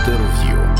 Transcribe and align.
Інтерв'ю. 0.00 0.76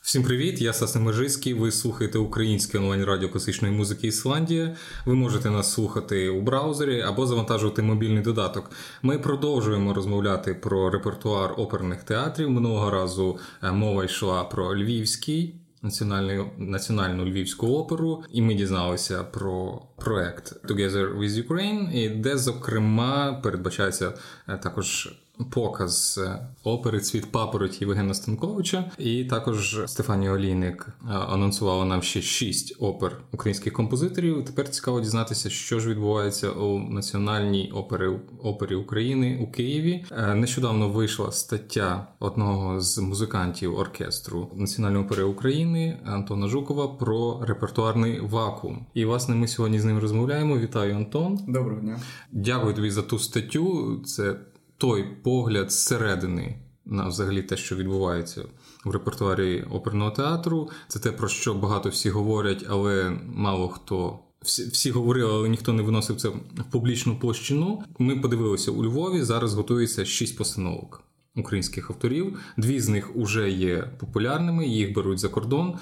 Всім 0.00 0.22
привіт, 0.22 0.62
я 0.62 0.72
Сасне 0.72 1.00
Межицький. 1.00 1.54
Ви 1.54 1.72
слухаєте 1.72 2.18
українське 2.18 2.78
онлайн 2.78 3.04
радіо 3.04 3.28
класичної 3.28 3.74
музики 3.74 4.06
Ісландія. 4.06 4.76
Ви 5.06 5.14
можете 5.14 5.50
нас 5.50 5.72
слухати 5.72 6.28
у 6.28 6.40
браузері 6.40 7.00
або 7.00 7.26
завантажувати 7.26 7.82
мобільний 7.82 8.22
додаток. 8.22 8.70
Ми 9.02 9.18
продовжуємо 9.18 9.94
розмовляти 9.94 10.54
про 10.54 10.90
репертуар 10.90 11.54
оперних 11.56 12.02
театрів. 12.02 12.50
Минулого 12.50 12.90
разу 12.90 13.38
е, 13.62 13.72
мова 13.72 14.04
йшла 14.04 14.44
про 14.44 14.78
Львівський. 14.78 15.61
Національну 15.82 16.50
національну 16.58 17.24
львівську 17.24 17.66
оперу, 17.66 18.24
і 18.32 18.42
ми 18.42 18.54
дізналися 18.54 19.24
про 19.24 19.82
проект 19.96 20.66
Together 20.70 21.18
with 21.18 21.48
Ukraine, 21.48 22.20
де 22.20 22.38
зокрема 22.38 23.40
передбачається 23.42 24.14
е, 24.48 24.56
також 24.56 25.12
показ 25.44 26.20
е, 26.24 26.46
опери 26.64 27.00
Цвіт 27.00 27.32
папороті 27.32 27.78
Євгена 27.80 28.14
Станковича. 28.14 28.90
І 28.98 29.24
також 29.24 29.80
Стефанія 29.86 30.32
Олійник 30.32 30.88
е, 30.88 31.08
анонсувала 31.08 31.84
нам 31.84 32.02
ще 32.02 32.22
шість 32.22 32.76
опер 32.78 33.20
українських 33.32 33.72
композиторів. 33.72 34.44
Тепер 34.44 34.68
цікаво 34.68 35.00
дізнатися, 35.00 35.50
що 35.50 35.80
ж 35.80 35.88
відбувається 35.88 36.50
у 36.50 36.78
національній 36.78 37.70
опері 37.74 38.08
опері 38.42 38.74
України 38.74 39.38
у 39.42 39.52
Києві. 39.52 40.04
Е, 40.10 40.34
нещодавно 40.34 40.88
вийшла 40.88 41.32
стаття 41.32 42.06
одного 42.18 42.80
з 42.80 42.98
музикантів 42.98 43.78
оркестру 43.78 44.50
Національної 44.54 45.04
опери 45.04 45.22
України 45.22 45.98
Антона 46.04 46.48
Жукова 46.48 46.88
про 46.88 47.44
репертуарний 47.44 48.20
вакуум. 48.20 48.86
І 48.94 49.04
власне 49.04 49.34
ми 49.34 49.48
сьогодні 49.48 49.80
з 49.80 49.84
ним 49.84 49.98
розмовляємо. 49.98 50.58
Вітаю, 50.58 50.96
Антон. 50.96 51.38
Доброго 51.48 51.80
дня. 51.80 52.00
Дякую 52.32 52.74
тобі 52.74 52.90
за 52.90 53.02
ту 53.02 53.18
статтю. 53.18 54.00
Це 54.04 54.36
той 54.82 55.04
погляд 55.22 55.72
зсередини 55.72 56.58
на 56.84 57.08
взагалі 57.08 57.42
те, 57.42 57.56
що 57.56 57.76
відбувається 57.76 58.44
в 58.84 58.90
репертуарі 58.90 59.64
оперного 59.70 60.10
театру. 60.10 60.70
Це 60.88 60.98
те, 60.98 61.12
про 61.12 61.28
що 61.28 61.54
багато 61.54 61.88
всі 61.88 62.10
говорять, 62.10 62.66
але 62.68 63.18
мало 63.34 63.68
хто. 63.68 64.18
Всі 64.40 64.68
всі 64.68 64.90
говорили, 64.90 65.32
але 65.32 65.48
ніхто 65.48 65.72
не 65.72 65.82
виносив 65.82 66.16
це 66.16 66.28
в 66.28 66.34
публічну 66.70 67.16
площину. 67.18 67.82
Ми 67.98 68.16
подивилися 68.16 68.70
у 68.70 68.84
Львові. 68.84 69.22
Зараз 69.22 69.54
готується 69.54 70.04
шість 70.04 70.38
постановок 70.38 71.02
українських 71.36 71.90
авторів. 71.90 72.38
Дві 72.56 72.80
з 72.80 72.88
них 72.88 73.10
вже 73.16 73.50
є 73.50 73.90
популярними, 73.98 74.66
їх 74.66 74.94
беруть 74.94 75.18
за 75.18 75.28
кордон. 75.28 75.74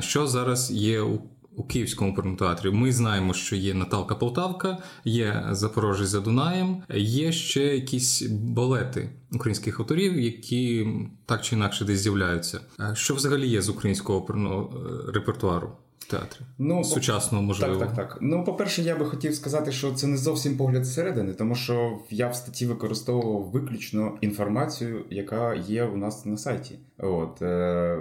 Що 0.00 0.26
зараз 0.26 0.70
є 0.70 1.02
у 1.02 1.18
у 1.58 1.62
Київському 1.62 2.12
оперному 2.12 2.36
театрі 2.36 2.70
ми 2.70 2.92
знаємо, 2.92 3.34
що 3.34 3.56
є 3.56 3.74
Наталка 3.74 4.14
Полтавка, 4.14 4.78
є 5.04 5.46
Запорожець 5.50 6.08
за 6.08 6.20
Дунаєм, 6.20 6.82
є 6.94 7.32
ще 7.32 7.62
якісь 7.62 8.22
балети 8.30 9.10
українських 9.32 9.80
авторів, 9.80 10.20
які 10.20 10.88
так 11.26 11.42
чи 11.42 11.56
інакше 11.56 11.84
десь 11.84 12.00
з'являються. 12.00 12.60
Що 12.92 13.14
взагалі 13.14 13.48
є 13.48 13.62
з 13.62 13.68
українського 13.68 14.26
е, 14.30 15.12
репертуару? 15.12 15.72
Театрі 16.10 16.40
ну 16.58 16.84
сучасного 16.84 17.44
можливо. 17.44 17.76
Так, 17.76 17.88
так, 17.88 18.08
так. 18.08 18.18
Ну, 18.20 18.44
по-перше, 18.44 18.82
я 18.82 18.96
би 18.96 19.04
хотів 19.04 19.34
сказати, 19.34 19.72
що 19.72 19.92
це 19.92 20.06
не 20.06 20.16
зовсім 20.16 20.56
погляд 20.56 20.84
зсередини, 20.84 21.32
тому 21.32 21.54
що 21.54 21.98
я 22.10 22.28
в 22.28 22.34
статті 22.34 22.66
використовував 22.66 23.50
виключно 23.50 24.18
інформацію, 24.20 25.04
яка 25.10 25.54
є 25.54 25.84
у 25.84 25.96
нас 25.96 26.26
на 26.26 26.36
сайті. 26.36 26.78
От 26.98 27.42
е, 27.42 27.98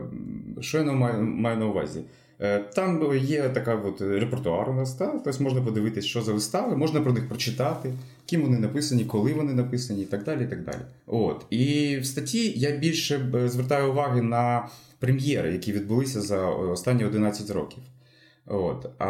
що 0.59 0.77
я 0.77 0.83
маю, 0.83 1.23
маю 1.23 1.57
на 1.57 1.65
увазі? 1.65 2.03
Е, 2.41 2.59
там 2.59 3.17
є 3.17 3.49
така 3.49 3.75
от 3.75 4.01
репертуар 4.01 4.69
у 4.69 4.73
нас, 4.73 4.93
та? 4.93 5.07
тобто 5.23 5.43
можна 5.43 5.61
подивитися, 5.61 6.07
що 6.07 6.21
за 6.21 6.33
вистави, 6.33 6.75
можна 6.75 7.01
про 7.01 7.13
них 7.13 7.27
прочитати, 7.27 7.93
ким 8.25 8.41
вони 8.41 8.59
написані, 8.59 9.05
коли 9.05 9.33
вони 9.33 9.53
написані, 9.53 10.01
і 10.01 10.05
так 10.05 10.23
далі. 10.23 10.43
І 10.43 10.47
так 10.47 10.63
далі. 10.63 10.81
От. 11.07 11.45
І 11.49 11.97
в 11.97 12.05
статті 12.05 12.53
я 12.55 12.71
більше 12.71 13.31
звертаю 13.45 13.91
уваги 13.91 14.21
на 14.21 14.67
прем'єри, 14.99 15.51
які 15.51 15.71
відбулися 15.71 16.21
за 16.21 16.47
останні 16.47 17.05
11 17.05 17.49
років. 17.49 17.83
От. 18.45 18.89
А 18.97 19.07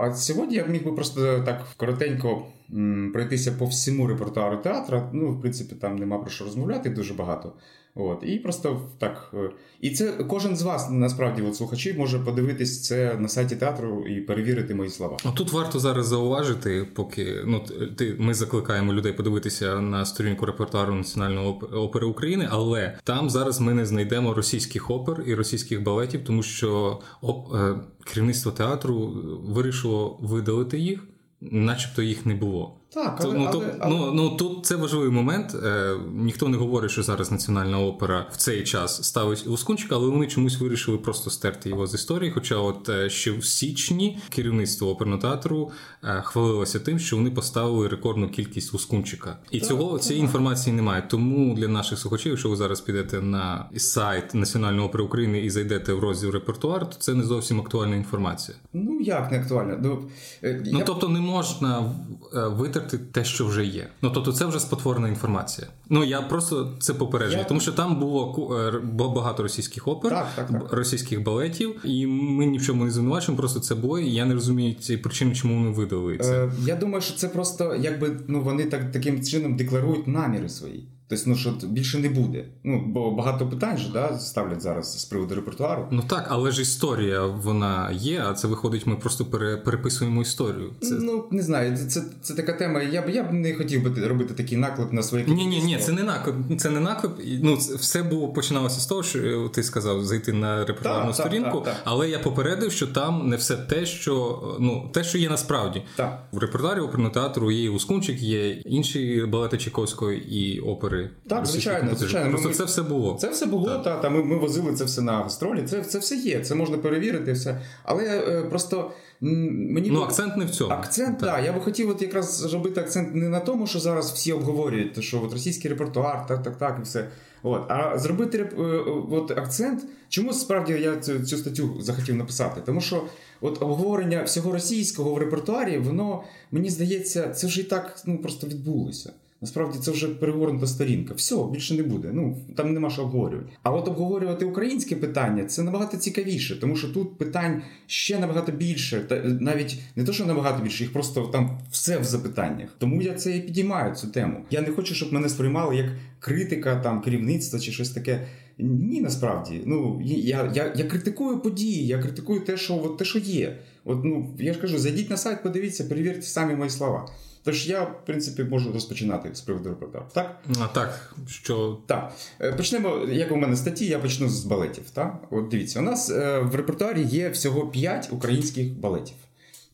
а 0.00 0.14
сьогодні 0.14 0.56
я 0.56 0.66
міг 0.66 0.84
би 0.84 0.92
просто 0.92 1.42
так 1.46 1.66
коротенько 1.76 2.46
м, 2.72 3.10
пройтися 3.12 3.52
по 3.52 3.66
всьому 3.66 4.06
репертуару 4.06 4.56
театру. 4.56 5.02
Ну, 5.12 5.30
в 5.30 5.40
принципі, 5.40 5.74
там 5.74 5.96
нема 5.96 6.18
про 6.18 6.30
що 6.30 6.44
розмовляти 6.44 6.90
дуже 6.90 7.14
багато. 7.14 7.52
От, 7.94 8.18
І 8.22 8.38
просто 8.38 8.80
так. 8.98 9.30
Е, 9.34 9.50
і 9.80 9.90
це 9.90 10.12
кожен 10.12 10.56
з 10.56 10.62
вас 10.62 10.90
насправді 10.90 11.42
от, 11.42 11.56
слухачів 11.56 11.98
може 11.98 12.18
подивитись 12.18 12.82
це 12.82 13.14
на 13.14 13.28
сайті 13.28 13.56
театру 13.56 14.06
і 14.06 14.20
перевірити 14.20 14.74
мої 14.74 14.90
слова. 14.90 15.16
А 15.24 15.30
тут 15.30 15.52
варто 15.52 15.78
зараз 15.78 16.06
зауважити, 16.06 16.86
поки 16.94 17.42
ну 17.46 17.64
ти 17.96 18.16
ми 18.18 18.34
закликаємо 18.34 18.92
людей 18.92 19.12
подивитися 19.12 19.80
на 19.80 20.06
сторінку 20.06 20.46
репертуару 20.46 20.94
Національної 20.94 21.48
опери 21.72 22.06
України, 22.06 22.48
але 22.50 22.98
там 23.04 23.30
зараз 23.30 23.60
ми 23.60 23.74
не 23.74 23.86
знайдемо 23.86 24.34
російських 24.34 24.90
опер 24.90 25.24
і 25.26 25.34
російських 25.34 25.82
балетів, 25.82 26.24
тому 26.24 26.42
що 26.42 27.00
оп, 27.20 27.54
е, 27.54 27.74
керівництво 28.04 28.52
театру 28.52 29.12
вирішило 29.44 30.18
видалити 30.22 30.78
їх, 30.78 31.04
начебто 31.40 32.02
їх 32.02 32.26
не 32.26 32.34
було. 32.34 32.81
Так, 32.94 33.18
але, 33.20 33.34
ну, 33.34 33.48
але, 33.52 33.74
але, 33.80 33.96
ну, 33.96 34.12
ну 34.12 34.30
тут 34.30 34.66
це 34.66 34.76
важливий 34.76 35.10
момент. 35.10 35.54
Е, 35.64 35.96
Ніхто 36.14 36.48
не 36.48 36.56
говорить, 36.56 36.90
що 36.90 37.02
зараз 37.02 37.32
національна 37.32 37.80
опера 37.80 38.26
в 38.32 38.36
цей 38.36 38.64
час 38.64 39.04
ставить 39.04 39.46
Лускунчика, 39.46 39.94
але 39.94 40.08
вони 40.08 40.26
чомусь 40.26 40.60
вирішили 40.60 40.98
просто 40.98 41.30
стерти 41.30 41.68
його 41.68 41.86
з 41.86 41.94
історії. 41.94 42.30
Хоча, 42.30 42.56
от 42.56 42.88
е, 42.88 43.10
ще 43.10 43.30
в 43.32 43.44
січні 43.44 44.18
керівництво 44.28 44.90
оперного 44.90 45.22
театру 45.22 45.70
е, 46.04 46.22
хвалилося 46.24 46.80
тим, 46.80 46.98
що 46.98 47.16
вони 47.16 47.30
поставили 47.30 47.88
рекордну 47.88 48.28
кількість 48.28 48.72
Лускунчика. 48.72 49.38
І 49.50 49.58
так, 49.58 49.68
цього 49.68 49.92
так. 49.92 50.02
цієї 50.02 50.22
інформації 50.22 50.76
немає. 50.76 51.02
Тому 51.08 51.54
для 51.54 51.68
наших 51.68 51.98
слухачів, 51.98 52.30
якщо 52.30 52.48
ви 52.48 52.56
зараз 52.56 52.80
підете 52.80 53.20
на 53.20 53.68
сайт 53.76 54.34
Національної 54.34 54.88
опери 54.88 55.04
України 55.04 55.40
і 55.40 55.50
зайдете 55.50 55.92
в 55.92 56.00
розділ 56.00 56.30
репертуар, 56.30 56.90
то 56.90 56.96
це 56.98 57.14
не 57.14 57.24
зовсім 57.24 57.60
актуальна 57.60 57.96
інформація. 57.96 58.58
Ну 58.72 59.00
як 59.00 59.32
не 59.32 59.40
актуальна? 59.40 59.78
Ну, 59.82 60.08
е, 60.42 60.62
ну 60.72 60.78
я... 60.78 60.84
тобто 60.84 61.08
не 61.08 61.20
можна 61.20 61.94
витерти 62.32 62.81
витерти 62.82 62.98
те, 63.12 63.24
що 63.24 63.46
вже 63.46 63.64
є. 63.64 63.88
Ну 64.02 64.10
тобто, 64.10 64.32
це 64.32 64.46
вже 64.46 64.60
спотворена 64.60 65.08
інформація. 65.08 65.66
Ну 65.88 66.04
я 66.04 66.22
просто 66.22 66.72
це 66.80 66.94
попереджую, 66.94 67.38
я... 67.38 67.44
тому 67.44 67.60
що 67.60 67.72
там 67.72 68.00
було 68.00 68.50
е, 68.74 68.78
багато 69.14 69.42
російських 69.42 69.88
опер, 69.88 70.10
так, 70.10 70.28
так, 70.36 70.50
так. 70.50 70.72
російських 70.72 71.22
балетів, 71.22 71.80
і 71.84 72.06
ми 72.06 72.46
ні 72.46 72.58
в 72.58 72.66
чому 72.66 72.84
не 72.84 72.90
звинувачуємо. 72.90 73.38
Просто 73.38 73.60
це 73.60 73.74
було. 73.74 73.98
і 73.98 74.10
Я 74.10 74.24
не 74.24 74.34
розумію 74.34 74.74
цієї 74.74 75.02
причини, 75.02 75.34
чому 75.34 75.54
вони 75.54 75.70
видали 75.70 76.18
це. 76.18 76.44
Е, 76.44 76.52
Я 76.66 76.76
думаю, 76.76 77.02
що 77.02 77.14
це 77.14 77.28
просто 77.28 77.76
якби 77.80 78.16
ну 78.28 78.40
вони 78.40 78.64
так 78.64 78.92
таким 78.92 79.22
чином 79.24 79.56
декларують 79.56 80.06
наміри 80.06 80.48
свої. 80.48 80.84
Тобто, 81.16 81.30
ну 81.30 81.36
що 81.36 81.66
більше 81.66 81.98
не 81.98 82.08
буде. 82.08 82.44
Ну 82.64 82.84
бо 82.86 83.10
багато 83.10 83.46
питань 83.46 83.78
же 83.78 83.92
да, 83.92 84.18
ставлять 84.18 84.62
зараз 84.62 85.00
з 85.00 85.04
приводу 85.04 85.34
репертуару. 85.34 85.88
Ну 85.90 86.02
так, 86.08 86.26
але 86.28 86.50
ж 86.50 86.62
історія 86.62 87.26
вона 87.26 87.90
є, 87.92 88.24
а 88.28 88.34
це 88.34 88.48
виходить, 88.48 88.86
ми 88.86 88.96
просто 88.96 89.24
пере, 89.24 89.56
переписуємо 89.56 90.22
історію. 90.22 90.70
Це... 90.80 90.94
Ну 90.94 91.24
не 91.30 91.42
знаю, 91.42 91.76
це 91.76 92.02
це 92.22 92.34
така 92.34 92.52
тема. 92.52 92.82
Я 92.82 93.02
б 93.02 93.10
я 93.10 93.22
б 93.22 93.32
не 93.32 93.54
хотів 93.54 93.82
би 93.82 94.08
робити 94.08 94.34
такий 94.34 94.58
наклеп 94.58 94.92
на 94.92 95.02
своє 95.02 95.24
Ні, 95.24 95.46
ні, 95.46 95.62
ні, 95.62 95.78
це 95.78 95.92
не 95.92 96.02
наклеп. 96.02 96.36
Це 96.58 96.70
не 96.70 96.80
наклеп. 96.80 97.12
Ну 97.42 97.54
все 97.56 98.02
було 98.02 98.28
починалося 98.28 98.80
з 98.80 98.86
того, 98.86 99.02
що 99.02 99.18
е, 99.18 99.48
ти 99.48 99.62
сказав 99.62 100.04
зайти 100.04 100.32
на 100.32 100.64
репертуарну 100.64 101.12
так, 101.12 101.14
сторінку, 101.14 101.60
так, 101.60 101.64
так, 101.64 101.76
але 101.84 102.08
я 102.08 102.18
попередив, 102.18 102.72
що 102.72 102.86
там 102.86 103.28
не 103.28 103.36
все 103.36 103.56
те, 103.56 103.86
що 103.86 104.42
ну 104.60 104.90
те, 104.92 105.04
що 105.04 105.18
є 105.18 105.28
насправді. 105.28 105.82
Так. 105.96 106.22
В 106.32 106.38
репертуарі 106.38 106.80
оперного 106.80 107.14
театру 107.14 107.50
є 107.50 107.64
і 107.64 107.68
Ускунчик, 107.68 108.22
є 108.22 108.50
інші 108.50 109.24
балети 109.28 109.58
Чайковської 109.58 110.34
і 110.34 110.60
опери. 110.60 111.01
Так, 111.28 111.46
звичайно, 111.46 111.94
звичайно. 111.94 112.30
Просто 112.30 112.48
ми, 112.48 112.54
це 112.54 112.64
все 112.64 112.82
було. 112.82 113.16
Це 113.20 113.28
все 113.28 113.46
було, 113.46 113.78
та, 113.78 113.96
та 113.96 114.10
ми 114.10 114.24
ми 114.24 114.36
возили 114.36 114.72
це 114.72 114.84
все 114.84 115.02
на 115.02 115.12
гастролі. 115.12 115.62
Це 115.62 115.82
це 115.82 115.98
все 115.98 116.16
є, 116.16 116.40
це 116.40 116.54
можна 116.54 116.78
перевірити. 116.78 117.32
все. 117.32 117.60
Але 117.84 118.04
е, 118.04 118.42
просто 118.42 118.90
мені. 119.20 119.90
Ну, 119.90 120.00
акцент 120.00 120.36
не 120.36 120.44
в 120.44 120.50
цьому. 120.50 120.72
Акцент, 120.72 121.18
так. 121.18 121.28
Да, 121.28 121.40
я 121.40 121.52
би 121.52 121.60
хотів 121.60 121.90
от 121.90 122.02
якраз 122.02 122.36
зробити 122.36 122.80
акцент 122.80 123.14
не 123.14 123.28
на 123.28 123.40
тому, 123.40 123.66
що 123.66 123.78
зараз 123.78 124.12
всі 124.12 124.32
обговорюють, 124.32 125.04
що 125.04 125.22
от 125.22 125.32
російський 125.32 125.70
репертуар, 125.70 126.26
так, 126.26 126.42
так, 126.42 126.58
так, 126.58 126.76
і 126.80 126.82
все. 126.82 127.08
От, 127.42 127.70
А 127.70 127.98
зробити 127.98 128.38
е, 128.38 128.64
от, 129.10 129.30
акцент. 129.30 129.84
Чому 130.08 130.32
справді 130.32 130.72
я 130.72 130.96
цю, 130.96 131.20
цю 131.20 131.36
статтю 131.36 131.76
захотів 131.80 132.16
написати? 132.16 132.60
Тому 132.66 132.80
що 132.80 133.04
от 133.40 133.62
обговорення 133.62 134.22
всього 134.22 134.52
російського 134.52 135.14
в 135.14 135.18
репертуарі, 135.18 135.78
воно 135.78 136.24
мені 136.50 136.70
здається, 136.70 137.28
це 137.28 137.46
вже 137.46 137.60
і 137.60 137.64
так 137.64 138.02
ну, 138.06 138.18
просто 138.18 138.46
відбулося. 138.46 139.12
Насправді 139.42 139.78
це 139.78 139.90
вже 139.90 140.08
перегорнута 140.08 140.66
сторінка. 140.66 141.14
Все, 141.14 141.36
більше 141.52 141.74
не 141.74 141.82
буде. 141.82 142.10
Ну 142.12 142.36
там 142.56 142.72
нема 142.72 142.90
що 142.90 143.02
обговорювати. 143.02 143.48
А 143.62 143.70
от 143.70 143.88
обговорювати 143.88 144.44
українське 144.44 144.96
питання 144.96 145.44
це 145.44 145.62
набагато 145.62 145.96
цікавіше, 145.96 146.60
тому 146.60 146.76
що 146.76 146.88
тут 146.88 147.18
питань 147.18 147.62
ще 147.86 148.18
набагато 148.18 148.52
більше, 148.52 149.00
та 149.00 149.16
навіть 149.24 149.78
не 149.96 150.04
то, 150.04 150.12
що 150.12 150.26
набагато 150.26 150.62
більше, 150.62 150.84
їх 150.84 150.92
просто 150.92 151.22
там 151.22 151.58
все 151.70 151.98
в 151.98 152.04
запитаннях. 152.04 152.68
Тому 152.78 153.02
я 153.02 153.14
це 153.14 153.36
і 153.36 153.40
підіймаю 153.40 153.94
цю 153.94 154.06
тему. 154.06 154.40
Я 154.50 154.60
не 154.60 154.70
хочу, 154.70 154.94
щоб 154.94 155.12
мене 155.12 155.28
сприймали 155.28 155.76
як 155.76 155.86
критика 156.20 156.76
там 156.76 157.00
керівництва 157.00 157.58
чи 157.60 157.72
щось 157.72 157.90
таке. 157.90 158.26
Ні, 158.58 159.00
насправді. 159.00 159.60
Ну, 159.66 160.00
Я 160.04 160.52
я, 160.54 160.72
я 160.76 160.84
критикую 160.84 161.40
події, 161.40 161.86
я 161.86 161.98
критикую 161.98 162.40
те, 162.40 162.56
що 162.56 162.80
от, 162.84 162.98
те, 162.98 163.04
що 163.04 163.18
є. 163.18 163.58
От, 163.84 164.04
ну, 164.04 164.36
Я 164.38 164.52
ж 164.52 164.60
кажу, 164.60 164.78
зайдіть 164.78 165.10
на 165.10 165.16
сайт, 165.16 165.42
подивіться, 165.42 165.84
перевірте 165.84 166.22
самі 166.22 166.54
мої 166.54 166.70
слова. 166.70 167.08
Тож 167.44 167.68
я, 167.68 167.82
в 167.82 168.04
принципі, 168.04 168.44
можу 168.44 168.72
розпочинати 168.72 169.34
з 169.34 169.40
приводу 169.40 169.68
репортажу. 169.68 170.04
Так? 170.14 170.40
А 170.60 170.66
так, 170.66 171.14
що. 171.28 171.78
Так. 171.86 172.12
Е, 172.40 172.52
почнемо, 172.52 173.06
як 173.08 173.32
у 173.32 173.36
мене 173.36 173.56
статті, 173.56 173.86
я 173.86 173.98
почну 173.98 174.28
з 174.28 174.44
балетів. 174.44 174.90
Так? 174.90 175.22
От 175.30 175.48
дивіться, 175.48 175.80
у 175.80 175.82
нас 175.82 176.10
е, 176.10 176.38
в 176.38 176.54
репертуарі 176.54 177.02
є 177.02 177.28
всього 177.28 177.66
5 177.66 178.08
українських 178.12 178.72
балетів. 178.72 179.16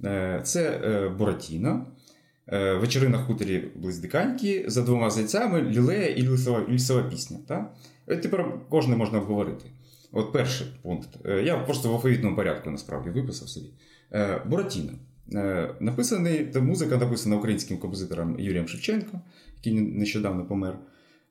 Е, 0.05 0.41
це 0.45 0.81
Буратіно, 1.19 1.87
Вечерина 2.53 3.19
хуторі 3.19 3.69
Близдиканьки, 3.75 4.65
за 4.67 4.83
двома 4.83 5.11
зайцями, 5.11 5.63
Лілея 5.63 6.07
і 6.07 6.23
лісова, 6.23 6.65
лісова 6.69 7.03
пісня. 7.03 7.39
Так? 7.49 7.75
Тепер 8.07 8.55
кожне 8.69 8.97
можна 8.97 9.19
обговорити. 9.19 9.65
От 10.13 10.33
перший 10.33 10.67
пункт. 10.83 11.09
Я 11.45 11.59
просто 11.59 11.89
в 11.89 11.93
алфавітному 11.93 12.37
порядку 12.37 12.71
насправді 12.71 13.11
виписав 13.11 13.49
собі. 13.49 13.67
Буратіно. 14.47 14.93
Е, 15.35 15.75
написаний, 15.81 16.45
та 16.45 16.61
музика 16.61 16.97
написана 16.97 17.37
українським 17.37 17.79
композитором 17.79 18.41
Юрієм 18.41 18.69
Шевченко, 18.69 19.21
який 19.57 19.81
нещодавно 19.81 20.47
помер, 20.47 20.79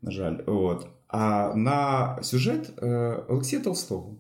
на 0.01 0.11
жаль. 0.11 0.38
От. 0.45 0.88
А 1.07 1.53
на 1.55 2.17
сюжет 2.23 2.73
е, 2.81 2.88
Олексія 3.27 3.61
Толстого. 3.61 4.15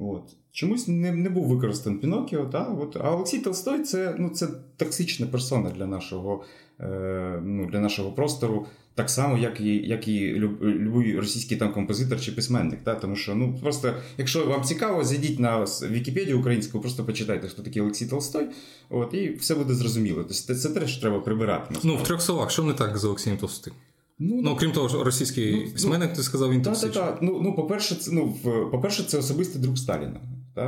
От. 0.00 0.22
Чомусь 0.52 0.88
не 0.88 1.12
не 1.12 1.30
був 1.30 1.48
використаний 1.48 1.98
Пінокіо. 1.98 2.46
Та? 2.46 2.62
От. 2.62 2.96
А 3.00 3.14
Олексій 3.14 3.38
Толстой 3.38 3.82
це 3.82 4.16
ну, 4.18 4.28
це 4.28 4.48
токсична 4.76 5.26
персона 5.26 5.70
для 5.70 5.86
нашого 5.86 6.44
е, 6.80 7.40
ну, 7.44 7.66
для 7.66 7.80
нашого 7.80 8.12
простору 8.12 8.66
так 8.94 9.10
само, 9.10 9.38
як 9.38 9.60
і 9.60 9.76
як 9.76 10.08
і 10.08 10.34
любий 10.60 11.16
російський 11.16 11.56
там 11.56 11.72
композитор 11.72 12.20
чи 12.20 12.32
письменник. 12.32 12.84
Та? 12.84 12.94
Тому 12.94 13.16
що, 13.16 13.34
ну 13.34 13.58
просто, 13.62 13.94
якщо 14.18 14.46
вам 14.46 14.62
цікаво, 14.62 15.04
зайдіть 15.04 15.40
на 15.40 15.64
Вікіпедію 15.90 16.38
українську, 16.38 16.80
просто 16.80 17.04
почитайте, 17.04 17.48
хто 17.48 17.62
такий 17.62 17.82
Олексій 17.82 18.06
Толстой, 18.06 18.46
от, 18.90 19.14
і 19.14 19.34
все 19.34 19.54
буде 19.54 19.74
зрозуміло. 19.74 20.16
Тобто 20.16 20.34
Це, 20.34 20.54
це 20.54 20.68
те, 20.68 20.86
треба 21.00 21.20
прибирати. 21.20 21.66
Насправді. 21.70 21.88
Ну, 21.88 22.04
в 22.04 22.06
трьох 22.06 22.22
словах, 22.22 22.50
що 22.50 22.62
не 22.62 22.72
так 22.72 22.98
з 22.98 23.04
Олексієм 23.04 23.38
Толстим? 23.38 23.74
Ну, 24.22 24.40
ну, 24.42 24.56
крім 24.56 24.72
того, 24.72 24.88
що 24.88 25.04
російський 25.04 25.62
ну, 25.66 25.72
письменник, 25.72 26.12
ти 26.12 26.22
сказав, 26.22 26.52
він 26.52 26.62
так. 26.62 26.78
Так, 26.92 27.18
Ну, 27.22 27.40
ну, 27.44 27.54
по-перше, 27.54 27.94
це 27.94 28.10
ну, 28.12 28.34
по-перше, 28.70 29.02
це 29.02 29.18
особистий 29.18 29.62
друг 29.62 29.76
Сталіна. 29.78 30.20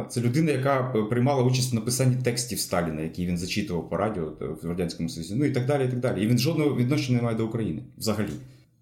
Це 0.09 0.21
людина, 0.21 0.53
яка 0.53 0.93
е, 0.97 1.03
приймала 1.03 1.43
участь 1.43 1.73
в 1.73 1.75
написанні 1.75 2.17
текстів 2.25 2.59
Сталіна, 2.59 3.01
які 3.01 3.27
він 3.27 3.39
зачитував 3.39 3.91
по 3.91 3.97
радіо 3.97 4.33
е, 4.43 4.45
в 4.63 4.67
Радянському 4.69 5.09
Союзі, 5.09 5.35
ну 5.37 5.45
і 5.45 5.51
так 5.51 5.67
далі. 5.67 5.85
І 5.85 5.89
так 5.89 6.01
далі. 6.01 6.25
І 6.25 6.27
він 6.27 6.39
жодного 6.39 6.77
відношення 6.77 7.19
не 7.19 7.25
має 7.25 7.37
до 7.37 7.47
України 7.47 7.83
взагалі. 7.99 8.31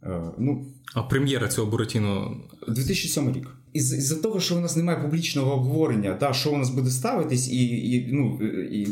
Е, 0.03 0.21
ну, 0.39 0.67
А 0.95 1.03
прем'єра 1.03 1.49
цього 1.49 1.71
Буратіно 1.71 2.37
2007 2.69 3.33
рік. 3.33 3.49
Із 3.73 4.07
за 4.07 4.17
того, 4.17 4.41
що 4.41 4.57
у 4.57 4.61
нас 4.61 4.77
немає 4.77 4.99
публічного 4.99 5.55
обговорення, 5.55 6.15
та 6.15 6.33
що 6.33 6.51
у 6.51 6.57
нас 6.57 6.71
буде 6.71 6.91
ставитись, 6.91 7.49
і 7.49 7.91
і, 7.91 8.09
ну, 8.13 8.39
і, 8.71 8.81
і 8.81 8.89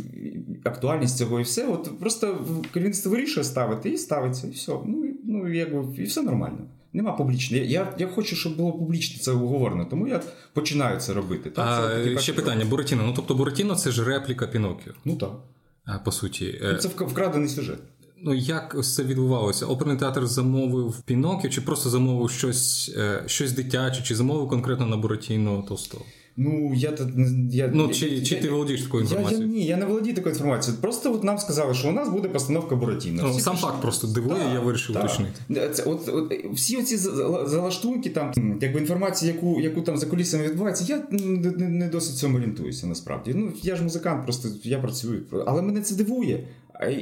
актуальність 0.64 1.16
цього, 1.16 1.40
і 1.40 1.42
все. 1.42 1.68
От 1.68 1.98
просто 2.00 2.46
керівництво 2.72 3.10
вирішує 3.10 3.44
ставити 3.44 3.90
і 3.90 3.98
ставиться, 3.98 4.46
і 4.46 4.50
все. 4.50 4.72
Ну, 4.86 5.07
ну 5.28 5.54
якби 5.54 6.02
і 6.02 6.04
все 6.04 6.22
нормально. 6.22 6.58
Нема 6.92 7.12
публічного. 7.12 7.64
Я 7.64 7.94
я 7.98 8.06
хочу, 8.06 8.36
щоб 8.36 8.56
було 8.56 8.72
публічно 8.72 9.22
це 9.22 9.32
обговорено, 9.32 9.84
тому 9.84 10.08
я 10.08 10.20
починаю 10.52 11.00
це 11.00 11.12
робити. 11.12 11.50
Так? 11.50 11.66
А, 11.68 12.04
це, 12.04 12.18
Ще 12.18 12.32
питання: 12.32 12.64
Буратіно. 12.64 13.02
Ну 13.06 13.12
тобто 13.16 13.34
Буратіно 13.34 13.74
це 13.74 13.90
ж 13.90 14.04
репліка 14.04 14.46
Пінокіо. 14.46 14.92
Ну 15.04 15.16
так. 15.16 15.30
По 16.04 16.12
суті, 16.12 16.60
ну, 16.62 16.76
це 16.76 16.88
вкрадений 16.88 17.48
сюжет. 17.48 17.78
Ну, 18.22 18.34
як 18.34 18.74
ось 18.78 18.94
це 18.94 19.02
відбувалося? 19.02 19.66
Оперний 19.66 19.96
театр 19.96 20.26
замовив 20.26 21.02
Пінокіо, 21.02 21.50
чи 21.50 21.60
просто 21.60 21.90
замовив 21.90 22.30
щось 22.30 22.94
е, 22.98 23.22
щось 23.26 23.52
дитяче, 23.52 24.02
чи 24.02 24.14
замовив 24.14 24.48
конкретно 24.48 24.86
на 24.86 24.96
Буратіно 24.96 25.64
Толстого? 25.68 26.04
Ну, 26.40 26.72
я 26.74 26.92
я, 27.50 27.70
Ну, 27.74 27.88
чи 27.88 28.06
я, 28.06 28.24
чи 28.24 28.36
ти 28.36 28.48
володієш 28.48 28.82
такою 28.82 29.02
інформацією? 29.02 29.46
Я, 29.46 29.52
я, 29.52 29.58
Ні, 29.58 29.66
я 29.66 29.76
не 29.76 29.86
володію 29.86 30.14
такою 30.14 30.34
інформацією. 30.34 30.82
Просто 30.82 31.14
от 31.14 31.24
нам 31.24 31.38
сказали, 31.38 31.74
що 31.74 31.88
у 31.88 31.92
нас 31.92 32.08
буде 32.08 32.28
постановка 32.28 32.76
Буратіно. 32.76 33.22
Ну, 33.26 33.40
Сам 33.40 33.56
факт 33.56 33.82
просто 33.82 34.06
дивує, 34.06 34.38
так, 34.38 34.54
я 34.54 34.60
вирішив 34.60 34.94
так. 34.94 35.04
уточнити. 35.04 35.70
Це, 35.72 35.82
от, 35.82 36.08
от, 36.08 36.34
Всі 36.52 36.76
оці 36.76 36.96
залаштунки, 36.96 38.10
там, 38.10 38.32
якби 38.60 38.80
інформація, 38.80 39.32
яку 39.32 39.60
яку 39.60 39.82
там 39.82 39.96
за 39.96 40.06
кулісами 40.06 40.44
відбувається, 40.44 40.84
я 40.88 41.02
не, 41.10 41.50
не, 41.50 41.68
не 41.68 41.88
досить 41.88 42.16
цьому 42.16 42.36
орієнтуюся 42.36 42.86
насправді. 42.86 43.32
Ну, 43.34 43.52
Я 43.62 43.76
ж 43.76 43.82
музикант, 43.82 44.24
просто 44.24 44.48
я 44.62 44.78
працюю. 44.78 45.22
Але 45.46 45.62
мене 45.62 45.80
це 45.80 45.94
дивує. 45.94 46.44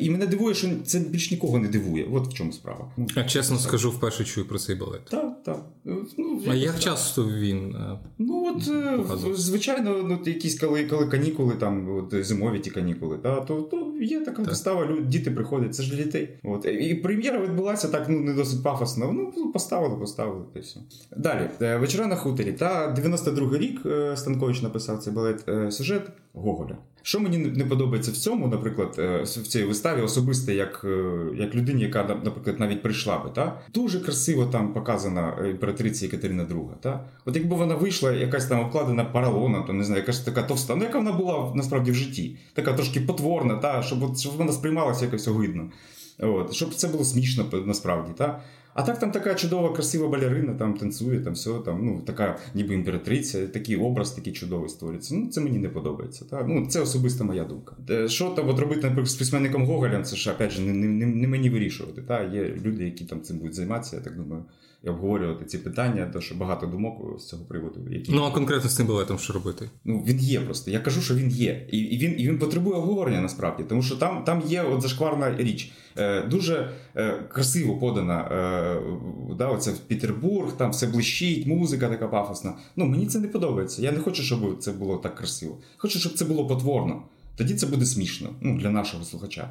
І 0.01 0.11
мене 0.11 0.27
дивує, 0.27 0.55
що 0.55 0.69
це 0.85 0.99
більш 0.99 1.31
нікого 1.31 1.59
не 1.59 1.69
дивує. 1.69 2.09
От 2.13 2.29
в 2.29 2.33
чому 2.33 2.53
справа. 2.53 2.91
Ну, 2.97 3.07
Я 3.17 3.25
чесно 3.25 3.59
скажу, 3.59 3.91
вперше 3.91 4.25
чую 4.25 4.49
про 4.49 4.59
цей 4.59 4.77
балет. 4.77 5.05
Так, 5.05 5.43
так. 5.45 5.61
Ну, 5.85 6.43
а 6.49 6.55
як 6.55 6.73
так. 6.73 6.83
часто 6.83 7.25
він? 7.25 7.75
Е, 7.75 7.99
ну 8.19 8.47
от 8.47 8.69
е, 8.69 8.97
показує? 8.99 9.35
звичайно, 9.35 10.03
ну, 10.09 10.19
якісь 10.27 10.61
коли 10.61 10.85
коли 10.85 11.07
канікули, 11.07 11.55
там 11.55 11.97
от 11.97 12.25
зимові 12.25 12.59
ті 12.59 12.71
канікули, 12.71 13.19
та, 13.19 13.41
то 13.41 13.63
то 13.63 13.93
є 14.01 14.21
така 14.21 14.37
так. 14.37 14.47
вистава, 14.47 14.87
люди, 14.87 15.03
діти 15.03 15.31
приходять, 15.31 15.75
це 15.75 15.83
ж 15.83 15.91
для 15.91 16.05
дітей. 16.05 16.29
От. 16.45 16.65
І 16.65 16.95
прем'єра 16.95 17.41
відбулася 17.41 17.89
так, 17.89 18.09
ну 18.09 18.21
не 18.21 18.35
досить 18.35 18.63
пафосно. 18.63 19.13
Ну, 19.37 19.53
поставили, 19.53 19.97
поставили, 19.97 20.45
та 20.55 20.61
все. 20.61 20.81
Далі, 21.17 21.51
е, 21.63 21.77
вечора 21.77 22.07
на 22.07 22.17
хуторі. 22.17 22.53
Та 22.53 22.95
92-й 22.95 23.59
рік 23.59 23.81
Станкович 24.19 24.63
написав 24.63 24.99
цей 24.99 25.13
балет 25.13 25.45
сюжет 25.75 26.11
Гоголя. 26.37 26.77
Що 27.03 27.21
мені 27.21 27.39
не 27.39 27.65
подобається 27.65 28.11
в 28.11 28.17
цьому, 28.17 28.49
наприклад, 28.49 28.95
е, 28.99 29.23
в 29.23 29.47
цій 29.47 29.65
виставі 29.65 30.01
особисто, 30.01 30.53
як 30.53 30.85
е, 30.85 31.15
як 31.37 31.55
людині, 31.55 31.83
яка, 31.83 32.19
наприклад, 32.25 32.61
навіть 32.61 32.83
прийшла 32.83 33.19
би, 33.19 33.31
та? 33.31 33.61
дуже 33.75 34.01
красиво 34.01 34.47
там 34.47 34.73
показана 34.73 35.49
імператриця 35.51 36.07
Екатерина 36.07 36.45
II. 36.45 36.69
Та? 36.81 37.05
От 37.25 37.37
якби 37.37 37.57
вона 37.57 37.75
вийшла, 37.75 38.13
якась 38.13 38.47
там 38.47 38.61
обкладена 38.61 39.05
паралона, 39.05 39.63
то 39.63 39.73
не 39.73 39.85
знаю, 39.85 40.01
якась 40.01 40.21
така 40.21 40.43
товста, 40.43 40.77
ну 40.77 40.85
яка 40.85 40.99
вона 40.99 41.13
була 41.13 41.53
насправді 41.55 41.91
в 41.91 41.95
житті, 41.95 42.37
така 42.55 42.73
трошки 42.73 43.01
потворна, 43.01 43.57
та? 43.57 43.83
щоб 43.83 44.17
щоб 44.17 44.37
вона 44.37 44.53
сприймалася 44.53 45.05
якось 45.05 45.29
огидно. 45.29 45.71
От, 46.19 46.53
Щоб 46.53 46.75
це 46.75 46.89
було 46.89 47.05
смішно 47.05 47.45
насправді. 47.67 48.13
Та? 48.17 48.41
А 48.77 48.83
так 48.83 48.99
там 48.99 49.11
така 49.11 49.35
чудова, 49.35 49.73
красива 49.73 50.09
балерина, 50.09 50.55
там 50.55 50.75
танцює, 50.75 51.21
там 51.21 51.33
все, 51.33 51.51
там, 51.65 51.87
ну, 51.87 52.03
така 52.07 52.39
ніби 52.55 52.75
імператриця, 52.75 53.47
такий 53.47 53.77
образ 53.77 54.11
такий 54.11 54.33
чудовий 54.33 54.69
створюється. 54.69 55.15
Ну, 55.15 55.29
Це 55.29 55.41
мені 55.41 55.59
не 55.59 55.69
подобається. 55.69 56.25
Так? 56.25 56.45
Ну, 56.49 56.67
Це 56.67 56.81
особиста 56.81 57.25
моя 57.25 57.45
думка. 57.45 57.77
Е, 57.91 58.09
що 58.09 58.31
там 58.31 58.49
от 58.49 58.59
робити, 58.59 58.81
наприклад, 58.81 59.09
з 59.09 59.15
письменником 59.15 59.65
Гоголем, 59.67 60.05
це 60.05 60.17
ж 60.17 60.33
опять 60.33 60.51
же, 60.51 60.63
не 60.63 60.73
не, 60.73 61.07
не 61.07 61.29
мені 61.29 61.51
вирішувати. 61.51 62.03
Так? 62.03 62.35
Є 62.35 62.55
люди, 62.65 62.85
які 62.85 63.05
там 63.05 63.23
цим 63.23 63.39
будуть 63.39 63.55
займатися, 63.55 63.97
я 63.97 64.03
так 64.03 64.17
думаю, 64.17 64.45
і 64.85 64.89
обговорювати 64.89 65.45
ці 65.45 65.59
питання, 65.59 66.09
тому 66.13 66.23
що 66.23 66.35
багато 66.35 66.67
думок 66.67 67.21
з 67.21 67.29
цього 67.29 67.45
приводу. 67.45 67.81
Які... 67.91 68.13
Ну, 68.13 68.23
а 68.23 68.31
конкретно 68.31 68.71
з 68.71 68.77
цим 68.77 68.87
балетом 68.87 69.19
що 69.19 69.33
робити? 69.33 69.71
Ну, 69.85 70.05
він 70.07 70.19
є 70.19 70.41
просто. 70.41 70.71
Я 70.71 70.81
кажу, 70.81 71.01
що 71.01 71.15
він 71.15 71.31
є. 71.31 71.67
І 71.71 71.79
і, 71.79 71.99
він 71.99 72.21
і 72.21 72.29
він 72.29 72.39
потребує 72.39 72.77
обговорення 72.77 73.21
насправді, 73.21 73.65
тому 73.69 73.83
що 73.83 73.97
там 73.97 74.25
там 74.25 74.43
є 74.47 74.63
от 74.63 74.83
зашкварна 74.83 75.37
річ. 75.37 75.73
Е, 75.99 76.23
Дуже 76.23 76.71
е, 76.97 77.13
красиво 77.33 77.79
подана. 77.79 78.21
Е, 78.21 79.35
да, 79.39 79.49
оце 79.49 79.71
в 79.71 79.79
Петербург, 79.79 80.53
там 80.57 80.71
все 80.71 80.87
блищить, 80.87 81.47
музика 81.47 81.89
така 81.89 82.09
пафосна. 82.09 82.55
Ну, 82.77 82.85
Мені 82.85 83.07
це 83.07 83.19
не 83.19 83.29
подобається. 83.29 83.83
Я 83.83 83.93
не 83.93 83.99
хочу, 83.99 84.23
щоб 84.23 84.59
це 84.59 84.73
було 84.73 84.97
так 84.97 85.15
красиво. 85.15 85.59
Хочу, 85.77 85.99
щоб 85.99 86.13
це 86.13 86.25
було 86.25 86.47
потворно. 86.47 87.03
Тоді 87.37 87.55
це 87.55 87.67
буде 87.67 87.87
смішно 87.87 88.29
ну, 88.41 88.59
для 88.59 88.71
нашого 88.71 89.05
слухача. 89.05 89.51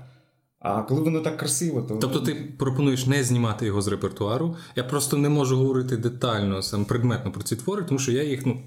А 0.59 0.81
коли 0.81 1.01
воно 1.01 1.19
так 1.19 1.37
красиво, 1.37 1.81
то 1.81 1.97
тобто 1.97 2.19
ти 2.19 2.53
пропонуєш 2.57 3.05
не 3.05 3.23
знімати 3.23 3.65
його 3.65 3.81
з 3.81 3.87
репертуару. 3.87 4.55
Я 4.75 4.83
просто 4.83 5.17
не 5.17 5.29
можу 5.29 5.57
говорити 5.57 5.97
детально 5.97 6.61
сам 6.61 6.85
предметно 6.85 7.31
про 7.31 7.43
ці 7.43 7.55
твори, 7.55 7.83
тому 7.83 7.99
що 7.99 8.11
я 8.11 8.23
їх 8.23 8.45
ну 8.45 8.61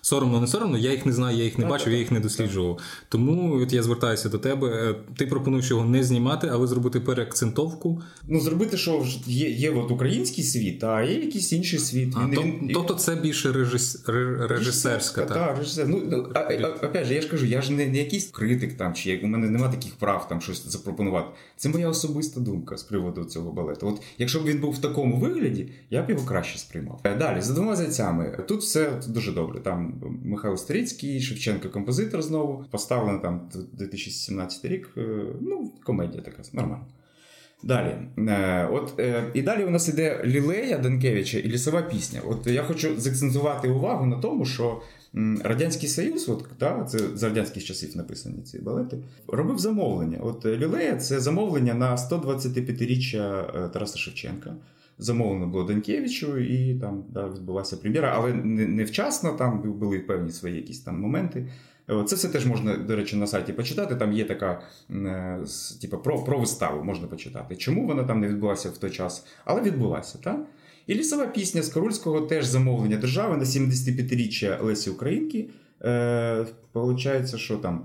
Соромно, 0.00 0.40
не 0.40 0.46
соромно, 0.46 0.78
я 0.78 0.90
їх 0.90 1.06
не 1.06 1.12
знаю, 1.12 1.38
я 1.38 1.44
їх 1.44 1.58
не 1.58 1.66
бачив, 1.66 1.92
я 1.92 1.98
їх 1.98 2.10
не 2.10 2.20
досліджував. 2.20 2.78
Тому 3.08 3.54
от 3.62 3.72
я 3.72 3.82
звертаюся 3.82 4.28
до 4.28 4.38
тебе. 4.38 4.68
Е, 4.68 4.94
ти 5.16 5.26
пропонуєш 5.26 5.70
його 5.70 5.84
не 5.84 6.04
знімати, 6.04 6.50
але 6.52 6.66
зробити 6.66 7.00
переакцентовку. 7.00 8.02
Ну, 8.28 8.40
зробити, 8.40 8.76
що 8.76 9.04
є 9.26 9.50
є 9.50 9.70
от 9.70 9.90
український 9.90 10.44
світ, 10.44 10.84
а 10.84 11.02
є 11.02 11.20
якийсь 11.20 11.52
інший 11.52 11.78
світ. 11.78 12.14
А, 12.16 12.26
він, 12.26 12.34
то, 12.34 12.42
він... 12.42 12.70
Тобто 12.74 12.94
це 12.94 13.16
більше 13.16 13.52
режис... 13.52 14.02
режисерська. 14.38 15.20
Так, 15.20 15.34
так 15.34 15.58
режисер. 15.58 15.88
Ну, 15.88 16.26
а, 16.34 16.38
а, 16.38 16.86
опять 16.86 17.06
же, 17.06 17.14
я 17.14 17.20
ж 17.20 17.28
кажу, 17.28 17.46
я 17.46 17.62
ж 17.62 17.72
не, 17.72 17.86
не 17.86 17.98
якийсь 17.98 18.26
критик 18.26 18.76
там, 18.76 18.94
чи 18.94 19.20
у 19.24 19.26
мене 19.26 19.50
немає 19.50 19.72
таких 19.72 19.94
прав 19.94 20.28
там 20.28 20.40
щось 20.40 20.66
запропонувати. 20.66 21.28
Це 21.56 21.68
моя 21.68 21.88
особиста 21.88 22.40
думка 22.40 22.76
з 22.76 22.82
приводу 22.82 23.24
цього 23.24 23.52
балету. 23.52 23.88
От 23.88 24.02
якщо 24.18 24.40
б 24.40 24.44
він 24.44 24.60
був 24.60 24.72
в 24.72 24.78
такому 24.78 25.16
вигляді, 25.16 25.72
я 25.90 26.02
б 26.02 26.10
його 26.10 26.26
краще 26.26 26.58
сприймав. 26.58 27.00
Е, 27.04 27.16
далі, 27.16 27.40
за 27.40 27.54
двома 27.54 27.76
зайцями. 27.76 28.44
Тут 28.48 28.60
все 28.60 29.00
дуже 29.08 29.32
добре. 29.32 29.60
Там 29.60 29.79
Михайло 30.24 30.56
Старицький, 30.56 31.20
Шевченко 31.20 31.68
композитор 31.68 32.22
знову. 32.22 32.64
Поставлено 32.70 33.18
там 33.18 33.48
2017 33.72 34.64
рік. 34.64 34.90
Е, 34.96 35.26
ну, 35.40 35.72
комедія 35.84 36.22
така 36.22 36.42
нормально. 36.52 36.86
Далі. 37.62 37.96
Е, 38.18 38.68
от, 38.72 39.00
е, 39.00 39.24
І 39.34 39.42
далі 39.42 39.64
у 39.64 39.70
нас 39.70 39.88
іде 39.88 40.22
Лілея 40.24 40.78
Данкевича 40.78 41.38
і 41.38 41.48
лісова 41.48 41.82
пісня. 41.82 42.20
От 42.26 42.46
Я 42.46 42.62
хочу 42.62 43.00
заакцентувати 43.00 43.68
увагу 43.68 44.06
на 44.06 44.16
тому, 44.16 44.44
що 44.44 44.82
Радянський 45.44 45.88
Союз, 45.88 46.28
от, 46.28 46.44
да, 46.60 46.84
це 46.84 46.98
з 46.98 47.22
радянських 47.22 47.64
часів 47.64 47.96
написані 47.96 48.42
ці 48.42 48.58
балети, 48.58 48.98
робив 49.28 49.58
замовлення. 49.58 50.18
От 50.22 50.46
Лілея 50.46 50.96
це 50.96 51.20
замовлення 51.20 51.74
на 51.74 51.96
125-річчя 51.96 53.70
Тараса 53.70 53.98
Шевченка 53.98 54.54
замовлено 55.00 55.46
було 55.46 55.64
Данкевичу, 55.64 56.38
і 56.38 56.74
там 56.74 57.04
да, 57.08 57.28
відбулася 57.28 57.76
прем'єра, 57.76 58.12
але 58.16 58.32
не, 58.32 58.66
не 58.66 58.84
вчасно, 58.84 59.32
там 59.32 59.62
були 59.78 59.98
певні 59.98 60.30
свої 60.30 60.56
якісь 60.56 60.80
там 60.80 61.00
моменти. 61.00 61.46
Це 62.06 62.16
все 62.16 62.28
теж 62.28 62.46
можна, 62.46 62.76
до 62.76 62.96
речі, 62.96 63.16
на 63.16 63.26
сайті 63.26 63.52
почитати. 63.52 63.96
Там 63.96 64.12
є 64.12 64.24
така 64.24 64.60
типу, 65.80 65.98
про 65.98 66.24
про 66.24 66.38
виставу, 66.38 66.84
можна 66.84 67.06
почитати. 67.06 67.56
Чому 67.56 67.86
вона 67.86 68.04
там 68.04 68.20
не 68.20 68.28
відбулася 68.28 68.70
в 68.70 68.78
той 68.78 68.90
час, 68.90 69.26
але 69.44 69.62
відбулася. 69.62 70.18
так? 70.18 70.46
І 70.86 70.94
лісова 70.94 71.26
пісня 71.26 71.62
з 71.62 71.68
Карульського 71.68 72.20
теж 72.20 72.44
замовлення 72.44 72.96
держави 72.96 73.36
на 73.36 73.44
75-річчя 73.44 74.64
Лесі 74.64 74.90
Українки. 74.90 75.48
Е, 75.82 76.46
Получається, 76.72 77.38
що 77.38 77.56
там. 77.56 77.84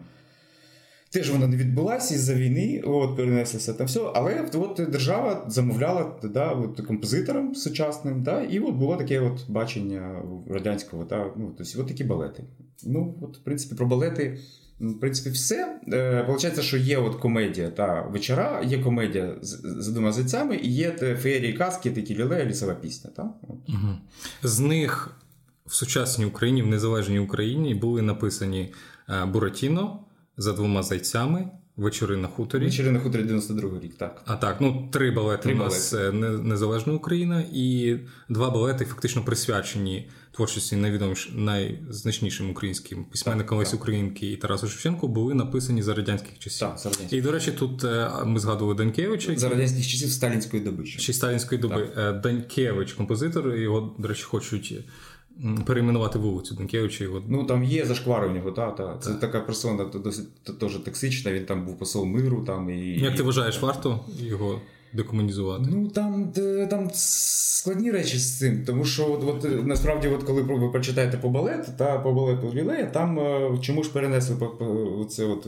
Теж 1.16 1.30
вона 1.30 1.48
не 1.48 1.58
відбулася 1.58 2.16
із-за 2.16 2.34
війни, 2.34 2.82
от 2.86 3.18
перенеслася 3.18 3.74
там 3.74 3.88
все. 3.88 4.12
Але 4.16 4.50
от 4.54 4.82
держава 4.92 5.46
замовляла 5.48 6.20
да, 6.24 6.52
от, 6.52 6.82
композиторам 6.82 7.56
сучасним, 7.56 8.24
да, 8.24 8.42
і 8.42 8.60
от 8.60 8.76
було 8.76 8.96
таке 8.96 9.20
от 9.20 9.50
бачення 9.50 10.22
радянського. 10.50 11.04
Да, 11.04 11.32
ну, 11.38 11.54
тобто, 11.58 11.82
от 11.82 11.88
такі 11.88 12.04
балети. 12.04 12.44
Ну, 12.84 13.16
от, 13.22 13.38
в 13.38 13.40
принципі, 13.40 13.76
про 13.76 13.86
балети. 13.86 14.40
В 14.80 15.00
принципі, 15.00 15.30
все. 15.30 15.80
Е, 15.94 16.24
Получається, 16.24 16.62
що 16.62 16.78
є 16.78 16.98
от 16.98 17.16
комедія 17.16 17.70
та 17.70 18.02
вечора, 18.02 18.64
є 18.66 18.80
комедія 18.80 19.36
з, 19.42 19.88
двома 19.88 20.12
зайцями, 20.12 20.56
і 20.56 20.74
є 20.74 20.92
феєрії 21.22 21.54
казки, 21.54 21.92
такі 21.92 22.16
лілея, 22.16 22.46
лісова 22.46 22.74
пісня. 22.74 23.10
Та? 23.16 23.34
От. 23.42 23.70
Угу. 23.70 23.96
З 24.44 24.60
них 24.60 25.18
в 25.66 25.74
сучасній 25.74 26.26
Україні, 26.26 26.62
в 26.62 26.68
незалежній 26.68 27.20
Україні 27.20 27.76
були 27.76 28.02
написані 28.02 28.74
е, 29.10 29.26
Буратіно 29.26 30.05
за 30.38 30.54
двома 30.54 30.84
зайцями. 30.84 31.50
Вечори 31.78 32.18
на 32.18 32.28
хуторі. 32.28 32.66
Вечори 32.66 32.92
на 32.92 33.00
хуторі 33.00 33.24
92 33.24 33.80
рік, 33.80 33.98
так. 33.98 34.22
А 34.26 34.36
так, 34.36 34.62
ну 34.62 34.90
три 34.92 35.12
балети 35.12 35.44
три 35.44 35.54
у 35.54 35.58
нас 35.58 35.94
балети. 35.94 36.18
Е, 36.18 36.30
Незалежна 36.38 36.94
Україна, 36.94 37.44
і 37.54 37.98
два 38.30 38.50
балети 38.50 38.86
фактично 38.86 39.24
присвячені 39.24 40.10
творчості 40.32 40.76
найвідоміш 40.76 41.32
найзначнішим 41.36 42.50
українським 42.50 43.06
письменникам 43.06 43.58
Лесі 43.58 43.76
Українки 43.76 44.32
і 44.32 44.38
Тарасу 44.38 44.68
Шевченку 44.68 45.08
були 45.08 45.34
написані 45.34 45.84
за 45.84 45.94
радянських 45.94 46.40
часів. 46.40 46.68
Так, 46.68 46.80
за 46.80 46.90
радянських. 46.90 47.20
І, 47.20 47.22
до 47.22 47.32
речі, 47.32 47.52
тут 47.52 47.84
е, 47.84 48.12
ми 48.26 48.40
згадували 48.40 48.76
Данкевича. 48.76 49.36
За 49.36 49.50
радянських 49.50 49.88
часів 49.88 50.10
сталінської 50.10 50.64
доби. 50.64 50.86
Ще 50.86 51.14
сталінської 51.14 51.62
доби. 51.62 51.90
Так. 51.96 52.16
Е, 52.16 52.20
Данкевич, 52.20 52.94
композитор, 52.94 53.56
його, 53.56 53.96
до 54.00 54.08
речі, 54.08 54.24
хочуть 54.24 54.74
перейменувати 55.66 56.20
вулицю 56.20 56.56
Данкевича. 56.56 57.04
Його... 57.04 57.22
Ну 57.28 57.44
там 57.44 57.64
є 57.64 57.86
зашквари 57.86 58.28
в 58.28 58.32
нього, 58.32 58.52
та, 58.52 58.72
та. 58.72 58.98
це 58.98 59.14
така 59.14 59.40
персона 59.40 59.86
досить 59.86 60.28
теж 60.60 60.76
токсична. 60.76 61.34
Він 61.34 61.46
там 61.46 61.66
був 61.66 61.80
посол 61.80 62.06
миру. 62.06 62.44
Там 62.48 62.70
і 62.70 63.00
як 63.00 63.16
ти 63.16 63.24
вважаєш, 63.24 63.62
варто 63.62 64.00
його 64.20 64.62
декомунізувати? 64.94 65.64
Ну 65.72 65.88
там 65.88 66.32
там 66.70 66.90
складні 66.94 67.92
речі 67.92 68.18
з 68.18 68.38
цим, 68.40 68.64
тому 68.66 68.86
що 68.86 69.12
от, 69.12 69.46
от 69.46 69.66
насправді, 69.66 70.08
от 70.08 70.24
коли 70.24 70.42
ви 70.42 70.70
почитаєте 70.70 71.18
по 71.18 71.30
балету 71.30 71.72
та 71.78 72.00
по 72.00 72.14
балету 72.14 72.52
Лілея, 72.54 72.86
там 72.86 73.20
е, 73.20 73.58
чому 73.62 73.84
ж 73.84 73.92
перенесли 73.92 74.36
це 75.10 75.26
от 75.26 75.48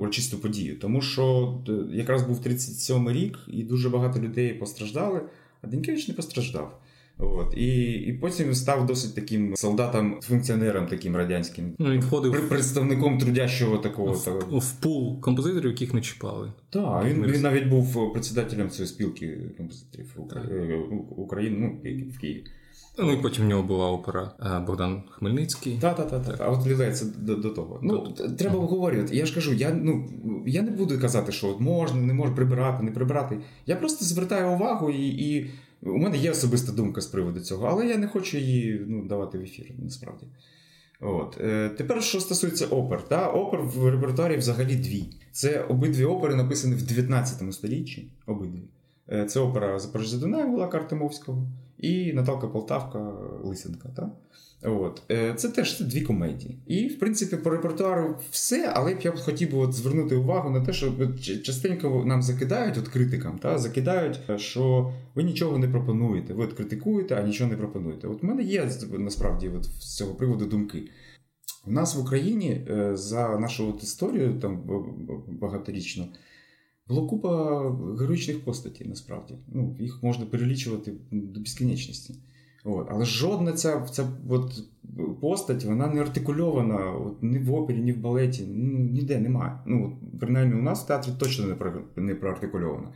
урочисту 0.00 0.38
подію? 0.38 0.78
Тому 0.78 1.02
що 1.02 1.54
якраз 1.92 2.22
був 2.22 2.42
37 2.42 3.10
рік, 3.10 3.38
і 3.48 3.62
дуже 3.62 3.88
багато 3.88 4.20
людей 4.20 4.54
постраждали, 4.54 5.20
а 5.62 5.66
Денкевич 5.66 6.08
не 6.08 6.14
постраждав. 6.14 6.78
От. 7.18 7.54
І 7.56 7.92
і 7.92 8.12
потім 8.12 8.54
став 8.54 8.86
досить 8.86 9.14
таким 9.14 9.56
солдатом, 9.56 10.18
функціонером 10.22 10.86
таким 10.86 11.16
радянським. 11.16 11.74
Ну, 11.78 11.90
він 11.90 12.00
входив 12.00 12.48
представником 12.48 13.18
трудящого 13.18 13.78
такого 13.78 14.12
в, 14.12 14.58
в 14.58 14.72
пул 14.72 15.20
композиторів, 15.20 15.70
яких 15.70 15.94
не 15.94 16.00
чіпали. 16.00 16.52
Так, 16.70 17.04
він 17.04 17.26
він 17.26 17.42
навіть 17.42 17.66
був 17.66 18.12
председателем 18.12 18.70
цієї 18.70 18.88
спілки 18.88 19.38
композиторів 19.56 20.16
е, 20.36 20.76
України 21.16 21.56
ну, 21.58 22.10
в 22.10 22.18
Києві. 22.20 22.44
Ну 22.98 23.12
і 23.12 23.16
потім 23.16 23.44
в 23.44 23.48
нього 23.48 23.62
була 23.62 23.90
опера 23.90 24.30
е, 24.40 24.60
Богдан 24.66 25.02
Хмельницький. 25.10 25.78
Так, 25.80 25.96
так, 25.96 26.10
так. 26.10 26.24
так. 26.24 26.36
А 26.40 26.48
от 26.48 26.66
лілеє 26.66 26.92
це 26.92 27.06
до, 27.18 27.34
до 27.34 27.50
того. 27.50 27.80
Ну, 27.82 28.14
треба 28.38 28.58
обговорювати. 28.58 29.16
Я 29.16 29.26
ж 29.26 29.34
кажу, 29.34 29.54
я 29.54 29.70
ну 29.70 30.08
я 30.46 30.62
не 30.62 30.70
буду 30.70 31.00
казати, 31.00 31.32
що 31.32 31.48
от 31.48 31.60
можна, 31.60 32.00
не 32.00 32.14
можна 32.14 32.34
прибирати, 32.34 32.82
не 32.82 32.90
прибирати. 32.90 33.38
Я 33.66 33.76
просто 33.76 34.04
звертаю 34.04 34.50
увагу 34.50 34.90
і. 34.90 35.08
і 35.08 35.50
у 35.82 35.98
мене 35.98 36.16
є 36.16 36.30
особиста 36.30 36.72
думка 36.72 37.00
з 37.00 37.06
приводу 37.06 37.40
цього, 37.40 37.66
але 37.66 37.86
я 37.86 37.96
не 37.96 38.08
хочу 38.08 38.38
її 38.38 38.84
ну, 38.86 39.04
давати 39.04 39.38
в 39.38 39.42
ефір, 39.42 39.70
насправді. 39.78 40.26
От. 41.00 41.40
Е, 41.40 41.68
Тепер, 41.68 42.02
що 42.02 42.20
стосується 42.20 42.66
опер, 42.66 43.08
Та? 43.08 43.28
опер 43.28 43.60
в 43.62 43.88
репертуарі 43.90 44.36
взагалі 44.36 44.76
дві. 44.76 45.04
Це 45.32 45.60
обидві 45.60 46.04
опери 46.04 46.34
написані 46.34 46.74
в 46.74 46.82
19 46.82 47.54
столітті. 47.54 48.08
Обидві. 48.26 48.62
Е, 49.12 49.24
Це 49.24 49.40
опера 49.40 49.78
Запорожжя 49.78 50.18
Дунаєва 50.18 50.50
була 50.50 50.68
Картимовського 50.68 51.46
і 51.78 52.12
Наталка 52.12 52.46
Полтавка 52.46 53.12
Лисенка. 53.44 53.88
Та? 53.96 54.10
От. 54.62 55.02
Е, 55.10 55.34
це 55.34 55.48
теж 55.48 55.80
дві 55.80 56.00
комедії. 56.00 56.58
І, 56.66 56.88
в 56.88 56.98
принципі, 56.98 57.36
по 57.36 57.50
репертуару 57.50 58.18
все, 58.30 58.72
але 58.74 58.94
б 58.94 58.98
я 59.02 59.12
б 59.12 59.16
хотів 59.16 59.50
би 59.52 59.58
от 59.58 59.72
звернути 59.72 60.16
увагу 60.16 60.50
на 60.50 60.60
те, 60.60 60.72
що 60.72 60.92
частенько 61.42 62.04
нам 62.06 62.22
закидають, 62.22 62.78
от 62.78 62.88
критикам, 62.88 63.38
та, 63.38 63.58
закидають, 63.58 64.20
що 64.36 64.92
ви 65.14 65.22
нічого 65.22 65.58
не 65.58 65.68
пропонуєте. 65.68 66.34
Ви 66.34 66.44
от 66.44 66.52
критикуєте, 66.52 67.14
а 67.14 67.22
нічого 67.22 67.50
не 67.50 67.56
пропонуєте. 67.56 68.08
От 68.08 68.22
в 68.22 68.26
мене 68.26 68.42
є 68.42 68.70
насправді 68.98 69.48
от 69.48 69.64
з 69.64 69.96
цього 69.96 70.14
приводу 70.14 70.46
думки. 70.46 70.82
У 71.66 71.72
нас 71.72 71.96
в 71.96 72.00
Україні 72.00 72.66
е, 72.70 72.96
за 72.96 73.38
нашу 73.38 73.68
от 73.68 73.82
історію 73.82 74.40
там 74.40 74.62
багаторічну 75.28 76.08
було 76.88 77.06
купа 77.06 77.62
героїчних 78.00 78.44
постатей, 78.44 78.88
насправді. 78.88 79.34
Ну, 79.48 79.76
Їх 79.80 80.02
можна 80.02 80.26
перелічувати 80.26 80.92
до 81.10 81.40
безкінечності. 81.40 82.14
От. 82.64 82.86
Але 82.90 83.04
жодна 83.04 83.52
ця 83.52 83.80
ця 83.80 84.08
от 84.28 84.62
постать 85.20 85.64
вона 85.64 85.86
не 85.86 86.00
артикульована 86.00 86.92
от, 86.92 87.22
ні 87.22 87.38
в 87.38 87.54
опері, 87.54 87.78
ні 87.78 87.92
в 87.92 87.98
балеті. 87.98 88.44
Ну, 88.48 88.78
Ніде 88.78 89.18
немає. 89.18 89.58
Ну, 89.66 89.98
Принаймні 90.20 90.54
у 90.54 90.62
нас 90.62 90.84
в 90.84 90.86
театрі 90.86 91.10
точно 91.18 91.46
не 91.46 91.54
про, 91.54 91.72
не 91.96 92.14
проартикульована. 92.14 92.88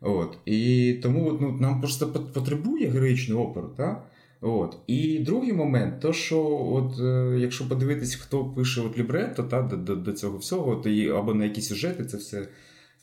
От. 0.00 0.38
І 0.44 0.92
тому 1.02 1.28
от, 1.28 1.40
ну, 1.40 1.52
нам 1.60 1.80
просто 1.80 2.08
потребує 2.08 2.88
героїчну 2.88 3.38
оперу. 3.38 3.70
Так? 3.76 4.08
От. 4.40 4.76
І 4.86 5.18
другий 5.18 5.52
момент, 5.52 6.00
то 6.00 6.12
що, 6.12 6.68
от, 6.72 7.00
е, 7.00 7.38
якщо 7.40 7.68
подивитись, 7.68 8.14
хто 8.14 8.44
пише 8.44 8.80
от 8.80 8.98
лібретто 8.98 9.42
та, 9.42 9.62
до 9.62 9.76
до, 9.76 9.96
до 9.96 10.12
цього 10.12 10.38
всього, 10.38 10.70
от, 10.70 10.86
і, 10.86 11.08
або 11.08 11.34
на 11.34 11.44
які 11.44 11.60
сюжети 11.60 12.04
це 12.04 12.16
все 12.16 12.48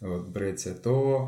от, 0.01 0.29
береться, 0.29 0.73
то 0.73 1.27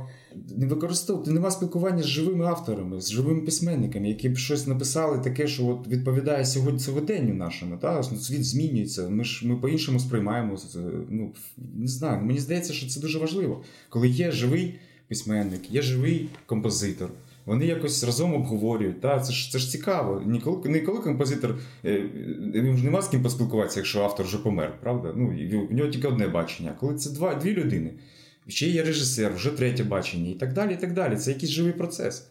не 0.58 0.68
використовувати 0.68 1.32
нема 1.32 1.52
спілкування 1.52 2.04
з 2.04 2.08
живими 2.08 2.46
авторами, 2.46 3.02
з 3.02 3.12
живими 3.12 3.42
письменниками, 3.42 4.10
які 4.10 4.30
б 4.30 4.38
щось 4.38 4.68
написали 4.68 5.20
таке, 5.20 5.48
що 5.48 5.68
от 5.68 5.88
відповідає 5.88 6.46
сьогодні 6.46 6.80
сьогоденню 6.80 7.34
нашому. 7.34 7.78
Та? 7.78 8.04
Світ 8.04 8.46
змінюється. 8.46 9.10
Ми 9.10 9.24
ж 9.24 9.48
ми 9.48 9.56
по-іншому 9.56 10.00
сприймаємо. 10.00 10.58
Ну 11.10 11.34
не 11.76 11.88
знаю. 11.88 12.26
Мені 12.26 12.40
здається, 12.40 12.74
що 12.74 12.88
це 12.88 13.00
дуже 13.00 13.20
важливо, 13.20 13.64
коли 13.90 14.08
є 14.08 14.32
живий 14.32 14.80
письменник, 15.08 15.72
є 15.72 15.82
живий 15.82 16.30
композитор. 16.46 17.10
Вони 17.46 17.66
якось 17.66 18.04
разом 18.04 18.34
обговорюють. 18.34 19.02
Та? 19.02 19.20
Це 19.20 19.34
ж 19.34 19.52
це 19.52 19.60
ж 19.60 19.70
цікаво. 19.70 20.24
Ніколи 20.26 20.70
не 20.70 20.80
коли 20.80 21.00
композитор 21.00 21.56
е, 21.86 22.10
він 22.54 22.78
ж 22.78 22.86
нема 22.86 23.02
з 23.02 23.08
ким 23.08 23.24
поспілкуватися, 23.24 23.80
якщо 23.80 24.02
автор 24.02 24.26
вже 24.26 24.38
помер, 24.38 24.78
правда? 24.82 25.14
Ну, 25.16 25.28
В 25.70 25.74
нього 25.74 25.90
тільки 25.90 26.08
одне 26.08 26.28
бачення. 26.28 26.74
Коли 26.80 26.96
це 26.96 27.10
два, 27.10 27.36
дві 27.36 27.54
людини 27.54 27.92
ще 28.52 28.70
є 28.70 28.84
режисер, 28.84 29.34
вже 29.34 29.50
третє 29.50 29.84
бачення, 29.84 30.30
і 30.30 30.34
так 30.34 30.54
далі. 30.54 30.74
і 30.74 30.78
так 30.78 30.94
далі. 30.94 31.16
Це 31.16 31.32
якийсь 31.32 31.52
живий 31.52 31.74
процес. 31.74 32.28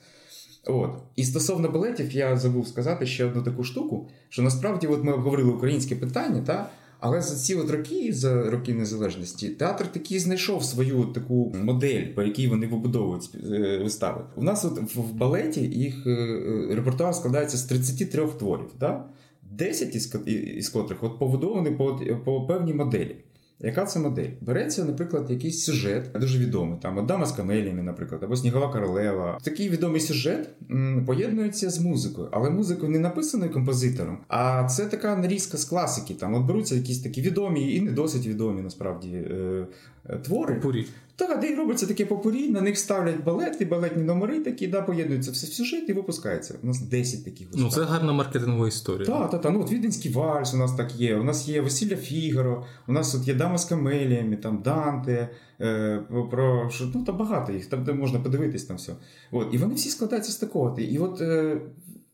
От. 0.66 0.90
І 1.16 1.24
стосовно 1.24 1.68
балетів, 1.68 2.12
я 2.12 2.36
забув 2.36 2.68
сказати 2.68 3.06
ще 3.06 3.24
одну 3.24 3.42
таку 3.42 3.64
штуку, 3.64 4.08
що 4.28 4.42
насправді 4.42 4.86
от 4.86 5.04
ми 5.04 5.12
обговорили 5.12 5.50
українське 5.50 5.96
питання, 5.96 6.42
та? 6.42 6.70
але 7.00 7.22
за 7.22 7.36
ці 7.36 7.54
от 7.54 7.70
роки, 7.70 8.12
за 8.12 8.50
роки 8.50 8.74
незалежності, 8.74 9.48
театр 9.48 9.86
такий 9.92 10.18
знайшов 10.18 10.64
свою 10.64 11.04
таку 11.04 11.54
модель, 11.64 12.06
по 12.14 12.22
якій 12.22 12.48
вони 12.48 12.66
вибудовують 12.66 13.30
е, 13.52 13.78
вистави. 13.82 14.24
У 14.36 14.42
нас 14.42 14.64
от 14.64 14.94
в 14.94 15.12
балеті 15.12 15.60
їх 15.60 16.06
е, 16.06 16.10
е, 16.10 16.74
репертуар 16.74 17.14
складається 17.14 17.56
з 17.56 17.64
33 17.64 18.26
творів. 18.26 18.70
Та? 18.78 19.04
10 19.50 19.94
із 20.26 20.68
котрих 20.68 21.02
от 21.02 21.18
побудовані 21.18 21.70
по, 21.70 22.00
по 22.24 22.46
певній 22.46 22.74
моделі. 22.74 23.16
Яка 23.62 23.84
це 23.86 24.00
модель? 24.00 24.28
Береться, 24.40 24.84
наприклад, 24.84 25.30
якийсь 25.30 25.64
сюжет, 25.64 26.10
дуже 26.14 26.38
відомий, 26.38 26.78
там 26.82 26.98
Адама 26.98 27.26
з 27.26 27.32
камеліями, 27.32 27.82
наприклад, 27.82 28.22
або 28.24 28.36
Снігова 28.36 28.72
королева. 28.72 29.38
Такий 29.42 29.68
відомий 29.68 30.00
сюжет 30.00 30.48
м, 30.70 31.04
поєднується 31.06 31.70
з 31.70 31.80
музикою, 31.80 32.28
але 32.30 32.50
музикою 32.50 32.92
не 32.92 32.98
написаною 32.98 33.52
композитором, 33.52 34.18
а 34.28 34.64
це 34.64 34.86
така 34.86 35.16
нарізка 35.16 35.58
з 35.58 35.64
класики. 35.64 36.14
Там 36.14 36.34
от 36.34 36.42
беруться 36.44 36.74
якісь 36.74 37.00
такі 37.00 37.22
відомі 37.22 37.74
і 37.74 37.80
не 37.80 37.90
досить 37.90 38.26
відомі 38.26 38.62
насправді 38.62 39.08
е, 39.08 39.66
е, 40.08 40.16
твори. 40.16 40.54
Пурі. 40.54 40.86
Так, 41.20 41.40
де 41.40 41.56
робиться 41.56 41.86
таке 41.86 42.06
попурі, 42.06 42.48
на 42.48 42.60
них 42.60 42.78
ставлять 42.78 43.24
балети, 43.24 43.64
балетні 43.64 44.02
номери 44.02 44.40
такі, 44.40 44.66
да, 44.66 44.82
поєднуються 44.82 45.30
все 45.30 45.46
в 45.46 45.50
сюжет 45.50 45.88
і 45.88 45.92
випускається. 45.92 46.54
У 46.62 46.66
нас 46.66 46.80
10 46.80 47.24
таких 47.24 47.46
вистав. 47.46 47.64
Ну, 47.64 47.70
це 47.70 47.82
гарна 47.82 48.12
маркетингова 48.12 48.68
історія. 48.68 49.06
Так, 49.06 49.30
так, 49.30 49.40
так. 49.40 49.52
Ну, 49.52 49.60
от 49.60 49.72
Віденський 49.72 50.12
вальс 50.12 50.54
у 50.54 50.56
нас 50.56 50.74
так 50.74 50.94
є. 50.96 51.16
У 51.16 51.24
нас 51.24 51.48
є 51.48 51.60
Весілля 51.60 51.96
Фігаро, 51.96 52.64
у 52.88 52.92
нас 52.92 53.14
от 53.14 53.28
є 53.28 53.34
Дама 53.34 53.58
з 53.58 53.64
камеліями, 53.64 54.36
там 54.36 54.62
Данте, 54.62 55.28
е, 55.60 56.02
про 56.30 56.70
що 56.70 56.90
ну, 56.94 57.04
там 57.04 57.16
багато 57.16 57.52
їх, 57.52 57.66
там 57.66 57.84
де 57.84 57.92
можна 57.92 58.20
подивитись 58.20 58.64
там 58.64 58.76
все. 58.76 58.92
От, 59.30 59.54
І 59.54 59.58
вони 59.58 59.74
всі 59.74 59.88
складаються 59.88 60.32
з 60.32 60.36
такого. 60.36 60.78
І 60.78 60.98
от 60.98 61.20
е, 61.20 61.60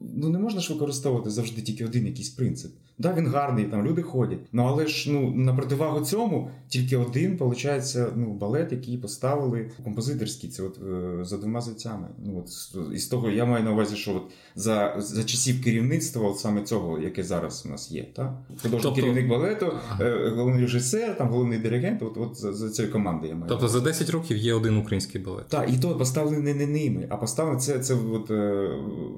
ну, 0.01 0.29
не 0.29 0.39
можна 0.39 0.61
ж 0.61 0.73
використовувати 0.73 1.31
завжди 1.31 1.63
тільки 1.63 1.85
один 1.85 2.07
якийсь 2.07 2.31
принцип. 2.31 2.73
Да, 2.99 3.15
він 3.15 3.27
гарний, 3.29 3.65
там 3.65 3.87
люди 3.87 4.03
ходять. 4.03 4.39
Ну 4.53 4.63
але 4.63 4.87
ж 4.87 5.11
ну 5.11 5.31
на 5.31 5.55
противагу 5.55 6.01
цьому 6.01 6.51
тільки 6.69 6.97
один, 6.97 7.37
виходить, 7.37 7.97
ну, 8.17 8.33
балет, 8.33 8.73
який 8.73 8.99
поставили 8.99 9.71
композиторський, 9.85 10.51
це 10.51 10.63
от 10.63 10.79
е, 10.83 11.25
за 11.25 11.37
двома 11.39 11.61
зайцями. 11.61 12.09
Ну 12.25 12.39
от 12.45 12.77
із 12.95 13.07
того 13.07 13.31
я 13.31 13.45
маю 13.45 13.65
на 13.65 13.73
увазі, 13.73 13.97
що 13.97 14.15
от 14.15 14.23
за 14.55 14.95
за 14.99 15.25
часів 15.25 15.65
керівництва, 15.65 16.29
от 16.29 16.39
саме 16.39 16.63
цього, 16.63 16.99
яке 16.99 17.23
зараз 17.23 17.63
у 17.67 17.69
нас 17.69 17.91
є, 17.91 18.03
так? 18.03 18.33
Художній 18.63 18.83
тобто... 18.83 18.93
керівник 18.93 19.29
балету, 19.29 19.73
е, 20.01 20.33
головний 20.37 20.63
режисер, 20.63 21.19
там 21.19 21.29
головний 21.29 21.59
диригент. 21.59 22.03
От 22.03 22.17
от 22.17 22.37
за, 22.37 22.53
за 22.53 22.71
цією 22.71 22.93
командою 22.93 23.33
я 23.33 23.37
маю. 23.37 23.49
Тобто 23.49 23.69
за 23.69 23.81
10 23.81 24.11
років 24.11 24.37
є 24.37 24.55
один 24.55 24.77
український 24.77 25.21
балет. 25.21 25.49
Так, 25.49 25.71
і 25.73 25.79
то 25.79 25.97
поставлений 25.97 26.55
не 26.55 26.67
ними, 26.67 27.07
а 27.11 27.17
поставили 27.17 27.59
це 27.59 27.79
це 27.79 27.95
от 27.95 28.31
е, 28.31 28.71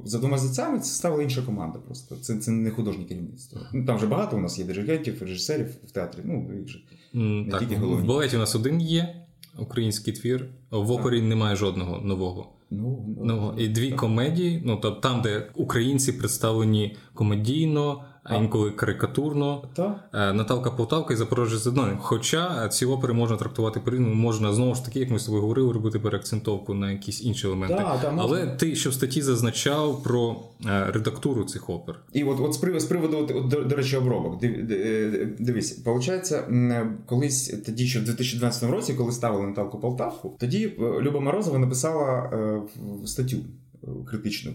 за 0.04 0.18
двома 0.18 0.38
зайцями. 0.38 0.78
Це 0.78 0.90
ставила 0.90 1.22
інша 1.22 1.42
команда. 1.42 1.78
Просто 1.78 2.16
це 2.16 2.36
це 2.36 2.50
не 2.50 2.70
художнє 2.70 3.04
керівництво. 3.04 3.60
Ну, 3.72 3.84
Там 3.84 3.96
вже 3.96 4.06
багато 4.06 4.36
у 4.36 4.40
нас 4.40 4.58
є 4.58 4.64
диригентів, 4.64 5.22
режисерів 5.22 5.66
в 5.86 5.90
театрі. 5.90 6.20
Ну, 6.24 6.50
їх 6.58 6.68
же 6.68 6.78
не 7.12 7.50
так, 7.50 7.60
тільки 7.60 7.76
головні. 7.76 8.04
В 8.04 8.08
балеті 8.08 8.36
у 8.36 8.38
нас 8.38 8.54
один 8.54 8.80
є 8.80 9.14
український 9.58 10.12
твір, 10.12 10.46
в 10.70 10.90
опері 10.90 11.18
так. 11.18 11.28
немає 11.28 11.56
жодного 11.56 11.98
нового. 11.98 12.52
Ну, 12.70 13.16
ну, 13.24 13.54
І 13.58 13.68
дві 13.68 13.92
комедії, 13.92 14.62
ну 14.64 14.78
тобто 14.82 15.00
там, 15.00 15.22
де 15.22 15.50
українці 15.54 16.12
представлені 16.12 16.96
комедійно, 17.14 18.04
інколи 18.36 18.70
карикатурно. 18.70 19.62
Та? 19.74 20.00
Е, 20.14 20.32
Наталка 20.32 20.70
Полтавка 20.70 21.14
і 21.14 21.16
Запорожець 21.16 21.60
Задонин. 21.60 21.96
Хоча 22.00 22.68
ці 22.68 22.86
опери 22.86 23.12
можна 23.12 23.36
трактувати 23.36 23.80
по-різному, 23.80 24.14
можна 24.14 24.54
знову 24.54 24.74
ж 24.74 24.84
таки, 24.84 25.00
як 25.00 25.10
ми 25.10 25.18
з 25.18 25.24
тобою 25.24 25.42
говорили, 25.42 25.72
робити 25.72 25.98
переакцентовку 25.98 26.74
на 26.74 26.92
якісь 26.92 27.24
інші 27.24 27.46
елементи. 27.46 27.74
Та, 27.74 27.98
та, 27.98 28.14
Але 28.18 28.46
ти 28.46 28.76
що 28.76 28.90
в 28.90 28.94
статті 28.94 29.22
зазначав 29.22 30.02
про 30.02 30.36
е, 30.66 30.86
редактуру 30.92 31.44
цих 31.44 31.70
опер. 31.70 32.00
І 32.12 32.24
от 32.24 32.40
от 32.40 32.54
з 32.54 32.84
приводу, 32.84 33.18
от, 33.18 33.48
до, 33.48 33.64
до 33.64 33.76
речі, 33.76 33.96
обробок. 33.96 34.44
Е, 34.44 35.28
дивись, 35.38 35.86
виходить, 35.86 36.34
колись 37.06 37.62
тоді, 37.66 37.86
що 37.86 38.00
в 38.00 38.04
2012 38.04 38.70
році, 38.70 38.94
коли 38.94 39.12
ставили 39.12 39.46
Наталку 39.46 39.80
Полтавку, 39.80 40.36
тоді 40.38 40.72
Люба 41.00 41.20
Морозова 41.20 41.58
написала 41.58 42.30
статтю 43.06 43.36
критично 44.10 44.52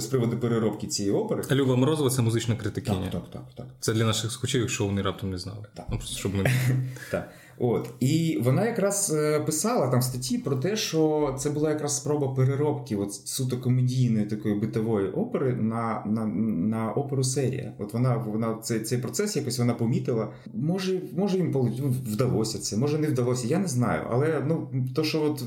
з 0.00 0.06
приводу 0.06 0.38
переробки 0.38 0.86
цієї 0.86 1.14
опери. 1.14 1.42
Люба 1.50 1.76
Морозова 1.76 2.10
це 2.10 2.22
музична 2.22 2.56
критикиня. 2.56 3.08
Так, 3.12 3.22
так, 3.22 3.30
так. 3.30 3.54
так. 3.56 3.66
Це 3.80 3.92
для 3.92 4.04
наших 4.04 4.32
скучів, 4.32 4.60
якщо 4.60 4.86
вони 4.86 5.02
раптом 5.02 5.30
не 5.30 5.38
знали. 5.38 5.66
Так. 5.74 5.86
Ну, 5.90 5.96
просто 5.98 6.18
щоб 6.18 6.34
ми... 6.34 6.50
Так. 7.10 7.32
От 7.62 7.90
і 8.00 8.40
вона 8.44 8.66
якраз 8.66 9.14
е, 9.16 9.40
писала 9.40 9.88
там 9.88 10.02
статті 10.02 10.38
про 10.38 10.56
те, 10.56 10.76
що 10.76 11.34
це 11.38 11.50
була 11.50 11.70
якраз 11.70 11.96
спроба 11.96 12.28
переробки 12.28 12.96
от 12.96 13.12
суто 13.12 13.58
комедійної 13.58 14.26
такої 14.26 14.54
битової 14.54 15.08
опери 15.08 15.52
на 15.54 16.02
на, 16.06 16.26
на 16.26 16.92
оперу 16.92 17.24
серія. 17.24 17.72
От 17.78 17.94
вона 17.94 18.16
вона 18.16 18.58
цей 18.62 18.80
цей 18.80 18.98
процес 18.98 19.36
якось 19.36 19.58
вона 19.58 19.74
помітила. 19.74 20.28
Може, 20.54 21.00
може 21.16 21.36
їм 21.36 21.50
ну, 21.54 21.94
вдалося 22.12 22.58
це, 22.58 22.76
може 22.76 22.98
не 22.98 23.06
вдалося. 23.06 23.48
Я 23.48 23.58
не 23.58 23.68
знаю. 23.68 24.02
Але 24.10 24.44
ну 24.48 24.68
то, 24.94 25.04
що 25.04 25.22
от 25.22 25.44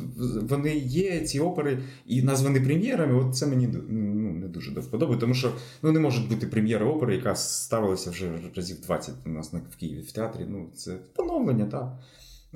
вони 0.49 0.75
є, 0.75 1.19
ці 1.19 1.39
опери 1.39 1.79
і 2.07 2.21
названі 2.21 2.59
прем'єрами, 2.59 3.13
от 3.13 3.35
це 3.35 3.47
мені 3.47 3.69
дуже 4.53 4.71
до 4.71 4.81
вподоби, 4.81 5.17
тому 5.17 5.33
що 5.33 5.51
ну 5.81 5.91
не 5.91 5.99
може 5.99 6.21
бути 6.21 6.47
прем'єра 6.47 6.85
опери, 6.85 7.15
яка 7.15 7.35
ставилася 7.35 8.11
вже 8.11 8.31
разів 8.55 8.81
20 8.81 9.15
у 9.25 9.29
нас 9.29 9.53
в 9.53 9.75
Києві 9.75 10.01
в 10.01 10.11
театрі. 10.11 10.45
Ну 10.47 10.69
це 10.75 10.97
поновлення, 11.15 11.65
так. 11.65 11.93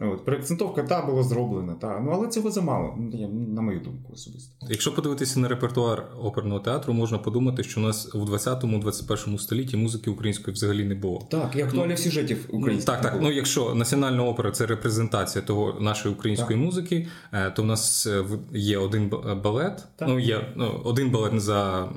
От, 0.02 0.26
Переакцентовка 0.26 0.84
та 0.84 1.06
була 1.06 1.24
зроблена, 1.24 1.74
та. 1.74 2.00
Ну, 2.00 2.12
але 2.12 2.28
цього 2.28 2.52
замало, 2.52 2.96
ну, 2.98 3.30
на 3.30 3.62
мою 3.62 3.80
думку, 3.80 4.14
особисто. 4.14 4.68
Якщо 4.70 4.96
подивитися 4.96 5.40
на 5.40 5.48
репертуар 5.48 6.06
оперного 6.22 6.60
театру, 6.60 6.94
можна 6.94 7.18
подумати, 7.18 7.64
що 7.64 7.80
у 7.80 7.84
нас 7.84 8.14
в 8.14 8.34
20-21 8.34 9.38
столітті 9.38 9.78
музики 9.78 10.10
української 10.10 10.54
взагалі 10.54 10.86
не 10.86 10.96
було. 10.96 11.28
Так, 11.32 11.56
і 11.56 11.62
актуальних 11.62 11.98
ну, 11.98 12.04
сюжетів 12.04 12.46
українських. 12.50 12.96
Так, 12.96 13.02
так. 13.02 13.20
Ну, 13.22 13.32
якщо 13.32 13.76
національна 13.76 14.24
опера 14.24 14.52
це 14.52 14.66
репрезентація 14.66 15.46
того 15.46 15.80
нашої 15.80 16.16
української 16.16 16.60
так. 16.60 16.66
музики, 16.66 17.08
е, 17.34 17.52
то 17.52 17.64
в 17.64 17.66
нас 17.66 18.08
е, 18.08 18.26
є 18.54 18.78
один 18.78 19.10
балет. 19.44 19.88
Так. 19.96 20.08
Ну, 20.08 20.20
є 20.20 20.54
ну, 20.56 20.82
один 20.84 21.12
балет 21.12 21.42
за, 21.42 21.90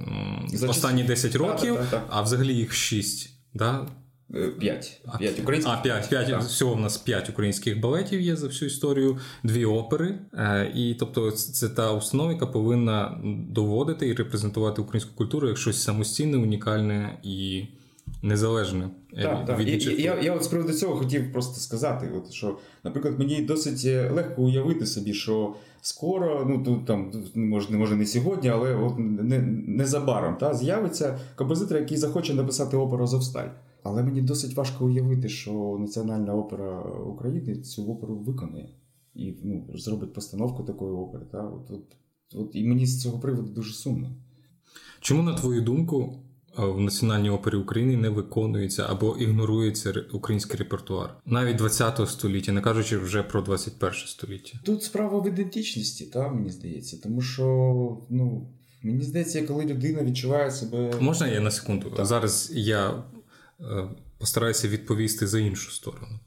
за 0.49 0.69
останні 0.69 1.03
10 1.03 1.37
років, 1.37 1.77
так, 1.77 1.87
так, 1.91 2.03
а 2.09 2.23
взагалі 2.23 2.55
їх 2.55 2.73
6. 2.73 3.37
Да? 3.55 3.87
П'ять. 4.59 5.01
П'ять 5.19 5.41
українських. 5.41 5.75
А, 5.79 5.83
п'ять. 5.83 6.09
п'ять. 6.09 6.43
Всього 6.45 6.75
в 6.75 6.81
нас 6.81 6.97
п'ять 6.97 7.31
українських 7.31 7.81
балетів 7.81 8.21
є 8.21 8.37
за 8.37 8.47
всю 8.47 8.67
історію, 8.67 9.19
дві 9.45 9.65
опери. 9.65 10.19
Е, 10.35 10.73
і 10.75 10.95
тобто, 10.95 11.31
це 11.31 11.69
та 11.69 11.93
установа, 11.93 12.33
яка 12.33 12.47
повинна 12.47 13.21
доводити 13.51 14.09
і 14.09 14.15
репрезентувати 14.15 14.83
українську 14.83 15.15
культуру 15.15 15.49
як 15.49 15.59
щось 15.59 15.83
самостійне, 15.83 16.37
унікальне 16.37 17.19
і 17.23 17.65
незалежне. 18.23 18.91
Е, 19.17 19.23
так, 19.23 19.47
так. 19.47 19.61
І, 19.61 20.03
я 20.03 20.21
я 20.23 20.35
от 20.35 20.45
з 20.45 20.49
приводу 20.49 20.73
цього 20.73 20.97
хотів 20.97 21.33
просто 21.33 21.61
сказати, 21.61 22.11
от, 22.17 22.33
що, 22.33 22.59
наприклад, 22.85 23.19
мені 23.19 23.43
досить 23.43 23.83
е, 23.85 24.11
легко 24.11 24.43
уявити 24.43 24.87
собі, 24.87 25.15
що 25.15 25.55
скоро, 25.83 26.47
ну 26.49 26.65
тут 26.65 26.87
там 26.87 27.13
може, 27.35 27.73
може 27.73 27.97
не 27.97 28.07
сьогодні, 28.07 28.49
але 28.49 28.75
от 28.75 28.99
не, 28.99 29.39
незабаром 29.67 30.37
та, 30.37 30.55
з'явиться 30.55 31.19
композитор, 31.37 31.79
який 31.79 31.97
захоче 31.97 32.35
написати 32.35 32.77
оперу 32.77 33.07
Зовсталь. 33.07 33.49
Але 33.83 34.03
мені 34.03 34.23
досить 34.23 34.57
важко 34.57 34.87
уявити, 34.87 35.29
що 35.29 35.77
Національна 35.81 36.35
опера 36.35 36.83
України 36.83 37.57
цю 37.57 37.93
оперу 37.93 38.17
виконує 38.17 38.69
і 39.15 39.35
ну, 39.45 39.67
зробить 39.75 40.13
постановку 40.13 40.63
такої 40.63 40.93
опери. 40.93 41.25
Та? 41.33 41.43
От, 41.43 41.71
от, 41.71 41.97
от, 42.35 42.51
І 42.53 42.65
мені 42.65 42.87
з 42.87 43.03
цього 43.03 43.19
приводу 43.19 43.53
дуже 43.53 43.73
сумно. 43.73 44.11
Чому, 45.01 45.23
на 45.23 45.35
твою 45.35 45.63
думку, 45.63 46.17
в 46.57 46.81
Національній 46.81 47.31
опері 47.31 47.57
України 47.57 47.97
не 47.97 48.09
виконується 48.09 48.87
або 48.91 49.17
ігнорується 49.17 49.95
український 50.13 50.59
репертуар 50.59 51.17
навіть 51.27 51.57
20 51.57 52.09
століття, 52.09 52.53
не 52.53 52.61
кажучи 52.61 52.99
вже 52.99 53.23
про 53.23 53.43
21 53.43 53.95
століття? 54.07 54.59
Тут 54.65 54.83
справа 54.83 55.21
в 55.21 55.29
ідентичності, 55.29 56.07
та 56.07 56.29
мені 56.29 56.51
здається, 56.51 57.01
тому 57.03 57.21
що 57.21 57.45
ну 58.11 58.51
мені 58.83 59.03
здається, 59.03 59.43
коли 59.43 59.65
людина 59.65 60.05
відчуває 60.05 60.51
себе. 60.51 60.93
Можна 61.01 61.29
я 61.29 61.41
на 61.41 61.51
секунду? 61.51 61.91
Так. 61.97 62.07
Зараз 62.07 62.53
я 62.55 62.91
Е, 62.91 63.20
постараюся 64.19 64.69
відповісти 64.69 65.27
за 65.27 65.39
іншу 65.39 65.71
сторону. 65.71 66.19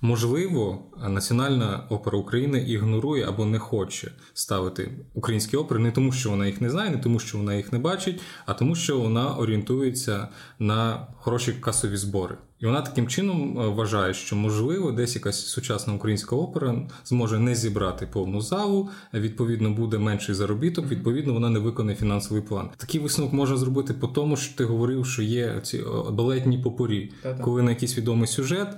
Можливо, 0.00 0.82
Національна 1.08 1.86
опера 1.88 2.18
України 2.18 2.58
ігнорує 2.58 3.28
або 3.28 3.44
не 3.44 3.58
хоче 3.58 4.12
ставити 4.34 4.90
українські 5.14 5.56
опери 5.56 5.80
не 5.80 5.90
тому, 5.92 6.12
що 6.12 6.30
вона 6.30 6.46
їх 6.46 6.60
не 6.60 6.70
знає, 6.70 6.90
не 6.90 6.98
тому, 6.98 7.18
що 7.18 7.38
вона 7.38 7.54
їх 7.54 7.72
не 7.72 7.78
бачить, 7.78 8.20
а 8.46 8.54
тому, 8.54 8.74
що 8.74 9.00
вона 9.00 9.36
орієнтується 9.36 10.28
на 10.58 11.06
хороші 11.16 11.52
касові 11.52 11.96
збори. 11.96 12.36
І 12.60 12.66
вона 12.66 12.80
таким 12.80 13.08
чином 13.08 13.58
е, 13.58 13.68
вважає, 13.68 14.14
що 14.14 14.36
можливо 14.36 14.92
десь 14.92 15.14
якась 15.14 15.46
сучасна 15.46 15.94
українська 15.94 16.36
опера 16.36 16.88
зможе 17.04 17.38
не 17.38 17.54
зібрати 17.54 18.06
повну 18.06 18.40
залу, 18.40 18.88
відповідно, 19.14 19.70
буде 19.70 19.98
менший 19.98 20.34
заробіток. 20.34 20.86
Відповідно, 20.90 21.32
вона 21.32 21.50
не 21.50 21.58
виконає 21.58 21.96
фінансовий 21.96 22.42
план. 22.42 22.70
Такий 22.76 23.00
висновок 23.00 23.32
можна 23.32 23.56
зробити 23.56 23.94
по 23.94 24.06
тому, 24.06 24.36
що 24.36 24.56
ти 24.56 24.64
говорив, 24.64 25.06
що 25.06 25.22
є 25.22 25.60
ці 25.62 25.84
балетні 26.10 26.58
попорі, 26.58 27.12
Та-та. 27.22 27.42
коли 27.42 27.62
на 27.62 27.70
якийсь 27.70 27.98
відомий 27.98 28.26
сюжет 28.26 28.68
е, 28.68 28.76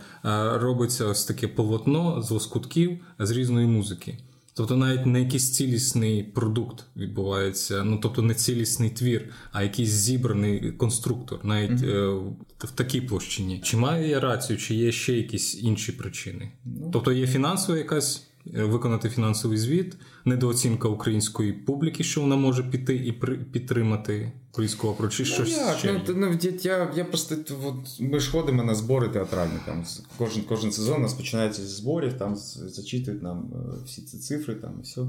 робиться 0.58 1.06
ось 1.06 1.24
таке 1.24 1.48
полотно 1.48 2.22
з 2.22 2.30
лоскутків 2.30 2.98
з 3.18 3.30
різної 3.30 3.66
музики. 3.66 4.18
Тобто 4.54 4.76
навіть 4.76 5.06
не 5.06 5.22
якийсь 5.22 5.52
цілісний 5.52 6.22
продукт 6.22 6.84
відбувається, 6.96 7.84
ну 7.84 7.98
тобто 8.02 8.22
не 8.22 8.34
цілісний 8.34 8.90
твір, 8.90 9.28
а 9.52 9.62
якийсь 9.62 9.90
зібраний 9.90 10.72
конструктор, 10.72 11.40
навіть 11.42 11.70
mm-hmm. 11.70 12.28
е, 12.30 12.66
в 12.66 12.70
такій 12.70 13.00
площині. 13.00 13.60
Чи 13.64 13.76
має 13.76 14.08
я 14.08 14.20
рацію, 14.20 14.56
чи 14.56 14.74
є 14.74 14.92
ще 14.92 15.12
якісь 15.12 15.62
інші 15.62 15.92
причини? 15.92 16.52
Mm-hmm. 16.66 16.90
Тобто 16.92 17.12
є 17.12 17.26
фінансова 17.26 17.78
якась 17.78 18.31
виконати 18.44 19.08
фінансовий 19.08 19.58
звіт, 19.58 19.96
недооцінка 20.24 20.88
української 20.88 21.52
публіки, 21.52 22.04
що 22.04 22.20
вона 22.20 22.36
може 22.36 22.62
піти 22.62 22.94
і 22.94 23.12
підтримати 23.52 24.32
українську 24.50 24.88
оперу, 24.88 25.08
чи 25.08 25.24
щось 25.24 25.50
як? 25.50 25.78
ще? 25.78 26.02
Ну, 26.08 26.14
ну, 26.16 26.38
я 26.62 26.92
я 26.96 27.04
просто 27.04 27.36
от, 27.64 28.00
ми 28.00 28.20
ж 28.20 28.30
ходимо 28.30 28.62
на 28.62 28.74
збори 28.74 29.08
театральні. 29.08 29.58
Там 29.66 29.84
Кожен 30.18 30.42
кожен 30.42 30.72
сезон 30.72 30.96
у 30.96 31.02
нас 31.02 31.14
починається 31.14 31.62
зі 31.62 31.74
зборів, 31.74 32.12
там 32.12 32.36
зачитують 32.36 33.22
нам 33.22 33.52
е, 33.54 33.84
всі 33.86 34.02
ці 34.02 34.18
цифри, 34.18 34.54
там 34.54 34.74
і 34.80 34.82
все. 34.82 35.00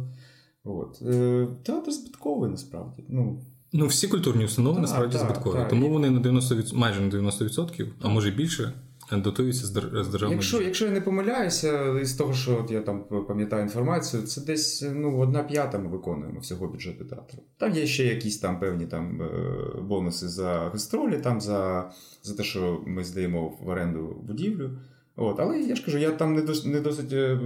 От. 0.63 1.01
Е, 1.01 1.47
театр 1.63 1.91
збитковий 1.91 2.51
насправді. 2.51 3.03
Ну, 3.09 3.41
Ну, 3.75 3.87
всі 3.87 4.07
культурні 4.07 4.45
установи 4.45 4.81
насправді 4.81 5.17
збиткові. 5.17 5.65
Тому 5.69 5.89
вони 5.89 6.09
на 6.09 6.19
90%, 6.19 6.75
майже 6.75 7.01
на 7.01 7.09
90%, 7.09 7.87
а 8.01 8.09
може 8.09 8.31
більше 8.31 8.73
дотуються 9.21 9.67
з 9.67 9.71
державного 9.71 10.32
Якщо 10.32 10.62
якщо 10.62 10.86
я 10.86 10.91
не 10.91 11.02
помиляюся, 11.02 11.99
із 11.99 12.13
того, 12.13 12.34
що 12.34 12.58
от 12.63 12.71
я 12.71 12.82
там 12.82 13.04
пам'ятаю 13.28 13.63
інформацію, 13.63 14.23
це 14.23 14.41
десь 14.41 14.86
ну, 14.95 15.19
одна 15.19 15.43
п'ята 15.43 15.80
ми 15.80 15.89
виконуємо 15.89 16.39
всього 16.39 16.67
бюджету 16.67 17.06
театру. 17.06 17.39
Там 17.58 17.71
є 17.71 17.86
ще 17.86 18.06
якісь 18.06 18.38
там 18.38 18.60
певні 18.60 18.86
там 18.86 19.21
е, 19.21 19.82
бонуси 19.82 20.28
за 20.28 20.49
гастролі, 20.49 21.17
там 21.17 21.41
за 21.41 21.91
за 22.23 22.36
те, 22.36 22.43
що 22.43 22.82
ми 22.86 23.04
здаємо 23.04 23.58
в 23.62 23.69
оренду 23.69 24.15
будівлю. 24.23 24.69
От, 25.15 25.39
Але 25.39 25.60
я 25.60 25.76
ж 25.76 25.86
кажу, 25.86 25.97
я 25.97 26.12
там 26.12 26.34
не 26.34 26.41
досить 26.41 26.65
не 26.65 26.80
досить 26.80 27.13
е, 27.13 27.39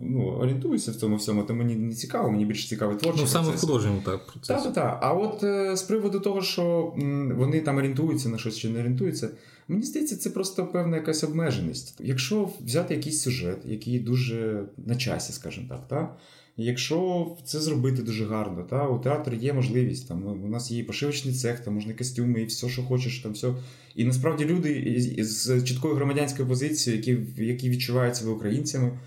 ну, 0.00 0.26
орієнтуюся 0.26 0.90
в 0.90 0.94
цьому 0.94 1.16
всьому, 1.16 1.42
то 1.42 1.54
мені 1.54 1.76
не 1.76 1.94
цікаво, 1.94 2.30
мені 2.30 2.44
більше 2.44 2.68
цікавий 2.68 2.96
творчий 2.96 3.22
Ну, 3.22 3.28
саме 3.28 3.50
в 3.50 3.60
художньому 3.60 4.02
так 4.04 4.26
процес. 4.26 4.48
Так, 4.48 4.62
так, 4.62 4.74
так. 4.74 4.98
А 5.02 5.12
от 5.12 5.42
е, 5.42 5.76
з 5.76 5.82
приводу 5.82 6.20
того, 6.20 6.42
що 6.42 6.94
вони 7.36 7.60
там 7.60 7.76
орієнтуються 7.76 8.28
на 8.28 8.38
щось 8.38 8.58
чи 8.58 8.68
не 8.68 8.80
орієнтуються, 8.80 9.28
мені 9.68 9.82
здається, 9.82 10.16
це 10.16 10.30
просто 10.30 10.66
певна 10.66 10.96
якась 10.96 11.24
обмеженість. 11.24 11.94
Якщо 12.00 12.50
взяти 12.60 12.94
якийсь 12.94 13.22
сюжет, 13.22 13.58
який 13.64 13.98
дуже 13.98 14.64
на 14.86 14.96
часі, 14.96 15.32
скажімо 15.32 15.66
так, 15.68 15.88
так 15.88 16.18
Якщо 16.58 17.36
це 17.44 17.60
зробити 17.60 18.02
дуже 18.02 18.26
гарно, 18.26 18.62
та 18.62 18.88
у 18.88 18.98
театру 18.98 19.36
є 19.36 19.52
можливість. 19.52 20.08
Там 20.08 20.26
у 20.44 20.48
нас 20.48 20.70
є 20.70 20.84
пошивочний 20.84 21.34
цех, 21.34 21.60
там 21.60 21.74
можна 21.74 21.94
костюми, 21.94 22.42
і 22.42 22.44
все, 22.44 22.68
що 22.68 22.82
хочеш, 22.82 23.18
там 23.18 23.32
все. 23.32 23.54
І 23.94 24.04
насправді 24.04 24.44
люди 24.44 24.96
з 25.18 25.62
чіткою 25.62 25.94
громадянською 25.94 26.48
позицією, 26.48 27.02
які 27.02 27.44
які 27.44 27.70
відчувають 27.70 28.16
себе 28.16 28.30
українцями, 28.30 28.98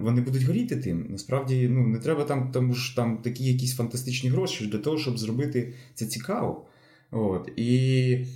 вони 0.00 0.20
будуть 0.20 0.42
горіти 0.42 0.76
тим. 0.76 1.06
Насправді, 1.10 1.68
ну 1.68 1.86
не 1.86 1.98
треба 1.98 2.24
там 2.24 2.50
тому 2.52 2.74
ж 2.74 2.96
там 2.96 3.16
такі 3.16 3.44
якісь 3.44 3.76
фантастичні 3.76 4.30
гроші 4.30 4.66
для 4.66 4.78
того, 4.78 4.98
щоб 4.98 5.18
зробити 5.18 5.74
це 5.94 6.06
цікаво. 6.06 6.66
От 7.10 7.50
і. 7.56 8.26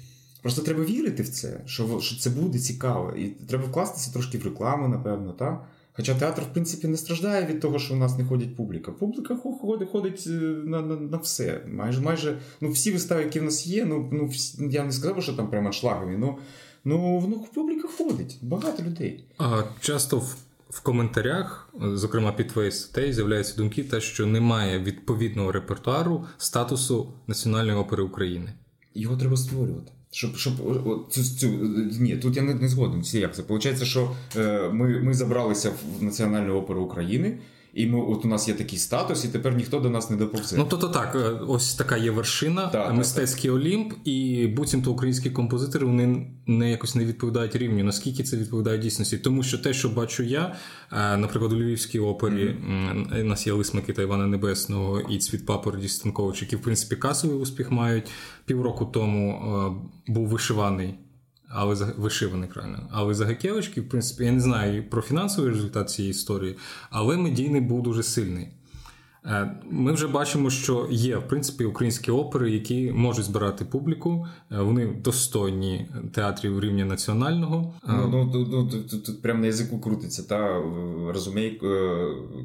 Просто 0.44 0.62
треба 0.62 0.84
вірити 0.84 1.22
в 1.22 1.28
це, 1.28 1.60
що 1.66 2.00
що 2.00 2.16
це 2.16 2.30
буде 2.30 2.58
цікаво. 2.58 3.12
І 3.16 3.28
треба 3.28 3.64
вкластися 3.64 4.12
трошки 4.12 4.38
в 4.38 4.44
рекламу, 4.44 4.88
напевно, 4.88 5.32
так? 5.32 5.64
Хоча 5.92 6.14
театр, 6.14 6.42
в 6.42 6.52
принципі, 6.52 6.88
не 6.88 6.96
страждає 6.96 7.46
від 7.46 7.60
того, 7.60 7.78
що 7.78 7.94
у 7.94 7.96
нас 7.96 8.18
не 8.18 8.24
ходить 8.24 8.56
публіка. 8.56 8.92
Публіка 8.92 9.36
ходить 9.36 9.88
ходить 9.88 10.24
е, 10.26 10.30
на 10.64 10.82
на, 10.82 10.96
на 10.96 11.16
все. 11.16 11.60
Майже 11.66 12.00
майже 12.00 12.38
ну, 12.60 12.70
всі 12.70 12.92
вистави, 12.92 13.22
які 13.22 13.40
в 13.40 13.42
нас 13.42 13.66
є, 13.66 13.84
ну 13.84 14.10
ну 14.12 14.26
всі, 14.26 14.68
я 14.70 14.84
не 14.84 14.92
сказав, 14.92 15.22
що 15.22 15.32
там 15.32 15.50
прямо 15.50 15.72
шлагові, 15.72 16.16
ну 16.18 16.38
ну, 16.84 17.24
ну 17.28 17.46
публіка 17.54 17.88
ходить, 17.88 18.38
багато 18.42 18.82
людей. 18.82 19.24
А 19.38 19.62
часто 19.80 20.18
в. 20.18 20.36
В 20.70 20.80
коментарях, 20.80 21.74
зокрема 21.82 22.32
під 22.32 22.48
твоєю 22.48 22.72
статтею, 22.72 23.12
з'являються 23.12 23.56
думки, 23.56 23.84
те, 23.84 24.00
що 24.00 24.26
немає 24.26 24.78
відповідного 24.78 25.52
репертуару 25.52 26.26
статусу 26.36 27.12
Національної 27.26 27.78
опери 27.78 28.02
України. 28.02 28.52
Його 28.94 29.16
треба 29.16 29.36
створювати. 29.36 29.92
Щоб 30.14 30.36
щоб 30.36 30.52
цю, 31.10 31.22
цю 31.22 31.48
ні, 32.00 32.16
тут 32.16 32.36
я 32.36 32.42
не, 32.42 32.54
не 32.54 32.68
згоден. 32.68 33.02
Як 33.12 33.34
це? 33.34 33.42
Получається, 33.42 33.84
що 33.84 34.10
е, 34.36 34.68
ми 34.72 35.00
ми 35.00 35.14
забралися 35.14 35.70
в 35.98 36.02
Національну 36.02 36.54
оперу 36.54 36.82
України, 36.82 37.38
і 37.74 37.86
ми 37.86 38.00
от 38.00 38.24
у 38.24 38.28
нас 38.28 38.48
є 38.48 38.54
такий 38.54 38.78
статус, 38.78 39.24
і 39.24 39.28
тепер 39.28 39.54
ніхто 39.56 39.80
до 39.80 39.90
нас 39.90 40.10
не 40.10 40.16
доповзе. 40.16 40.56
Ну 40.56 40.66
тобто 40.70 40.88
так, 40.88 41.14
е, 41.14 41.44
ось 41.48 41.74
така 41.74 41.96
є 41.96 42.10
вершина, 42.10 42.66
так, 42.66 42.94
мистецький 42.94 43.50
так, 43.50 43.60
Олімп, 43.60 43.92
і 44.04 44.46
буцімто 44.46 44.92
українські 44.92 45.30
композитори 45.30 45.86
вони 45.86 46.26
не 46.46 46.70
якось 46.70 46.94
не 46.94 47.04
відповідають 47.04 47.56
рівню. 47.56 47.84
Наскільки 47.84 48.22
це 48.22 48.36
відповідає 48.36 48.78
дійсності? 48.78 49.18
Тому 49.18 49.42
що 49.42 49.58
те, 49.58 49.72
що 49.72 49.88
бачу 49.88 50.22
я, 50.22 50.54
е, 50.92 51.16
наприклад, 51.16 51.52
у 51.52 51.56
Львівській 51.56 51.98
опері 51.98 52.46
mm-hmm. 52.46 53.20
у 53.20 53.24
нас 53.24 53.46
є 53.46 53.52
Лис 53.52 53.74
Микита 53.74 54.02
Івана 54.02 54.26
Небесного 54.26 55.00
і 55.00 55.18
Цвіт 55.18 55.46
Папороді 55.46 55.88
Станкович, 55.88 56.42
які 56.42 56.56
в 56.56 56.62
принципі 56.62 56.96
касовий 56.96 57.36
успіх 57.36 57.70
мають. 57.70 58.10
Півроку 58.44 58.84
тому 58.84 59.40
був 60.06 60.28
вишиваний 60.28 60.94
але 61.54 61.74
вишиваний 61.96 62.48
правильно. 62.48 62.88
Але 62.90 63.14
Загакевички, 63.14 63.80
в 63.80 63.88
принципі, 63.88 64.24
я 64.24 64.32
не 64.32 64.40
знаю 64.40 64.90
про 64.90 65.02
фінансовий 65.02 65.50
результат 65.50 65.90
цієї 65.90 66.10
історії, 66.10 66.56
але 66.90 67.16
медійний 67.16 67.60
був 67.60 67.82
дуже 67.82 68.02
сильний. 68.02 68.48
Е, 69.26 69.50
ми 69.70 69.92
вже 69.92 70.06
бачимо, 70.06 70.50
що 70.50 70.88
є 70.90 71.16
в 71.16 71.28
принципі 71.28 71.64
українські 71.64 72.10
опери, 72.10 72.50
які 72.50 72.92
можуть 72.92 73.24
збирати 73.24 73.64
публіку. 73.64 74.26
Е, 74.52 74.60
вони 74.60 74.86
достойні 74.86 75.86
театрів 76.12 76.60
рівня 76.60 76.84
національного. 76.84 77.74
Ну 77.88 78.08
ну, 78.08 78.46
ну, 78.50 78.68
тут, 78.68 79.04
тут 79.04 79.22
прямо 79.22 79.40
на 79.40 79.46
язику 79.46 79.78
крутиться. 79.78 80.22
Та 80.22 80.62
розумійко, 81.08 81.66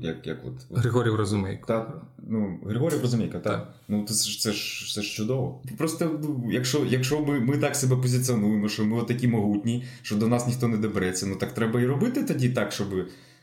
як 0.02 0.28
як 0.28 0.38
от 0.46 0.78
Григорів 0.80 1.16
Розумейко. 1.16 1.68
Та 1.68 1.94
ну 2.28 2.60
Григорів 2.66 3.02
Розумійко, 3.02 3.34
так. 3.34 3.44
так. 3.44 3.74
Ну 3.88 4.06
це 4.06 4.30
ж 4.30 4.40
це 4.40 4.52
ж 4.52 4.94
це 4.94 5.02
ж 5.02 5.16
чудово. 5.16 5.62
Просто 5.78 6.20
ну, 6.24 6.52
якщо 6.52 6.86
якщо 6.90 7.20
ми 7.22 7.40
ми 7.40 7.58
так 7.58 7.76
себе 7.76 7.96
позиціонуємо, 7.96 8.70
що 8.70 8.86
ми 8.86 9.04
такі 9.04 9.28
могутні, 9.28 9.84
що 10.02 10.16
до 10.16 10.28
нас 10.28 10.48
ніхто 10.48 10.68
не 10.68 10.78
добереться, 10.78 11.26
ну 11.26 11.36
так 11.36 11.54
треба 11.54 11.82
і 11.82 11.86
робити 11.86 12.24
тоді 12.24 12.50
так, 12.50 12.72
щоб. 12.72 12.88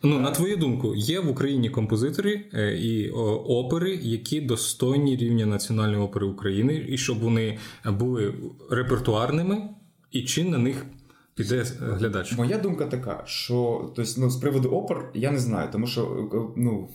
Ну, 0.07 0.19
на 0.21 0.31
твою 0.31 0.57
думку, 0.57 0.95
є 0.95 1.21
в 1.21 1.29
Україні 1.29 1.71
композитори 1.71 2.45
е, 2.55 2.77
і 2.77 3.11
опери, 3.11 3.99
які 4.03 4.40
достойні 4.40 5.16
рівня 5.16 5.47
Національної 5.47 6.03
опери 6.03 6.27
України, 6.27 6.87
і 6.88 6.99
щоб 6.99 7.19
вони 7.19 7.59
були 7.85 8.35
репертуарними, 8.71 9.69
і 10.11 10.23
чи 10.23 10.45
на 10.45 10.59
них 10.59 10.87
піде 11.35 11.64
глядач? 11.81 12.37
Моя 12.37 12.59
думка 12.59 12.87
така, 12.87 13.23
що 13.27 13.90
тобто, 13.97 14.12
ну, 14.19 14.31
з 14.31 14.37
приводу 14.37 14.69
опер 14.69 15.11
я 15.14 15.31
не 15.31 15.38
знаю, 15.38 15.69
тому 15.73 15.87
що 15.87 16.03
е, 16.35 16.55
ну, 16.57 16.88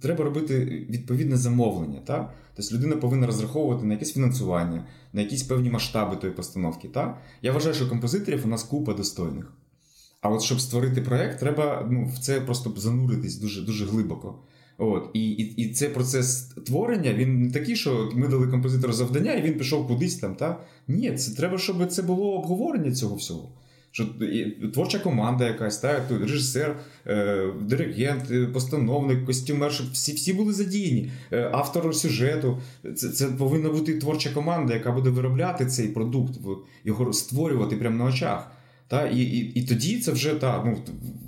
треба 0.00 0.24
робити 0.24 0.86
відповідне 0.90 1.36
замовлення. 1.36 2.00
Та? 2.06 2.32
Тобто 2.56 2.74
людина 2.74 2.96
повинна 2.96 3.26
розраховувати 3.26 3.86
на 3.86 3.94
якесь 3.94 4.12
фінансування, 4.12 4.86
на 5.12 5.20
якісь 5.20 5.42
певні 5.42 5.70
масштаби 5.70 6.16
тої 6.16 6.32
постановки. 6.32 6.88
Та? 6.88 7.18
Я 7.42 7.52
вважаю, 7.52 7.74
що 7.74 7.88
композиторів 7.88 8.42
у 8.44 8.48
нас 8.48 8.62
купа 8.62 8.94
достойних. 8.94 9.52
А 10.20 10.28
от 10.28 10.42
щоб 10.42 10.60
створити 10.60 11.00
проект, 11.02 11.40
треба 11.40 11.88
ну, 11.90 12.10
в 12.14 12.18
це 12.18 12.40
просто 12.40 12.74
зануритись 12.76 13.36
дуже 13.36 13.62
дуже 13.62 13.86
глибоко. 13.86 14.38
От, 14.78 15.10
І 15.12 15.30
і, 15.30 15.42
і 15.62 15.72
цей 15.72 15.88
процес 15.88 16.42
творення 16.66 17.14
він 17.14 17.42
не 17.42 17.50
такий, 17.50 17.76
що 17.76 18.10
ми 18.14 18.28
дали 18.28 18.46
композитору 18.46 18.92
завдання, 18.92 19.32
і 19.32 19.42
він 19.42 19.58
пішов 19.58 19.88
кудись 19.88 20.16
там. 20.16 20.34
Та? 20.34 20.60
Ні, 20.88 21.12
це 21.12 21.36
треба, 21.36 21.58
щоб 21.58 21.86
це 21.86 22.02
було 22.02 22.32
обговорення 22.32 22.92
цього 22.92 23.16
всього. 23.16 23.48
Що 23.90 24.06
Творча 24.74 24.98
команда 24.98 25.46
якась, 25.46 25.78
та, 25.78 26.02
режисер, 26.10 26.76
е, 27.06 27.48
диригент, 27.60 28.30
е, 28.30 28.46
постановник, 28.46 29.24
костюмер, 29.24 29.72
щоб 29.72 29.86
всі 29.92 30.12
всі 30.12 30.32
були 30.32 30.52
задіяні. 30.52 31.10
Е, 31.32 31.50
автор 31.52 31.94
сюжету. 31.94 32.58
Це 32.96 33.08
це 33.08 33.26
повинна 33.26 33.70
бути 33.70 33.98
творча 33.98 34.30
команда, 34.30 34.74
яка 34.74 34.92
буде 34.92 35.10
виробляти 35.10 35.66
цей 35.66 35.88
продукт, 35.88 36.34
його 36.84 37.12
створювати 37.12 37.76
прямо 37.76 37.96
на 37.96 38.04
очах. 38.04 38.50
Та, 38.88 39.06
І 39.08 39.18
і, 39.18 39.52
і 39.60 39.66
тоді 39.66 40.00
це 40.00 40.12
вже 40.12 40.34
та, 40.34 40.64
ну, 40.64 40.78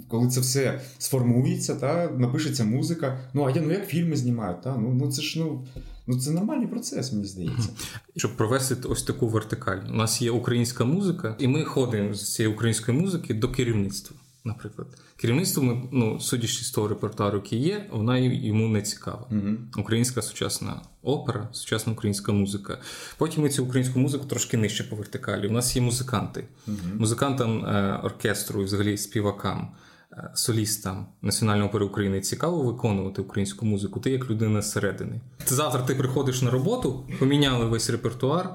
коли 0.09 0.29
це 0.29 0.41
все 0.41 0.81
сформується, 0.99 1.75
та, 1.75 2.11
напишеться 2.11 2.65
музика. 2.65 3.21
Ну, 3.35 3.45
а 3.45 3.51
я 3.51 3.63
ну 3.63 3.73
як 3.73 3.89
фільми 3.89 4.17
знімають, 4.17 4.63
та, 4.63 4.77
ну, 4.77 4.95
ну 4.95 5.13
це 5.13 5.23
ж 5.23 5.39
ну, 5.39 5.67
ну 6.07 6.21
це 6.21 6.31
нормальний 6.31 6.67
процес, 6.67 7.13
мені 7.13 7.25
здається. 7.25 7.69
Щоб 8.17 8.37
провести 8.37 8.89
ось 8.89 9.03
таку 9.03 9.29
вертикаль. 9.29 9.79
У 9.91 9.95
нас 9.95 10.23
є 10.23 10.31
українська 10.31 10.85
музика, 10.85 11.37
і 11.39 11.49
ми 11.49 11.65
ходимо 11.65 12.15
з 12.15 12.35
цієї 12.35 12.55
української 12.55 12.99
музики 12.99 13.35
до 13.35 13.49
керівництва 13.49 14.17
наприклад. 14.45 14.89
Керівництво, 15.17 15.63
ми, 15.63 15.83
ну, 15.93 16.21
судячи 16.21 16.65
з 16.65 16.71
того 16.71 16.89
репертуару, 16.89 17.37
який 17.37 17.59
є, 17.59 17.89
вона 17.93 18.19
йому 18.19 18.69
не 18.69 18.83
цікава. 18.83 19.27
uh 19.31 19.57
Українська 19.77 20.23
сучасна 20.23 20.83
опера, 21.03 21.49
сучасна 21.53 21.93
українська 21.93 22.33
музика. 22.33 22.79
Потім 23.19 23.43
ми 23.43 23.49
цю 23.49 23.65
українську 23.65 23.99
музику 23.99 24.25
трошки 24.25 24.57
нижче 24.57 24.85
по 24.85 24.97
вертикалі. 24.97 25.49
У 25.49 25.53
нас 25.53 25.77
є 25.77 25.83
музиканти. 25.83 26.45
uh 26.69 26.99
Музикантам 26.99 27.65
е, 27.65 28.01
оркестру 28.05 28.63
і 28.63 28.65
взагалі 28.65 28.97
співакам. 28.97 29.69
Е, 30.13 30.31
солістам 30.35 31.07
Національної 31.23 31.69
опери 31.69 31.85
України 31.85 32.21
цікаво 32.21 32.63
виконувати 32.63 33.23
українську 33.23 33.67
музику, 33.67 34.01
ти 34.01 34.11
як 34.11 34.31
людина 34.31 34.63
зсередини. 34.63 35.21
Завтра 35.47 35.83
ти 35.83 35.95
приходиш 35.95 36.43
на 36.43 36.51
роботу, 36.51 37.09
поміняли 37.19 37.65
весь 37.65 37.91
репертуар, 37.91 38.51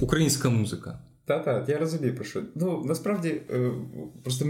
українська 0.00 0.48
музика. 0.50 0.98
Та-та, 1.26 1.64
я 1.68 1.78
розумію 1.78 2.14
про 2.14 2.24
що. 2.24 2.42
Ну 2.54 2.84
насправді 2.84 3.28
е, 3.28 3.72
просто 4.22 4.46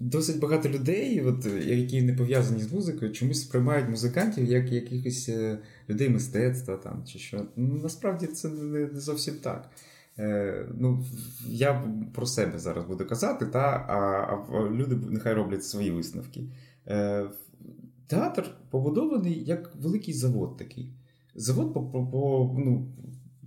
досить 0.00 0.38
багато 0.38 0.68
людей, 0.68 1.22
от, 1.22 1.46
які 1.64 2.02
не 2.02 2.12
пов'язані 2.12 2.62
з 2.62 2.72
музикою, 2.72 3.12
чомусь 3.12 3.42
сприймають 3.42 3.90
музикантів 3.90 4.44
як 4.44 4.72
якихось 4.72 5.28
е, 5.28 5.58
людей 5.88 6.08
мистецтва 6.08 6.76
там 6.76 7.04
чи 7.06 7.18
що. 7.18 7.46
Ну, 7.56 7.80
насправді 7.82 8.26
це 8.26 8.48
не 8.48 9.00
зовсім 9.00 9.34
так. 9.34 9.70
Е, 10.18 10.66
ну, 10.78 11.04
Я 11.46 11.84
про 12.14 12.26
себе 12.26 12.58
зараз 12.58 12.84
буду 12.84 13.06
казати, 13.06 13.46
та, 13.46 13.60
а, 13.88 13.94
а 14.56 14.70
люди 14.70 14.98
нехай 15.10 15.34
роблять 15.34 15.64
свої 15.64 15.90
висновки. 15.90 16.40
Театр 18.06 18.50
побудований 18.70 19.44
як 19.44 19.74
великий 19.74 20.14
завод 20.14 20.56
такий. 20.56 20.92
Завод 21.34 21.74
по, 21.74 21.82
по, 21.82 22.06
по 22.06 22.54
ну, 22.58 22.86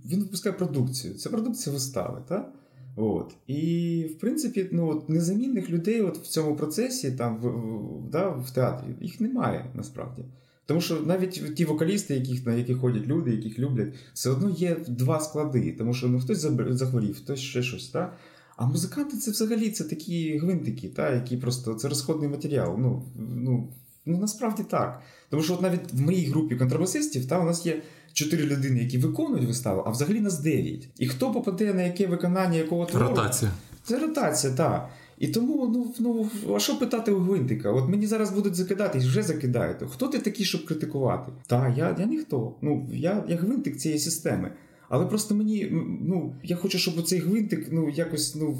він 0.04 0.20
випускає 0.20 0.54
продукцію. 0.54 1.14
Це 1.14 1.30
продукція 1.30 1.72
вистави. 1.72 2.22
Та? 2.28 2.52
От. 2.96 3.36
І, 3.46 4.06
в 4.16 4.18
принципі, 4.18 4.68
ну, 4.72 4.88
от 4.88 5.08
незамінних 5.08 5.70
людей 5.70 6.00
от 6.00 6.18
в 6.18 6.26
цьому 6.26 6.56
процесі 6.56 7.12
там, 7.12 7.36
в, 7.36 7.48
в, 7.48 8.10
да, 8.10 8.28
в 8.28 8.50
театрі 8.50 8.86
їх 9.00 9.20
немає 9.20 9.70
насправді. 9.74 10.24
Тому 10.66 10.80
що 10.80 11.00
навіть 11.00 11.54
ті 11.54 11.64
вокалісти, 11.64 12.14
яких, 12.14 12.46
на 12.46 12.54
які 12.54 12.74
ходять 12.74 13.06
люди, 13.06 13.30
яких 13.30 13.58
люблять, 13.58 13.94
все 14.14 14.30
одно 14.30 14.50
є 14.50 14.76
два 14.88 15.20
склади. 15.20 15.72
Тому 15.78 15.94
що 15.94 16.08
ну, 16.08 16.20
хтось 16.20 16.38
захворів, 16.70 17.16
хтось 17.16 17.40
ще 17.40 17.62
щось. 17.62 17.92
Да? 17.92 18.12
А 18.56 18.66
музиканти 18.66 19.16
це 19.16 19.30
взагалі 19.30 19.70
це 19.70 19.84
такі 19.84 20.38
гвинтики, 20.38 20.88
та, 20.88 21.14
які 21.14 21.36
просто 21.36 21.74
це 21.74 21.88
розходний 21.88 22.28
матеріал. 22.28 22.76
Ну, 22.78 23.04
ну, 23.16 23.72
ну 24.06 24.18
насправді 24.18 24.62
так. 24.62 25.02
Тому 25.30 25.42
що 25.42 25.54
от 25.54 25.62
навіть 25.62 25.92
в 25.92 26.00
моїй 26.00 26.26
групі 26.26 26.56
контрабасистів 26.56 27.28
та, 27.28 27.40
у 27.40 27.44
нас 27.44 27.66
є 27.66 27.82
чотири 28.14 28.44
людини, 28.44 28.80
які 28.80 28.98
виконують 28.98 29.46
виставу, 29.46 29.82
а 29.86 29.90
взагалі 29.90 30.20
нас 30.20 30.38
дев'ять. 30.40 30.88
І 30.98 31.08
хто 31.08 31.32
попаде 31.32 31.74
на 31.74 31.82
яке 31.82 32.06
виконання 32.06 32.58
якого 32.58 32.86
твору? 32.86 33.08
Ротація. 33.08 33.50
Це 33.84 33.98
ротація, 33.98 34.52
так. 34.52 34.88
І 35.18 35.28
тому, 35.28 35.70
ну 35.74 35.94
ну 35.98 36.30
а 36.56 36.58
що 36.58 36.78
питати 36.78 37.12
у 37.12 37.20
Гвинтика? 37.20 37.70
От 37.70 37.88
мені 37.88 38.06
зараз 38.06 38.30
будуть 38.30 38.54
закидати, 38.54 38.98
і 38.98 39.00
вже 39.00 39.22
закидають. 39.22 39.76
Хто 39.90 40.08
ти 40.08 40.18
такий, 40.18 40.46
щоб 40.46 40.66
критикувати? 40.66 41.32
Та 41.46 41.74
я 41.76 41.96
я 41.98 42.06
ніхто. 42.06 42.54
Ну 42.62 42.88
я 42.92 43.24
я 43.28 43.36
гвинтик 43.36 43.76
цієї 43.76 44.00
системи. 44.00 44.50
Але 44.88 45.06
просто 45.06 45.34
мені, 45.34 45.68
ну 46.00 46.34
я 46.42 46.56
хочу, 46.56 46.78
щоб 46.78 47.02
цей 47.02 47.18
гвинтик 47.18 47.66
ну 47.70 47.90
якось 47.90 48.34
ну 48.34 48.58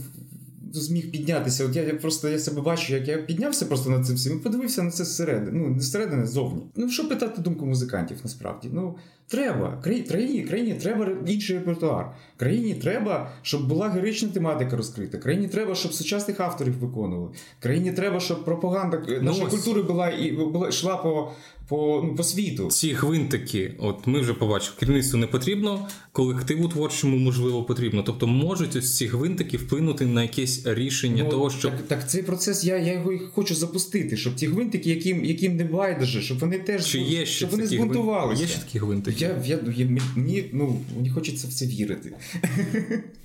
зміг 0.80 1.10
піднятися. 1.10 1.64
От 1.64 1.76
я, 1.76 1.82
я 1.82 1.94
просто 1.94 2.28
я 2.28 2.38
себе 2.38 2.62
бачу, 2.62 2.94
як 2.94 3.08
я 3.08 3.18
піднявся 3.18 3.66
просто 3.66 3.90
над 3.90 4.06
цим 4.06 4.16
всім 4.16 4.36
і 4.36 4.42
подивився 4.42 4.82
на 4.82 4.90
це 4.90 5.04
зсередини. 5.04 5.58
Ну 5.58 5.68
не 5.68 5.80
зсередини, 5.80 6.26
ззовні. 6.26 6.62
Ну 6.76 6.88
що 6.88 7.08
питати 7.08 7.42
думку 7.42 7.66
музикантів 7.66 8.16
насправді? 8.24 8.68
Ну 8.72 8.96
треба 9.28 9.80
країні, 9.82 10.42
країні 10.42 10.74
треба 10.74 11.08
інший 11.26 11.56
репертуар. 11.56 12.16
Країні 12.36 12.74
треба, 12.74 13.30
щоб 13.42 13.68
була 13.68 13.88
героїчна 13.88 14.28
тематика 14.28 14.76
розкрита. 14.76 15.18
Країні 15.18 15.48
треба, 15.48 15.74
щоб 15.74 15.92
сучасних 15.92 16.40
авторів 16.40 16.78
виконували. 16.78 17.28
Країні 17.60 17.92
треба, 17.92 18.20
щоб 18.20 18.44
пропаганда 18.44 19.02
ну, 19.08 19.22
нашої 19.22 19.46
культури 19.46 19.82
була 19.82 20.10
і 20.10 20.32
була 20.32 20.68
йшла 20.68 20.96
по 20.96 21.32
по 21.68 22.02
ну, 22.06 22.14
по 22.14 22.22
світу. 22.24 22.68
Ці 22.68 22.92
гвинтики, 22.92 23.74
от 23.78 24.06
ми 24.06 24.20
вже 24.20 24.34
побачили, 24.34 24.76
керівництву 24.80 25.18
не 25.18 25.26
потрібно, 25.26 25.88
колективу 26.12 26.68
творчому 26.68 27.16
можливо 27.16 27.62
потрібно. 27.62 28.02
Тобто 28.02 28.26
можуть 28.26 28.76
ось 28.76 28.96
ці 28.96 29.06
гвинтики 29.06 29.56
вплинути 29.56 30.06
на 30.06 30.22
якесь 30.22 30.62
рішення 30.64 31.24
ну, 31.24 31.30
того, 31.30 31.50
що 31.50 31.70
так, 31.70 31.82
так 31.88 32.10
цей 32.10 32.22
процес 32.22 32.64
я 32.64 32.76
я 32.78 32.92
його 32.92 33.12
хочу 33.34 33.54
запустити, 33.54 34.16
щоб 34.16 34.34
ті 34.34 34.46
гвинтики, 34.46 34.90
яким 34.90 35.24
яким 35.24 35.56
не 35.56 35.64
байдуже, 35.64 36.22
щоб 36.22 36.38
вони 36.38 36.58
теж 36.58 36.86
Чи 36.86 37.00
є 37.00 37.26
щоб 37.26 37.50
вони 37.50 37.66
збунтувалися. 37.66 38.42
Є 38.42 38.48
ще 38.48 38.58
такі 38.58 38.78
гвинтики? 38.78 39.24
Я, 39.24 39.42
я, 39.46 39.58
я, 39.76 39.86
мені, 40.16 40.44
ну, 40.52 40.80
мені 40.96 41.10
хочеться 41.10 41.48
в 41.48 41.52
це 41.52 41.66
вірити. 41.66 42.12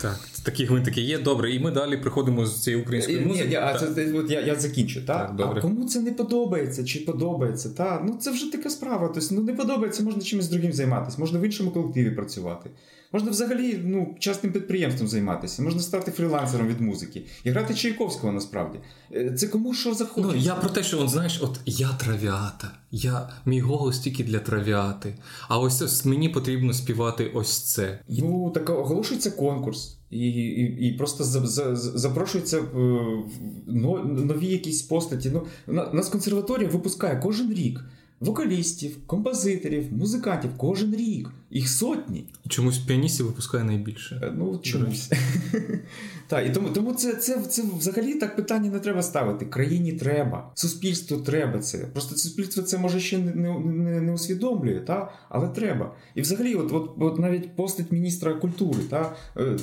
Так, 0.00 0.18
такі 0.42 0.64
гвинтики 0.64 1.00
є, 1.00 1.18
добре, 1.18 1.54
і 1.54 1.60
ми 1.60 1.70
далі 1.70 1.96
приходимо 1.96 2.46
з 2.46 2.62
цієї 2.62 2.82
української 2.82 3.20
музики. 3.20 3.48
Ні, 3.48 3.56
а 3.56 3.78
це 3.78 4.12
от 4.14 4.30
я 4.30 4.40
я 4.40 4.54
закінчу. 4.54 5.06
Так? 5.06 5.26
так 5.26 5.36
добре. 5.36 5.58
А 5.58 5.62
кому 5.62 5.84
це 5.84 6.00
не 6.00 6.12
подобається 6.12 6.84
чи 6.84 7.00
подобається? 7.00 7.68
Та? 7.68 8.02
Ну 8.06 8.16
це 8.20 8.30
вже 8.30 8.52
така 8.52 8.70
справа. 8.70 9.10
Тобто, 9.14 9.34
ну 9.34 9.42
не 9.42 9.52
подобається, 9.52 10.02
можна 10.02 10.22
чимось 10.22 10.48
другим 10.48 10.72
займатися, 10.72 11.16
можна 11.20 11.38
в 11.38 11.42
іншому 11.42 11.70
колективі 11.70 12.10
працювати. 12.10 12.70
Можна 13.16 13.30
взагалі 13.30 13.80
ну, 13.84 14.14
частним 14.18 14.52
підприємством 14.52 15.08
займатися, 15.08 15.62
можна 15.62 15.80
стати 15.80 16.10
фрілансером 16.10 16.68
від 16.68 16.80
музики 16.80 17.22
і 17.44 17.50
грати 17.50 17.74
Чайковського 17.74 18.32
насправді. 18.32 18.78
Е, 19.12 19.30
це 19.30 19.46
кому 19.46 19.74
що 19.74 19.94
захочеться. 19.94 20.36
Ну, 20.36 20.42
Я 20.42 20.54
про 20.54 20.70
те, 20.70 20.82
що 20.82 21.00
он, 21.00 21.08
знаєш, 21.08 21.40
от 21.42 21.60
я 21.66 21.88
трав'ята, 21.88 22.70
я, 22.90 23.28
мій 23.46 23.60
голос 23.60 23.98
тільки 23.98 24.24
для 24.24 24.38
трав'яти, 24.38 25.14
а 25.48 25.58
ось, 25.58 25.82
ось 25.82 26.04
мені 26.04 26.28
потрібно 26.28 26.72
співати 26.72 27.30
ось 27.34 27.60
це. 27.60 28.00
Ну, 28.08 28.50
так 28.54 28.70
оголошується 28.70 29.30
конкурс. 29.30 29.98
І 30.10 30.18
і, 30.18 30.88
і 30.88 30.92
просто 30.92 31.24
за, 31.24 31.46
за, 31.46 31.76
запрошуються 31.76 32.58
е, 32.58 32.62
нові 33.66 34.46
якісь 34.46 34.82
постаті. 34.82 35.30
Ну, 35.30 35.46
Нас 35.92 36.08
консерваторія 36.08 36.68
випускає 36.68 37.20
кожен 37.22 37.54
рік 37.54 37.80
вокалістів, 38.20 39.06
композиторів, 39.06 39.92
музикантів 39.92 40.50
кожен 40.56 40.96
рік. 40.96 41.30
Їх 41.50 41.68
сотні. 41.68 42.24
Чомусь 42.48 42.78
піаністів 42.78 43.26
випускає 43.26 43.64
найбільше. 43.64 44.20
Е, 44.22 44.32
ну, 44.36 44.58
чомусь. 44.58 45.10
Так, 46.28 46.46
і 46.46 46.50
тому 46.50 46.68
тому 46.68 46.92
це 46.92 47.14
це, 47.14 47.42
це 47.42 47.62
взагалі 47.78 48.14
так 48.14 48.36
питання 48.36 48.70
не 48.70 48.78
треба 48.78 49.02
ставити. 49.02 49.46
Країні 49.46 49.92
треба, 49.92 50.50
суспільству 50.54 51.16
треба 51.16 51.58
це. 51.58 51.78
Просто 51.78 52.16
суспільство 52.16 52.62
це 52.62 52.78
може 52.78 53.00
ще 53.00 53.18
не 53.18 53.32
не, 53.34 54.00
не 54.00 54.12
усвідомлює, 54.12 54.80
та? 54.80 55.12
але 55.28 55.48
треба. 55.48 55.94
І 56.14 56.20
взагалі, 56.20 56.54
от 56.54 56.72
от, 56.72 56.90
от 56.98 57.18
навіть 57.18 57.56
постать 57.56 57.92
міністра 57.92 58.34
культури, 58.34 58.78
та? 58.90 59.16
Е, 59.36 59.56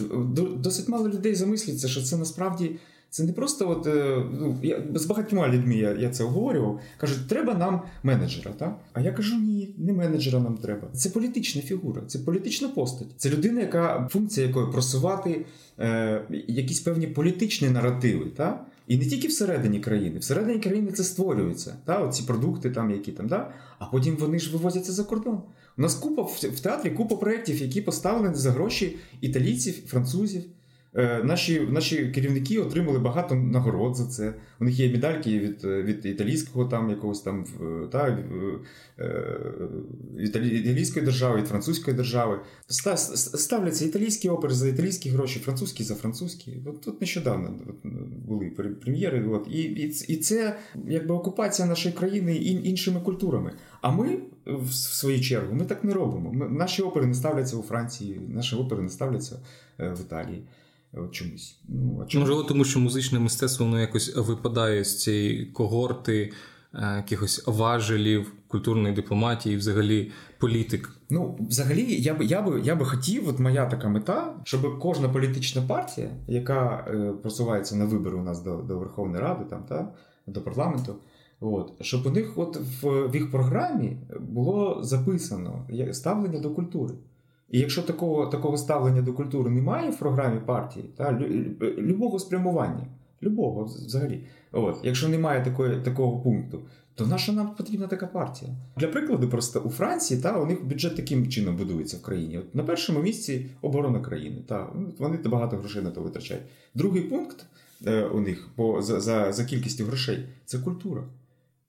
досить 0.58 0.90
мало 0.90 1.10
людей 1.10 1.36
замислюється, 1.36 1.88
що 1.88 2.02
це 2.02 2.18
насправді. 2.18 2.72
Це 3.14 3.24
не 3.24 3.34
просто 3.34 3.70
от, 3.70 3.88
е, 3.88 4.26
ну, 4.40 4.58
я, 4.64 4.84
з 4.96 5.06
багатьма 5.06 5.50
людьми 5.50 5.76
я 5.76 5.94
я 5.94 6.10
це 6.10 6.24
обговорював. 6.24 6.80
Кажуть, 6.98 7.28
треба 7.28 7.54
нам 7.54 7.82
менеджера. 8.04 8.52
так? 8.52 8.80
А 8.94 9.02
я 9.02 9.12
кажу, 9.12 9.36
ні, 9.36 9.76
не 9.78 9.94
менеджера 9.94 10.40
нам 10.40 10.58
треба. 10.58 10.88
Це 10.94 11.10
політична 11.10 11.62
фігура, 11.62 12.02
це 12.08 12.20
політична 12.20 12.68
постать. 12.68 13.08
Це 13.18 13.30
людина, 13.30 13.62
яка 13.62 14.10
функція 14.12 14.48
якої 14.48 14.72
просувати 14.72 15.46
е, 15.80 16.22
якісь 16.48 16.80
певні 16.80 17.08
політичні 17.08 17.70
наративи. 17.70 18.26
так? 18.26 18.66
І 18.88 18.98
не 18.98 19.06
тільки 19.06 19.28
всередині 19.28 19.80
країни, 19.80 20.20
всередині 20.20 20.60
країни 20.60 20.92
це 20.92 21.04
створюється. 21.04 21.76
Та? 21.86 22.00
Оці 22.00 22.24
продукти, 22.24 22.72
там, 22.72 22.92
які 22.92 23.12
там, 23.12 23.30
та? 23.30 23.54
а 23.80 23.86
потім 23.86 24.16
вони 24.16 24.40
ж 24.40 24.52
вивозяться 24.52 24.92
за 24.92 25.04
кордон. 25.04 25.42
У 25.78 25.82
нас 25.82 25.96
купа 25.96 26.22
в 26.22 26.60
театрі 26.60 26.90
купа 26.90 27.16
проєктів, 27.16 27.62
які 27.62 27.82
поставлені 27.82 28.36
за 28.36 28.52
гроші 28.52 28.98
італійців, 29.22 29.88
французів. 29.88 30.44
Е, 30.96 31.24
наші 31.24 31.60
наші 31.60 32.08
керівники 32.08 32.60
отримали 32.60 33.00
багато 33.00 33.36
нагород 33.36 33.96
за 33.96 34.06
це. 34.06 34.34
У 34.60 34.64
них 34.66 34.80
є 34.80 34.92
медальки 34.92 35.40
від 35.40 35.64
від 35.64 36.06
італійського 36.06 36.66
там 36.66 36.90
якогось 36.90 37.22
там 37.22 37.46
та, 37.92 38.08
е, 39.00 39.16
італійської 40.20 41.06
держави, 41.06 41.38
від 41.38 41.48
французької 41.48 41.98
держави. 41.98 42.40
Ставляться 42.68 43.86
італійські 43.86 44.30
опери 44.30 44.54
за 44.54 44.68
італійські 44.68 45.10
гроші, 45.10 45.40
французькі 45.40 45.84
за 45.84 45.96
французькі. 45.96 46.62
От 46.66 46.82
Тут 46.82 47.02
нещодавно 47.02 47.60
були 48.28 48.46
прем'єри. 48.82 49.28
От. 49.28 49.48
І 49.52 49.62
і, 49.62 49.88
і 50.08 50.18
це 50.18 50.58
якби 50.88 51.16
окупація 51.16 51.68
нашої 51.68 51.96
країни 51.96 52.36
іншими 52.36 53.00
культурами. 53.00 53.52
А 53.82 53.92
ми, 53.92 54.18
в 54.46 54.74
свою 54.74 55.22
чергу, 55.22 55.56
ми 55.56 55.66
так 55.66 55.84
не 55.84 55.94
робимо. 55.94 56.34
Ми, 56.34 56.50
Наші 56.50 56.82
опери 56.82 57.06
не 57.06 57.14
ставляться 57.14 57.58
у 57.58 57.62
Франції, 57.62 58.22
наші 58.28 58.56
опери 58.56 58.82
не 58.82 58.90
ставляться 58.90 59.40
е, 59.80 59.96
в 60.00 60.02
Італії 60.02 60.44
чомусь. 61.12 61.60
Ну, 61.68 62.02
а 62.04 62.06
чому? 62.06 62.22
Можливо, 62.22 62.44
тому 62.44 62.66
що 62.66 62.80
музичне 62.80 63.20
мистецтво 63.20 63.66
воно 63.66 63.80
якось 63.80 64.16
випадає 64.16 64.84
з 64.84 65.04
цієї 65.04 65.46
когорти 65.46 66.34
е, 66.74 66.96
якихось 66.98 67.44
важелів 67.48 68.34
культурної 68.48 68.96
дипломатії, 68.96 69.58
взагалі 69.58 70.12
політик. 70.40 70.90
Ну, 71.10 71.38
взагалі, 71.50 72.02
я 72.02 72.14
би 72.14 72.26
я 72.26 72.42
би 72.42 72.62
я 72.64 72.76
би 72.76 72.86
хотів, 72.86 73.28
от 73.28 73.40
моя 73.40 73.66
така 73.66 73.90
мета, 73.90 74.36
щоб 74.44 74.80
кожна 74.80 75.10
політична 75.10 75.62
партія, 75.62 76.10
яка 76.28 76.86
е, 76.88 77.14
просувається 77.22 77.76
на 77.76 77.86
вибори 77.86 78.18
у 78.18 78.24
нас 78.24 78.44
до 78.44 78.56
до 78.58 78.80
Верховної 78.80 79.24
Ради, 79.24 79.46
там 79.50 79.64
та 79.64 79.94
до 80.28 80.42
парламенту. 80.42 80.96
От, 81.40 81.74
щоб 81.82 82.06
у 82.06 82.10
них 82.10 82.38
от 82.38 82.58
в, 82.82 83.08
в 83.08 83.16
їх 83.16 83.32
програмі 83.32 83.98
було 84.20 84.84
записано 84.84 85.68
ставлення 85.92 86.40
до 86.40 86.52
культури. 86.52 86.94
І 87.54 87.60
якщо 87.60 87.82
такого 87.82 88.26
такого 88.26 88.58
ставлення 88.58 89.02
до 89.02 89.14
культури 89.14 89.52
немає 89.52 89.90
в 89.90 90.00
програмі 90.00 90.40
партії, 90.40 90.90
та, 90.98 91.20
любого 91.78 92.20
спрямування, 92.20 92.88
любого 93.24 93.64
взагалі, 93.64 94.24
от, 94.52 94.80
якщо 94.84 95.10
немає 95.10 95.44
такої, 95.44 95.82
такого 95.82 96.20
пункту, 96.20 96.62
то 96.96 97.06
наша 97.06 97.32
нам 97.32 97.56
потрібна 97.56 97.88
така 97.88 98.08
партія? 98.08 98.52
Для 98.78 98.88
прикладу, 98.88 99.30
просто 99.30 99.60
у 99.60 99.70
Франції 99.70 100.22
та, 100.22 100.40
у 100.40 100.46
них 100.46 100.66
бюджет 100.66 100.96
таким 100.96 101.30
чином 101.30 101.58
будується 101.58 101.98
в 101.98 102.02
країні. 102.02 102.38
От 102.38 102.56
На 102.56 102.64
першому 102.64 103.02
місці 103.02 103.50
оборона 103.62 104.00
країни. 104.00 104.38
Та, 104.48 104.68
Вони 105.00 105.18
багато 105.18 105.58
грошей 105.58 105.82
на 105.82 105.92
то 105.92 106.02
витрачають. 106.02 106.44
Другий 106.76 107.02
пункт 107.02 107.46
е, 107.86 108.04
у 108.04 108.20
них 108.20 108.50
по, 108.56 108.82
за, 108.82 109.00
за, 109.00 109.34
за 109.34 109.46
кількістю 109.46 109.86
грошей 109.86 110.26
це 110.46 110.60
культура. 110.60 111.04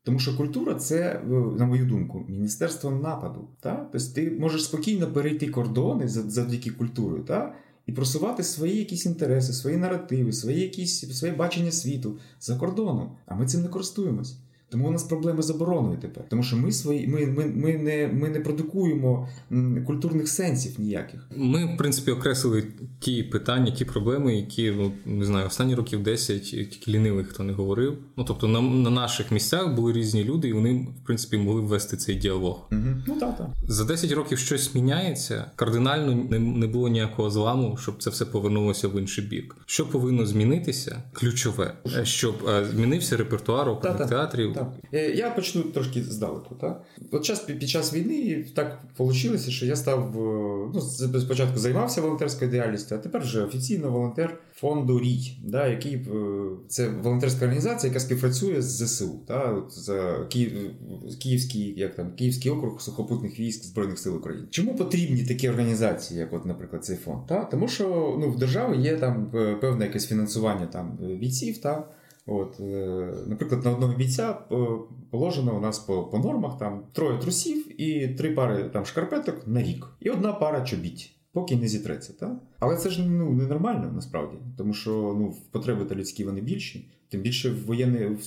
Тому 0.05 0.19
що 0.19 0.37
культура 0.37 0.75
це, 0.75 1.23
на 1.59 1.67
мою 1.67 1.87
думку, 1.87 2.25
міністерство 2.29 2.91
нападу. 2.91 3.49
Та? 3.61 3.89
Тобто 3.93 4.07
ти 4.15 4.31
можеш 4.31 4.65
спокійно 4.65 5.13
перейти 5.13 5.49
кордони 5.49 6.09
завдяки 6.09 6.71
культурі 6.71 7.21
та? 7.27 7.55
і 7.87 7.93
просувати 7.93 8.43
свої 8.43 8.77
якісь 8.77 9.07
інтереси, 9.07 9.53
свої 9.53 9.77
наративи, 9.77 10.33
свої 10.33 10.61
якісь 10.61 11.19
своє 11.19 11.35
бачення 11.35 11.73
світу 11.73 12.19
за 12.41 12.57
кордоном. 12.57 13.17
А 13.27 13.35
ми 13.35 13.47
цим 13.47 13.63
не 13.63 13.69
користуємось. 13.69 14.37
Тому 14.75 14.89
у 14.89 14.91
нас 14.91 15.03
проблеми 15.03 15.43
з 15.43 15.51
обороною 15.51 15.99
тепер. 15.99 16.25
Тому 16.29 16.43
що 16.43 16.57
ми 16.57 16.73
свої, 16.73 17.07
ми, 17.07 17.27
ми, 17.27 17.47
ми, 17.47 17.79
не 17.79 18.11
ми 18.13 18.29
не 18.29 18.41
продукуємо 18.41 19.29
культурних 19.87 20.29
сенсів 20.29 20.73
ніяких. 20.79 21.29
Ми, 21.37 21.75
в 21.75 21.77
принципі, 21.77 22.11
окреслили 22.11 22.65
ті 23.01 23.23
питання, 23.23 23.71
ті 23.71 23.85
проблеми, 23.85 24.37
які 24.37 24.71
ну 24.71 24.93
не 25.07 25.25
знаю, 25.25 25.47
останні 25.47 25.75
років 25.75 26.03
10 26.03 26.43
тільки 26.43 26.91
лінивий, 26.91 27.25
хто 27.25 27.43
не 27.43 27.53
говорив. 27.53 27.99
Ну 28.17 28.25
тобто, 28.25 28.49
на 28.49 28.61
на 28.61 28.91
наших 28.91 29.31
місцях 29.31 29.75
були 29.75 29.93
різні 29.93 30.25
люди, 30.25 30.49
і 30.49 30.53
вони, 30.53 30.89
в 31.03 31.07
принципі, 31.07 31.37
могли 31.37 31.61
ввести 31.61 31.97
цей 31.97 32.15
діалог. 32.15 32.69
Угу. 32.73 32.83
Ну 33.07 33.15
так, 33.21 33.39
так. 33.39 33.49
за 33.69 33.85
10 33.85 34.13
років 34.13 34.39
щось 34.39 34.75
міняється. 34.75 35.51
Кардинально 35.57 36.27
не, 36.31 36.39
не 36.39 36.67
було 36.67 36.89
ніякого 36.89 37.31
зламу, 37.31 37.77
щоб 37.77 38.03
це 38.03 38.11
все 38.11 38.25
повернулося 38.25 38.89
в 38.89 39.01
інший 39.01 39.25
бік. 39.25 39.57
Що 39.67 39.87
повинно 39.87 40.27
змінитися? 40.27 41.03
Ключове, 41.13 41.75
щоб 42.03 42.35
е, 42.49 42.65
змінився 42.65 43.17
репертуар 43.17 43.69
оперних 43.69 44.09
театрів 44.09 44.57
Так. 44.65 44.85
Е, 44.93 45.11
я 45.11 45.31
почну 45.31 45.63
трошки 45.63 46.03
здалеку. 46.03 46.55
Так? 46.55 46.85
От 47.11 47.25
час 47.25 47.41
під 47.41 47.69
час 47.69 47.95
війни 47.95 48.47
так 48.55 48.83
вийшло, 48.99 49.39
що 49.39 49.67
я 49.67 49.77
став 49.77 50.13
ну, 50.75 50.81
спочатку 51.21 51.59
займався 51.59 52.01
волонтерською 52.01 52.51
діяльністю, 52.51 52.95
а 52.95 52.99
тепер 52.99 53.23
вже 53.23 53.45
офіційно 53.45 53.91
волонтер 53.91 54.39
фонду 54.55 55.01
Рій, 55.01 55.39
да, 55.45 55.67
який 55.67 56.07
це 56.69 56.89
волонтерська 56.89 57.45
організація, 57.45 57.91
яка 57.91 58.01
співпрацює 58.01 58.63
з 58.63 58.85
ЗСУ. 58.85 59.21
Да, 59.29 59.53
от, 59.53 59.73
за 59.73 60.27
Київ, 60.29 60.71
Київський, 61.23 61.75
як 61.77 61.95
там, 61.95 62.13
Київський 62.13 62.51
округ 62.51 62.81
сухопутних 62.81 63.41
військ 63.41 63.65
Збройних 63.65 63.99
сил 63.99 64.17
України. 64.17 64.47
Чому 64.51 64.75
потрібні 64.75 65.25
такі 65.25 65.49
організації, 65.49 66.21
як, 66.21 66.33
от, 66.33 66.47
наприклад, 66.47 66.85
цей 66.85 66.97
фонд? 66.97 67.27
Та? 67.27 67.45
Тому 67.45 67.69
що 67.69 68.17
ну, 68.21 68.31
в 68.31 68.39
державі 68.39 68.83
є 68.83 68.97
там 68.97 69.31
певне 69.61 69.85
якесь 69.85 70.07
фінансування 70.07 70.67
там 70.67 70.99
бійців. 71.01 71.59
Та? 71.59 71.89
От, 72.27 72.61
е, 72.61 73.15
Наприклад, 73.27 73.65
на 73.65 73.73
одного 73.73 73.95
бійця 73.95 74.31
е, 74.31 74.57
положено 75.11 75.57
у 75.57 75.61
нас 75.61 75.79
по 75.79 76.05
по 76.05 76.19
нормах 76.19 76.59
там 76.59 76.87
троє 76.93 77.19
трусів 77.19 77.81
і 77.81 78.09
три 78.09 78.31
пари 78.31 78.71
там 78.73 78.85
шкарпеток 78.85 79.47
на 79.47 79.63
рік, 79.63 79.87
і 80.01 80.11
одна 80.11 80.33
пара 80.33 80.61
чобіть. 80.61 81.11
Поки 81.33 81.57
не 81.57 81.69
зітреться, 81.69 82.13
так? 82.21 82.33
Але 82.59 82.77
це 82.77 82.91
ж 82.91 83.09
ну 83.09 83.33
ненормально 83.33 83.93
насправді, 83.95 84.37
тому 84.59 84.75
що 84.75 84.91
ну 85.19 85.35
потреби 85.51 85.85
та 85.85 85.95
людські 85.95 86.25
вони 86.25 86.41
більші, 86.41 86.89
тим 87.09 87.21
більше 87.21 87.51
в 87.51 87.67
воєнне, 87.67 88.07
в, 88.07 88.19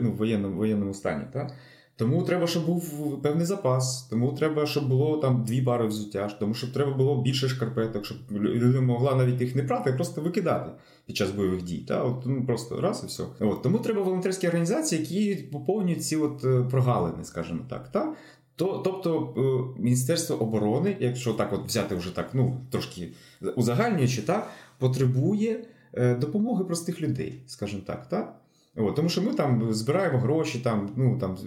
ну, 0.00 0.12
в 0.12 0.16
воєнному 0.16 0.56
воєнному 0.56 0.94
стані. 0.94 1.24
Так? 1.32 1.52
Тому 1.98 2.22
треба, 2.22 2.46
щоб 2.46 2.66
був 2.66 3.22
певний 3.22 3.46
запас, 3.46 4.02
тому 4.02 4.32
треба, 4.32 4.66
щоб 4.66 4.88
було 4.88 5.16
там 5.16 5.44
дві 5.44 5.62
пари 5.62 5.86
взуття, 5.86 6.36
тому 6.40 6.54
щоб 6.54 6.72
треба 6.72 6.92
було 6.92 7.22
більше 7.22 7.48
шкарпеток, 7.48 8.04
щоб 8.04 8.18
людина 8.30 8.80
могла 8.80 9.14
навіть 9.14 9.40
їх 9.40 9.54
не 9.54 9.62
прати, 9.62 9.90
а 9.90 9.92
просто 9.92 10.20
викидати 10.20 10.70
під 11.06 11.16
час 11.16 11.30
бойових 11.30 11.62
дій. 11.62 11.84
Та? 11.88 12.02
От, 12.02 12.26
ну, 12.26 12.46
Просто 12.46 12.80
раз 12.80 13.00
і 13.04 13.06
все. 13.06 13.24
От, 13.40 13.62
Тому 13.62 13.78
треба 13.78 14.02
волонтерські 14.02 14.48
організації, 14.48 15.00
які 15.00 15.42
поповнюють 15.42 16.04
ці 16.04 16.16
от 16.16 16.44
е, 16.44 16.62
прогалини, 16.70 17.24
скажімо 17.24 17.60
так. 17.68 17.88
Та? 17.92 18.14
То, 18.56 18.82
Тобто 18.84 19.34
е, 19.76 19.82
Міністерство 19.82 20.36
оборони, 20.36 20.96
якщо 21.00 21.32
так 21.32 21.52
от 21.52 21.66
взяти 21.66 21.94
вже 21.94 22.14
так, 22.14 22.30
ну 22.32 22.60
трошки 22.70 23.08
узагальнюючи, 23.56 24.22
та, 24.22 24.46
потребує 24.78 25.64
е, 25.92 26.14
допомоги 26.14 26.64
простих 26.64 27.00
людей, 27.00 27.42
скажімо 27.46 27.82
так. 27.86 28.08
Та? 28.08 28.34
От, 28.76 28.94
Тому 28.94 29.08
що 29.08 29.22
ми 29.22 29.34
там 29.34 29.72
збираємо 29.72 30.18
гроші, 30.18 30.58
там, 30.58 30.90
ну, 30.96 31.18
там, 31.18 31.38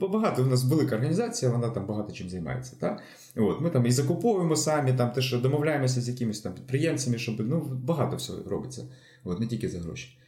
багато 0.00 0.42
у 0.42 0.46
нас 0.46 0.64
велика 0.64 0.94
організація, 0.94 1.52
вона 1.52 1.68
там 1.68 1.86
багато 1.86 2.12
чим 2.12 2.28
займається. 2.28 2.76
Та? 2.80 2.98
От, 3.36 3.60
Ми 3.60 3.70
там 3.70 3.86
і 3.86 3.90
закуповуємо 3.90 4.56
самі, 4.56 4.92
там, 4.92 5.12
те, 5.12 5.20
що 5.20 5.38
домовляємося 5.38 6.00
з 6.00 6.08
якимись 6.08 6.40
там 6.40 6.54
підприємцями, 6.54 7.18
щоб 7.18 7.40
ну, 7.40 7.60
багато 7.84 8.16
всього 8.16 8.38
робиться, 8.46 8.84
От, 9.24 9.40
не 9.40 9.46
тільки 9.46 9.68
за 9.68 9.78
гроші. 9.78 10.18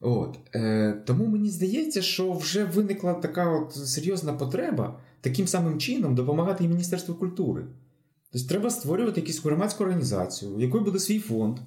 От, 0.00 0.38
е, 0.54 1.02
Тому 1.06 1.26
мені 1.26 1.50
здається, 1.50 2.02
що 2.02 2.32
вже 2.32 2.64
виникла 2.64 3.14
така 3.14 3.50
от 3.50 3.72
серйозна 3.72 4.32
потреба 4.32 5.00
таким 5.20 5.46
самим 5.46 5.78
чином 5.78 6.14
допомагати 6.14 6.64
і 6.64 6.68
Міністерству 6.68 7.14
культури. 7.14 7.64
Тобто 8.32 8.48
треба 8.48 8.70
створювати 8.70 9.20
якусь 9.20 9.44
громадську 9.44 9.84
організацію, 9.84 10.54
в 10.54 10.60
якої 10.60 10.84
буде 10.84 10.98
свій 10.98 11.18
фонд 11.18 11.58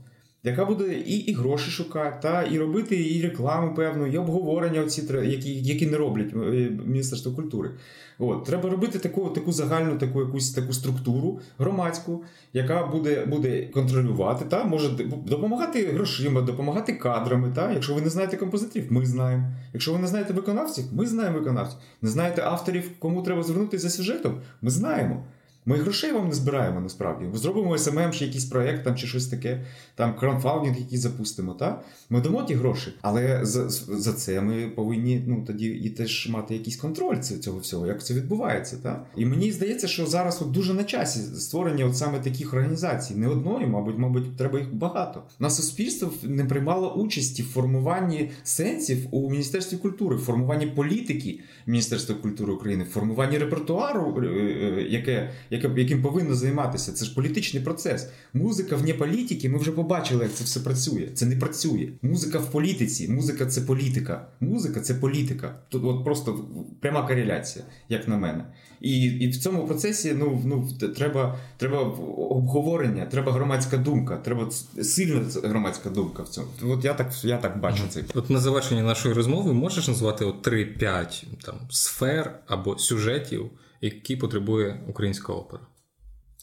яка 0.44 0.66
буде 0.66 0.94
і 0.94 1.18
і 1.18 1.34
гроші 1.34 1.72
шукати, 1.72 2.18
та, 2.22 2.44
і 2.44 2.60
робити 2.60 3.10
і 3.10 3.22
рекламу 3.22 3.76
певну, 3.76 4.08
і 4.08 4.18
обговорення, 4.18 4.82
оці, 4.82 5.04
які 5.24 5.54
які 5.54 5.88
не 5.88 5.98
роблять 5.98 6.34
е, 6.34 6.72
Міністерство 6.86 7.32
культури. 7.32 7.72
От, 8.20 8.46
Треба 8.46 8.70
робити 8.70 9.00
таку 9.00 9.30
таку 9.30 9.52
загальну 9.52 9.98
таку 9.98 10.20
якусь 10.20 10.52
таку 10.52 10.74
структуру 10.74 11.40
громадську, 11.58 12.24
яка 12.54 12.86
буде 12.86 13.26
буде 13.26 13.66
контролювати, 13.66 14.46
та, 14.46 14.64
може 14.64 14.90
допомагати 15.26 15.86
грошима, 15.86 16.42
допомагати 16.42 16.94
кадрами. 16.94 17.52
Та, 17.56 17.72
Якщо 17.72 17.94
ви 17.94 18.02
не 18.02 18.10
знаєте 18.10 18.38
композиторів, 18.38 18.88
ми 18.90 19.06
знаємо. 19.06 19.48
Якщо 19.74 19.94
ви 19.94 20.00
не 20.00 20.08
знаєте 20.08 20.34
виконавців, 20.34 20.86
ми 20.92 21.06
знаємо 21.08 21.40
виконавців. 21.40 21.80
Не 22.02 22.10
знаєте 22.10 22.42
авторів, 22.42 22.92
кому 23.00 23.22
треба 23.22 23.44
звернутися 23.44 23.84
за 23.84 23.90
сюжетом, 23.90 24.42
ми 24.62 24.70
знаємо. 24.70 25.24
Ми 25.66 25.78
грошей 25.78 26.12
вам 26.12 26.28
не 26.28 26.34
збираємо 26.34 26.82
насправді. 26.82 27.26
Ми 27.26 27.38
зробимо 27.38 27.78
SMM 27.78 28.12
чи 28.12 28.26
якийсь 28.26 28.46
проєкт 28.46 28.84
там, 28.84 28.96
чи 28.96 29.08
щось 29.08 29.28
таке, 29.28 29.66
там 29.96 30.16
краудфандинг 30.16 30.80
який 30.80 30.98
запустимо. 30.98 31.54
Та? 31.54 31.82
Ми 32.10 32.22
дамо 32.22 32.44
ті 32.44 32.54
гроші, 32.54 32.94
але 33.02 33.40
за 33.46 33.70
за 33.70 34.14
це 34.14 34.42
ми 34.42 34.68
повинні 34.68 35.24
ну, 35.28 35.44
тоді 35.48 35.66
і 35.66 35.90
теж 35.90 36.30
мати 36.30 36.54
якийсь 36.54 36.76
контроль 36.76 37.18
цього 37.18 37.60
всього, 37.60 37.88
як 37.88 38.04
це 38.04 38.14
відбувається. 38.14 38.78
Та? 38.84 39.06
І 39.18 39.26
мені 39.26 39.52
здається, 39.52 39.88
що 39.88 40.06
зараз 40.06 40.42
от 40.42 40.52
дуже 40.52 40.74
на 40.74 40.84
часі 40.84 41.20
створення 41.20 41.86
от 41.86 41.98
саме 41.98 42.20
таких 42.20 42.54
організацій. 42.54 43.16
Не 43.16 43.28
одної, 43.28 43.68
мабуть, 43.68 43.98
мабуть, 43.98 44.38
треба 44.38 44.60
їх 44.60 44.74
багато. 44.74 45.24
На 45.40 45.50
суспільство 45.50 46.12
не 46.24 46.46
приймало 46.46 46.94
участі 46.94 47.44
в 47.44 47.46
формуванні 47.46 48.32
сенсів 48.44 49.08
у 49.12 49.30
Міністерстві 49.30 49.78
культури, 49.78 50.16
в 50.16 50.20
формуванні 50.20 50.68
політики 50.68 51.40
Міністерства 51.68 52.16
культури 52.16 52.54
України, 52.54 52.84
в 52.84 52.88
формуванні 52.88 53.38
репертуару, 53.38 54.24
е, 54.24 54.28
е, 54.28 54.88
яке 54.90 55.30
яким 55.78 56.02
повинно 56.02 56.36
займатися. 56.36 56.92
Це 56.92 57.06
ж 57.06 57.16
політичний 57.16 57.64
процес. 57.64 58.10
Музика 58.34 58.76
вне 58.76 58.94
політики. 58.94 59.50
Ми 59.50 59.58
вже 59.58 59.72
побачили, 59.72 60.24
як 60.24 60.34
це 60.34 60.44
все 60.44 60.60
працює. 60.60 61.08
Це 61.14 61.26
не 61.26 61.36
працює. 61.36 61.90
Музика 62.02 62.40
в 62.40 62.52
політиці. 62.52 63.08
Музика 63.08 63.46
це 63.46 63.62
політика. 63.62 64.28
Музика 64.40 64.80
це 64.80 64.94
політика. 64.94 65.56
Тут 65.70 65.84
от 65.86 66.04
просто 66.04 66.46
пряма 66.80 67.08
кореляція, 67.08 67.66
як 67.90 68.08
на 68.08 68.18
мене. 68.18 68.46
І 68.82 69.04
і 69.04 69.30
в 69.30 69.38
цьому 69.38 69.68
процесі 69.68 70.16
ну, 70.20 70.42
ну, 70.46 70.70
треба 70.96 71.38
треба 71.58 71.80
обговорення, 72.18 73.06
треба 73.06 73.32
громадська 73.32 73.78
думка, 73.78 74.18
треба 74.18 74.52
сильна 74.82 75.22
громадська 75.44 75.90
думка 75.90 76.24
в 76.24 76.28
цьому. 76.28 76.48
От 76.64 76.86
я 76.86 76.94
так 76.94 77.12
я 77.24 77.38
так 77.38 77.60
бачу 77.60 77.84
це. 77.90 78.04
От 78.14 78.30
на 78.30 78.40
завершення 78.40 78.84
нашої 78.84 79.14
розмови 79.14 79.54
можеш 79.54 79.88
назвати 79.88 80.26
3-5 80.26 81.24
там 81.46 81.56
сфер 81.70 82.40
або 82.48 82.78
сюжетів 82.78 83.50
які 83.84 84.16
потребує 84.16 84.84
українська 84.88 85.34
опера? 85.34 85.64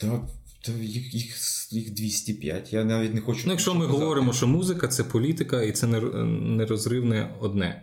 Та, 0.01 0.21
та 0.65 0.73
їх 0.73 1.15
їх, 1.15 1.37
їх 1.73 1.95
205. 1.95 2.73
Я 2.73 2.85
навіть 2.85 3.15
не 3.15 3.21
хочу. 3.21 3.43
Ну, 3.45 3.53
Якщо 3.53 3.75
ми 3.75 3.81
казати. 3.81 3.99
говоримо, 3.99 4.33
що 4.33 4.47
музика 4.47 4.89
це 4.89 5.05
політика 5.05 5.63
і 5.63 5.73
це 5.73 5.87
нерозривне 5.87 7.35
одне. 7.41 7.83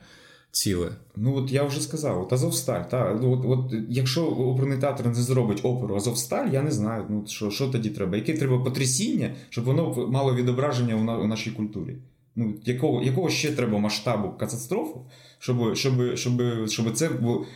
Ціле. 0.52 0.92
Ну 1.16 1.36
от 1.36 1.52
я 1.52 1.64
вже 1.64 1.82
сказав, 1.82 2.22
от 2.22 2.34
Азовсталь. 2.34 2.84
Та, 2.84 3.20
ну, 3.22 3.32
от, 3.32 3.46
от, 3.46 3.74
Якщо 3.90 4.26
оперний 4.26 4.78
театр 4.78 5.08
не 5.08 5.14
зробить 5.14 5.60
оперу 5.64 5.96
Азовсталь, 5.96 6.50
я 6.50 6.62
не 6.62 6.72
знаю, 6.72 7.06
ну 7.10 7.24
що 7.28 7.52
що 7.52 7.68
тоді 7.68 7.90
треба. 7.90 8.18
Яке 8.18 8.34
треба 8.34 8.64
потрясіння, 8.64 9.36
щоб 9.50 9.66
воно 9.66 10.08
мало 10.10 10.36
відображення 10.36 10.96
у, 10.96 11.04
на, 11.04 11.18
у 11.18 11.28
нашій 11.28 11.52
культурі? 11.52 11.96
Ну, 12.36 12.54
Якого 12.66 13.04
якого 13.04 13.30
ще 13.30 13.52
треба 13.52 13.78
масштабу 13.78 14.30
катастрофу, 14.40 15.06
щоб 15.40 15.76
щоб, 15.76 16.18
щоб, 16.18 16.42
щоб 16.68 16.92
це 16.94 17.10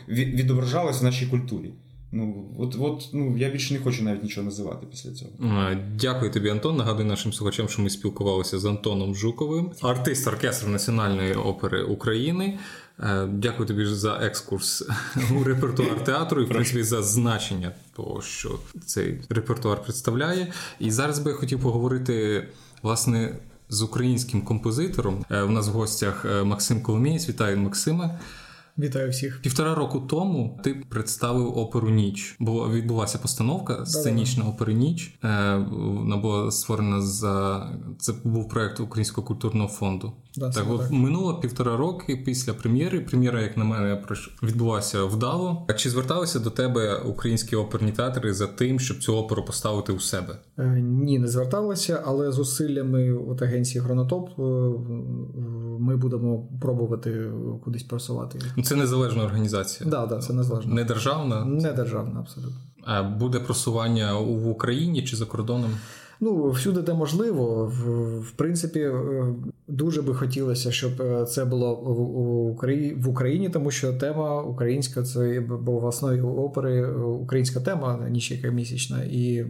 відображалось 0.08 1.00
в 1.00 1.04
нашій 1.04 1.26
культурі? 1.26 1.70
Ну, 2.14 2.44
от, 2.58 2.76
от, 2.80 3.08
ну, 3.12 3.36
я 3.38 3.50
більше 3.50 3.74
не 3.74 3.80
хочу 3.80 4.02
навіть 4.02 4.22
нічого 4.22 4.44
називати 4.44 4.86
після 4.90 5.10
цього. 5.10 5.30
Дякую 6.00 6.30
тобі, 6.30 6.48
Антон. 6.48 6.76
Нагадую 6.76 7.08
нашим 7.08 7.32
слухачам, 7.32 7.68
що 7.68 7.82
ми 7.82 7.90
спілкувалися 7.90 8.58
з 8.58 8.64
Антоном 8.64 9.14
Жуковим, 9.14 9.70
артист 9.82 10.26
оркестру 10.26 10.70
Національної 10.70 11.34
опери 11.34 11.82
України. 11.82 12.58
Е, 13.00 13.26
дякую 13.32 13.68
тобі 13.68 13.84
за 13.84 14.18
екскурс 14.22 14.88
у 15.40 15.44
репертуар 15.44 16.04
театру 16.04 16.42
і 16.42 16.44
в 16.44 16.48
принципі 16.48 16.82
за 16.82 17.02
значення 17.02 17.72
того, 17.96 18.22
що 18.22 18.58
цей 18.86 19.20
репертуар 19.28 19.82
представляє. 19.82 20.52
І 20.80 20.90
зараз 20.90 21.18
би 21.18 21.30
я 21.30 21.36
хотів 21.36 21.60
поговорити 21.60 22.48
власне 22.82 23.36
з 23.68 23.82
українським 23.82 24.42
композитором. 24.42 25.24
Е, 25.30 25.42
у 25.42 25.50
нас 25.50 25.68
в 25.68 25.70
гостях 25.70 26.24
е, 26.24 26.44
Максим 26.44 26.82
Коломієць. 26.82 27.28
Вітаю 27.28 27.58
Максима. 27.58 28.18
Вітаю 28.82 29.10
всіх. 29.10 29.40
Півтора 29.42 29.74
року 29.74 30.00
тому 30.00 30.60
ти 30.64 30.74
представив 30.88 31.58
оперу 31.58 31.90
Ніч, 31.90 32.36
бо 32.38 32.70
відбулася 32.70 33.18
постановка 33.18 33.86
сценічна 33.86 34.44
опери 34.44 34.74
Ніч. 34.74 35.18
Е, 35.24 35.56
вона 35.70 36.16
була 36.16 36.50
створена 36.50 37.00
за 37.00 37.66
це 37.98 38.12
був 38.24 38.48
проект 38.48 38.80
Українського 38.80 39.26
культурного 39.26 39.68
фонду. 39.68 40.12
Да, 40.36 40.50
так, 40.50 40.64
от 40.70 40.80
так. 40.80 40.90
минуло 40.90 41.40
півтора 41.40 41.76
роки 41.76 42.16
після 42.16 42.54
прем'єри. 42.54 43.00
Прем'єра, 43.00 43.40
як 43.42 43.56
на 43.56 43.64
мене, 43.64 44.02
відбулася 44.42 45.04
вдало. 45.04 45.66
А 45.68 45.72
чи 45.72 45.90
зверталися 45.90 46.38
до 46.38 46.50
тебе 46.50 46.96
українські 46.96 47.56
оперні 47.56 47.92
театри 47.92 48.34
за 48.34 48.46
тим, 48.46 48.80
щоб 48.80 48.98
цю 48.98 49.16
оперу 49.16 49.44
поставити 49.44 49.92
у 49.92 50.00
себе? 50.00 50.38
Е, 50.58 50.80
ні, 50.80 51.18
не 51.18 51.28
зверталися, 51.28 52.02
але 52.06 52.32
зусиллями 52.32 53.12
от 53.12 53.42
агенції 53.42 53.84
Гронотоп 53.84 54.28
е, 54.38 54.42
ми 55.78 55.96
будемо 55.96 56.48
пробувати 56.60 57.30
кудись 57.64 57.82
просувати. 57.82 58.38
Це 58.64 58.71
незалежна 58.76 59.24
організація. 59.24 59.90
Да, 59.90 60.06
да, 60.06 60.18
це 60.18 60.32
незалежна. 60.32 60.74
Не 60.74 60.84
державна? 60.84 61.44
Не 61.44 61.72
державна, 61.72 62.20
абсолютно. 62.20 62.56
А 62.84 63.02
буде 63.02 63.40
просування 63.40 64.14
в 64.18 64.48
Україні 64.48 65.02
чи 65.02 65.16
за 65.16 65.26
кордоном? 65.26 65.70
Ну, 66.24 66.50
всюди, 66.50 66.82
де 66.82 66.94
можливо, 66.94 67.66
в, 67.66 68.20
в 68.20 68.30
принципі, 68.30 68.80
е, 68.80 69.24
дуже 69.68 70.02
би 70.02 70.14
хотілося, 70.14 70.72
щоб 70.72 71.02
е, 71.02 71.24
це 71.24 71.44
було 71.44 71.74
в 72.96 73.08
Україні, 73.08 73.48
тому 73.48 73.70
що 73.70 73.92
тема 73.92 74.42
українська 74.42 75.02
це 75.02 75.40
бо 75.40 75.72
в 75.72 75.84
основі 75.84 76.20
опери 76.20 76.92
українська 76.96 77.60
тема 77.60 78.06
ніч 78.10 78.30
яка 78.30 78.48
місячна, 78.48 79.04
і 79.04 79.46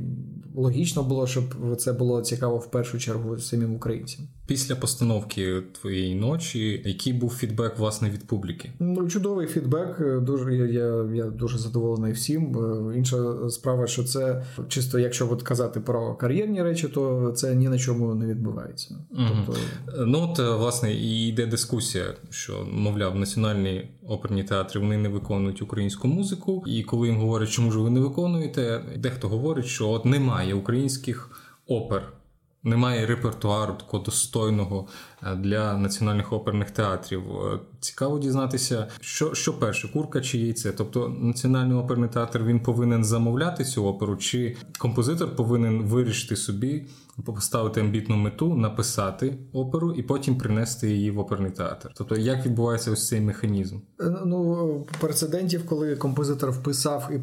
логічно 0.55 1.03
було, 1.03 1.27
щоб 1.27 1.77
це 1.79 1.93
було 1.93 2.23
цікаво 2.23 2.57
в 2.57 2.71
першу 2.71 2.99
чергу 2.99 3.39
самим 3.39 3.75
українцям. 3.75 4.29
Після 4.47 4.77
постановки 4.77 5.63
твоєї 5.81 6.15
ночі, 6.15 6.83
який 6.85 7.13
був 7.13 7.31
фідбек 7.31 7.79
власне 7.79 8.11
від 8.11 8.27
публіки? 8.27 8.73
Ну, 8.79 9.09
чудовий 9.09 9.47
фідбек. 9.47 10.21
Дуже 10.23 10.57
я 10.57 10.67
я, 10.67 11.15
я 11.15 11.25
дуже 11.25 11.59
задоволений 11.59 12.13
всім. 12.13 12.57
Інша 12.97 13.51
справа, 13.51 13.87
що 13.87 14.05
це 14.05 14.45
чисто, 14.69 14.99
якщо 14.99 15.33
от 15.33 15.43
казати 15.43 15.81
про 15.81 16.15
кар'єрні 16.15 16.63
речі, 16.63 16.89
то 16.89 17.33
це 17.37 17.55
ні 17.55 17.69
на 17.69 17.79
чому 17.79 18.15
не 18.15 18.27
відбувається. 18.27 18.95
Угу. 19.11 19.29
Тобто, 19.47 19.61
ну 20.07 20.29
от 20.31 20.39
власне 20.39 20.95
і 20.95 21.29
йде 21.29 21.47
дискусія, 21.47 22.05
що 22.31 22.67
мовляв, 22.73 23.17
національні 23.17 23.89
оперні 24.09 24.45
театри 24.45 24.81
вони 24.81 24.97
не 24.97 25.09
виконують 25.09 25.63
українську 25.63 26.09
музику, 26.09 26.63
і 26.67 26.83
коли 26.83 27.09
їм 27.09 27.17
говорять, 27.17 27.49
чому 27.49 27.73
ж 27.73 27.79
ви 27.79 27.91
не 27.91 28.01
виконуєте, 28.01 28.83
дехто 28.99 29.29
говорить, 29.29 29.67
що 29.67 29.89
от 29.89 30.05
немає 30.05 30.42
українських 30.51 31.31
опер. 31.67 32.13
Немає 32.65 33.07
репертуару 33.07 33.75
такого 33.75 34.05
достойного 34.05 34.89
е, 35.23 35.35
для 35.35 35.79
національних 35.79 36.33
оперних 36.33 36.71
театрів. 36.71 37.23
Е, 37.23 37.59
цікаво 37.81 38.19
дізнатися, 38.19 38.89
що 39.01 39.35
що 39.35 39.59
перше, 39.59 39.89
курка 39.89 40.21
чи 40.21 40.39
яйце. 40.39 40.73
Тобто 40.73 41.09
національний 41.09 41.77
оперний 41.77 42.09
театр 42.09 42.43
він 42.45 42.61
повинен 42.61 43.05
замовляти 43.05 43.65
цю 43.65 43.87
оперу, 43.87 44.17
чи 44.17 44.57
композитор 44.79 45.37
повинен 45.37 45.83
вирішити 45.83 46.37
собі 46.37 46.87
поставити 47.27 47.81
амбітну 47.81 48.17
мету, 48.17 48.55
написати 48.55 49.39
оперу 49.53 49.93
і 49.93 50.03
потім 50.03 50.39
принести 50.39 50.91
її 50.91 51.11
в 51.11 51.19
оперний 51.19 51.51
театр. 51.51 51.91
Тобто, 51.95 52.17
як 52.17 52.47
відбувається 52.47 52.91
ось 52.91 53.09
цей 53.09 53.21
механізм? 53.21 53.77
Е, 54.01 54.17
ну 54.25 54.87
прецедентів, 55.01 55.67
коли 55.67 55.97
композитор 55.97 56.51
вписав 56.51 57.11
і 57.15 57.19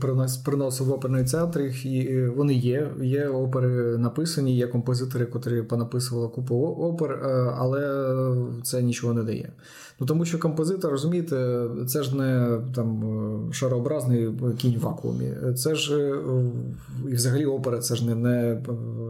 приносив 0.45 0.87
в 0.87 0.91
оперний 0.91 1.25
театр, 1.25 1.61
і 1.83 2.25
вони 2.27 2.53
є. 2.53 2.91
Є 3.01 3.27
опери 3.27 3.97
написані, 3.97 4.57
є 4.57 4.67
композитори, 4.67 5.25
котрі 5.25 5.61
понаписували 5.61 6.27
купу 6.27 6.55
опер, 6.55 7.11
е, 7.11 7.53
але 7.57 8.09
це 8.63 8.81
нічого 8.81 9.13
не 9.13 9.23
дає. 9.23 9.51
Ну 9.99 10.07
тому 10.07 10.25
що 10.25 10.39
композитор, 10.39 10.91
розумієте, 10.91 11.67
це 11.87 12.03
ж 12.03 12.15
не 12.15 12.57
там 12.75 13.49
шарообразний 13.53 14.29
кінь 14.57 14.77
в 14.77 14.79
вакуумі. 14.79 15.33
Це 15.55 15.75
ж 15.75 16.15
і 17.09 17.13
взагалі 17.13 17.45
опера, 17.45 17.79
це 17.79 17.95
ж 17.95 18.05
не 18.05 18.15
не 18.15 18.61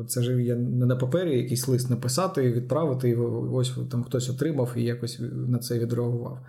це 0.08 0.24
ж 0.24 0.36
не 0.56 0.86
на 0.86 0.96
папері 0.96 1.38
якийсь 1.38 1.68
лист 1.68 1.90
написати, 1.90 2.52
відправити, 2.52 3.10
і 3.10 3.16
ось 3.52 3.74
там 3.92 4.04
хтось 4.04 4.30
отримав 4.30 4.74
і 4.76 4.84
якось 4.84 5.22
на 5.48 5.58
це 5.58 5.80
відреагував. 5.80 6.40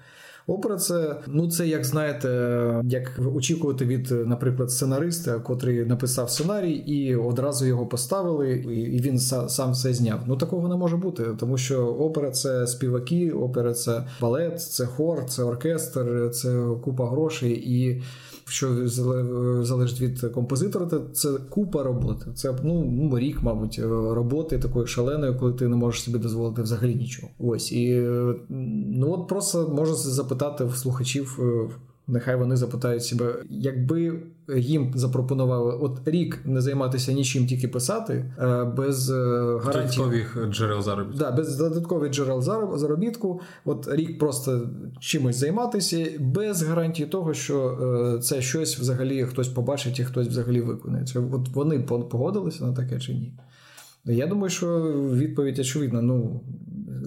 Опера 0.50 0.76
це, 0.76 1.16
ну 1.26 1.50
це 1.50 1.68
як 1.68 1.84
знаєте, 1.84 2.28
як 2.84 3.20
очікувати 3.34 3.84
від, 3.84 4.10
наприклад, 4.10 4.70
сценариста, 4.70 5.38
котрий 5.38 5.84
написав 5.84 6.30
сценарій, 6.30 6.72
і 6.72 7.16
одразу 7.16 7.66
його 7.66 7.86
поставили, 7.86 8.52
і 8.68 9.00
він 9.00 9.18
сам 9.18 9.72
все 9.72 9.94
зняв. 9.94 10.20
Ну 10.26 10.36
такого 10.36 10.68
не 10.68 10.76
може 10.76 10.96
бути, 10.96 11.24
тому 11.38 11.58
що 11.58 11.86
опера 11.86 12.30
це 12.30 12.66
співаки, 12.66 13.30
опера 13.30 13.74
це 13.74 14.06
балет, 14.20 14.62
це 14.62 14.86
хор, 14.86 15.24
це 15.26 15.42
оркестр, 15.42 16.30
це 16.32 16.66
купа 16.84 17.10
грошей 17.10 17.52
і 17.52 18.02
що 18.50 18.88
залежить 19.64 20.00
від 20.00 20.20
композитора, 20.20 20.86
то 20.86 20.98
це 21.12 21.28
купа 21.32 21.82
роботи. 21.82 22.26
Це 22.34 22.54
ну, 22.64 23.18
рік, 23.18 23.42
мабуть, 23.42 23.80
роботи 24.10 24.58
такої 24.58 24.86
шаленої, 24.86 25.34
коли 25.34 25.52
ти 25.52 25.68
не 25.68 25.76
можеш 25.76 26.02
собі 26.02 26.18
дозволити 26.18 26.62
взагалі 26.62 26.94
нічого. 26.94 27.32
Ось 27.38 27.72
і 27.72 28.00
ну 28.48 29.12
от 29.12 29.28
просто 29.28 29.68
можна 29.68 29.94
запитати 29.94 30.64
в 30.64 30.76
слухачів. 30.76 31.38
Нехай 32.10 32.36
вони 32.36 32.56
запитають 32.56 33.04
себе, 33.04 33.34
якби 33.50 34.20
їм 34.56 34.92
запропонували 34.94 35.72
от 35.80 36.00
рік 36.04 36.40
не 36.44 36.60
займатися 36.60 37.12
нічим, 37.12 37.46
тільки 37.46 37.68
писати, 37.68 38.32
е, 38.38 38.64
без 38.64 39.10
е, 39.10 39.14
гарантій 39.64 39.96
додаткових 39.96 40.38
джерел 40.50 40.82
заробітку. 40.82 41.18
Да, 41.18 41.30
без 41.30 41.56
додаткових 41.56 42.12
джерел 42.12 42.42
заробітку. 42.78 43.40
От 43.64 43.88
рік 43.90 44.18
просто 44.18 44.68
чимось 45.00 45.36
займатися, 45.36 46.06
без 46.20 46.62
гарантії 46.62 47.08
того, 47.08 47.34
що 47.34 47.78
е, 48.16 48.18
це 48.18 48.42
щось 48.42 48.78
взагалі 48.78 49.24
хтось 49.24 49.48
побачить 49.48 49.98
і 49.98 50.04
хтось 50.04 50.28
взагалі 50.28 50.60
виконає. 50.60 51.04
От 51.32 51.48
вони 51.54 51.78
погодилися 52.10 52.64
на 52.64 52.72
таке 52.72 53.00
чи 53.00 53.12
ні? 53.14 53.32
Я 54.04 54.26
думаю, 54.26 54.50
що 54.50 54.82
відповідь 55.12 55.58
очевидна. 55.58 56.02
Ну 56.02 56.40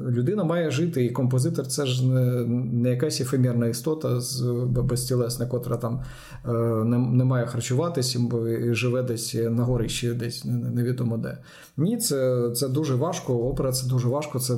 людина 0.09 0.43
має 0.43 0.71
жити, 0.71 1.05
і 1.05 1.09
композитор 1.09 1.67
це 1.67 1.85
ж 1.85 2.07
не, 2.07 2.89
якась 2.89 3.21
ефемерна 3.21 3.67
істота 3.67 4.21
з 4.21 4.41
безтілесна, 4.67 5.45
котра 5.45 5.77
там 5.77 6.01
е, 6.45 6.51
не, 6.85 7.23
має 7.23 7.45
харчуватися 7.45 8.19
і 8.63 8.73
живе 8.73 9.03
десь 9.03 9.33
на 9.33 9.63
горищі, 9.63 10.13
десь 10.13 10.45
невідомо 10.45 11.17
де. 11.17 11.37
Ні, 11.77 11.97
це 11.97 12.49
це 12.55 12.69
дуже 12.69 12.95
важко. 12.95 13.33
Опера 13.33 13.71
це 13.71 13.87
дуже 13.87 14.07
важко, 14.07 14.39
це 14.39 14.55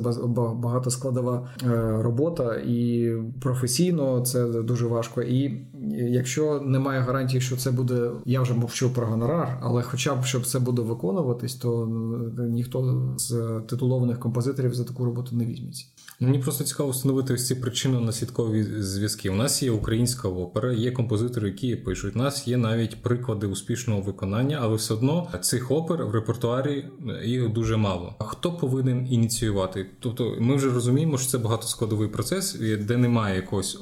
багатоскладова 0.55 1.47
е, 1.63 1.67
робота, 2.01 2.55
і 2.55 3.11
професійно 3.41 4.21
це 4.21 4.45
дуже 4.47 4.87
важко. 4.87 5.21
І 5.21 5.61
якщо 5.91 6.61
немає 6.65 6.99
гарантії, 6.99 7.41
що 7.41 7.55
це 7.55 7.71
буде, 7.71 8.11
я 8.25 8.41
вже 8.41 8.53
мовчу 8.53 8.89
про 8.89 9.07
гонорар, 9.07 9.59
але 9.61 9.81
хоча 9.81 10.15
б 10.15 10.25
щоб 10.25 10.45
це 10.45 10.59
буде 10.59 10.81
виконуватись, 10.81 11.55
то 11.55 11.87
ніхто 12.37 13.09
з 13.17 13.61
титулованих 13.67 14.19
композиторів 14.19 14.73
за 14.73 14.83
таку 14.83 15.05
роботу 15.05 15.24
не 15.31 15.45
візьметься. 15.45 15.85
Мені 16.19 16.39
просто 16.39 16.63
цікаво 16.63 16.89
встановити 16.89 17.33
ось 17.33 17.47
ці 17.47 17.55
причинно-наслідкові 17.55 18.81
зв'язки. 18.81 19.29
У 19.29 19.35
нас 19.35 19.63
є 19.63 19.71
українська 19.71 20.27
опера, 20.27 20.73
є 20.73 20.91
композитори, 20.91 21.47
які 21.47 21.75
пишуть. 21.75 22.15
У 22.15 22.19
нас 22.19 22.47
є 22.47 22.57
навіть 22.57 23.01
приклади 23.01 23.47
успішного 23.47 24.01
виконання, 24.01 24.59
але 24.61 24.75
все 24.75 24.93
одно 24.93 25.27
цих 25.41 25.71
опер 25.71 26.05
в 26.05 26.11
репертуарі 26.11 26.85
їх 27.23 27.49
дуже 27.49 27.77
мало. 27.77 28.15
А 28.19 28.23
хто 28.23 28.51
повинен 28.51 29.07
ініціювати? 29.11 29.89
Тобто, 29.99 30.35
ми 30.39 30.55
вже 30.55 30.69
розуміємо, 30.69 31.17
що 31.17 31.29
це 31.29 31.37
багатоскладовий 31.37 32.07
процес, 32.07 32.53
де 32.79 32.97
немає 32.97 33.35
якогось 33.35 33.79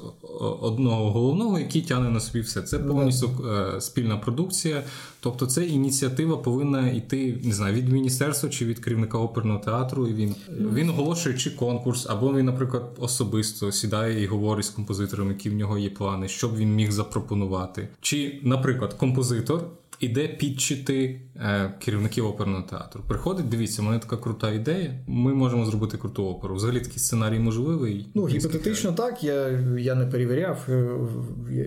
одного 0.60 1.12
головного, 1.12 1.58
який 1.58 1.82
тягне 1.82 2.10
на 2.10 2.20
собі 2.20 2.40
все. 2.40 2.62
Це 2.62 2.78
повністю 2.78 3.30
е, 3.76 3.80
спільна 3.80 4.16
продукція. 4.16 4.82
Тобто, 5.20 5.46
це 5.46 5.64
ініціатива 5.64 6.36
повинна 6.36 6.90
йти 6.90 7.40
не 7.44 7.54
знаю 7.54 7.74
від 7.74 7.88
міністерства 7.88 8.48
чи 8.48 8.66
від 8.66 8.78
керівника 8.78 9.18
оперного 9.18 9.58
театру. 9.58 10.08
І 10.08 10.14
він 10.14 10.34
він 10.74 10.90
оголошує 10.90 11.38
чи 11.38 11.50
конкурс, 11.50 12.06
або 12.10 12.23
він, 12.32 12.46
наприклад, 12.46 12.96
особисто 12.98 13.72
сідає 13.72 14.22
і 14.22 14.26
говорить 14.26 14.64
з 14.64 14.70
композитором, 14.70 15.28
які 15.28 15.50
в 15.50 15.54
нього 15.54 15.78
є 15.78 15.90
плани, 15.90 16.28
що 16.28 16.48
б 16.48 16.56
він 16.56 16.74
міг 16.74 16.90
запропонувати. 16.90 17.88
Чи, 18.00 18.40
наприклад, 18.42 18.94
композитор 18.94 19.64
іде 20.00 20.28
підчити 20.28 21.20
е, 21.36 21.74
керівників 21.78 22.26
оперного 22.26 22.62
театру. 22.62 23.02
Приходить, 23.08 23.48
дивіться, 23.48 23.82
у 23.82 23.84
мене 23.84 23.98
така 23.98 24.16
крута 24.16 24.52
ідея. 24.52 24.94
Ми 25.06 25.34
можемо 25.34 25.66
зробити 25.66 25.96
круту 25.96 26.26
оперу. 26.26 26.54
Взагалі 26.54 26.80
такий 26.80 26.98
сценарій 26.98 27.38
можливий. 27.38 28.06
Ну 28.14 28.26
гіпотетично 28.26 28.92
так. 28.92 29.24
Я 29.24 29.48
я 29.78 29.94
не 29.94 30.06
перевіряв, 30.06 30.66
е, 30.68 30.88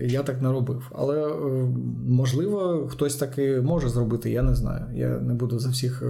я 0.08 0.22
так 0.22 0.42
не 0.42 0.52
робив. 0.52 0.90
Але 0.94 1.28
е, 1.28 1.32
можливо, 2.08 2.88
хтось 2.90 3.16
таки 3.16 3.60
може 3.60 3.88
зробити. 3.88 4.30
Я 4.30 4.42
не 4.42 4.54
знаю. 4.54 4.84
Я 4.94 5.08
не 5.08 5.34
буду 5.34 5.58
за 5.58 5.68
всіх 5.70 6.02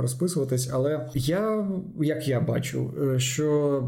розписуватись. 0.00 0.70
Але 0.72 1.10
я 1.14 1.66
як 1.98 2.28
я 2.28 2.40
бачу, 2.40 2.90
що 3.16 3.82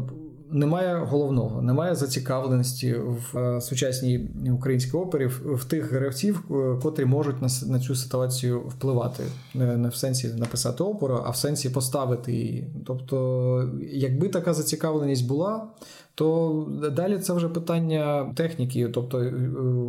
немає 0.51 0.95
головного, 0.95 1.61
немає 1.61 1.95
зацікавленості 1.95 2.93
в 2.93 3.37
е, 3.37 3.61
сучасній 3.61 4.29
українській 4.53 4.97
опері 4.97 5.25
в 5.45 5.65
тих 5.65 5.91
гравців, 5.91 6.43
е, 6.51 6.79
котрі 6.83 7.05
можуть 7.05 7.41
на 7.41 7.47
на 7.67 7.79
цю 7.79 7.95
ситуацію 7.95 8.59
впливати, 8.59 9.23
не 9.53 9.89
в 9.89 9.95
сенсі 9.95 10.27
написати 10.27 10.83
опору, 10.83 11.21
а 11.25 11.29
в 11.29 11.35
сенсі 11.35 11.69
поставити 11.69 12.33
її. 12.33 12.67
Тобто, 12.85 13.69
якби 13.91 14.27
така 14.27 14.53
зацікавленість 14.53 15.27
була, 15.27 15.67
то 16.15 16.67
далі 16.95 17.19
це 17.19 17.33
вже 17.33 17.49
питання 17.49 18.33
техніки, 18.35 18.89
тобто 18.93 19.19
е, 19.19 19.31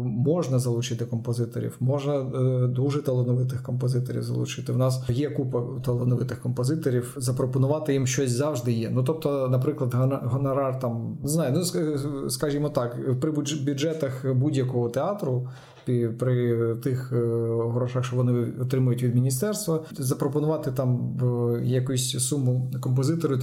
можна 0.05 0.59
залучити 0.59 1.05
композиторів, 1.05 1.77
можна 1.81 2.15
е, 2.15 2.67
дуже 2.67 3.03
талановитих 3.03 3.63
композиторів 3.63 4.23
залучити. 4.23 4.73
В 4.73 4.79
нас 4.79 5.03
є 5.09 5.31
купа 5.31 5.63
талановитих 5.85 6.41
композиторів, 6.41 7.15
запропонувати 7.17 7.93
їм 7.93 8.07
щось 8.07 8.31
завжди 8.31 8.73
є. 8.73 8.91
Ну 8.91 9.03
тобто, 9.03 9.49
наприклад, 9.49 9.95
гонорар 10.23 10.79
там 10.79 11.19
не 11.23 11.29
знаю, 11.29 11.55
ну 11.57 12.31
скажімо 12.31 12.69
так, 12.69 13.21
при 13.21 13.31
бюджетах 13.65 14.35
будь-якого 14.35 14.89
театру 14.89 15.49
при 16.19 16.75
тих 16.75 17.13
е, 17.13 17.17
грошах, 17.75 18.05
що 18.05 18.17
вони 18.17 18.47
отримують 18.61 19.03
від 19.03 19.15
міністерства, 19.15 19.81
запропонувати 19.93 20.71
там 20.71 21.19
е, 21.23 21.65
якусь 21.65 22.29
суму 22.29 22.71
композитору, 22.81 23.39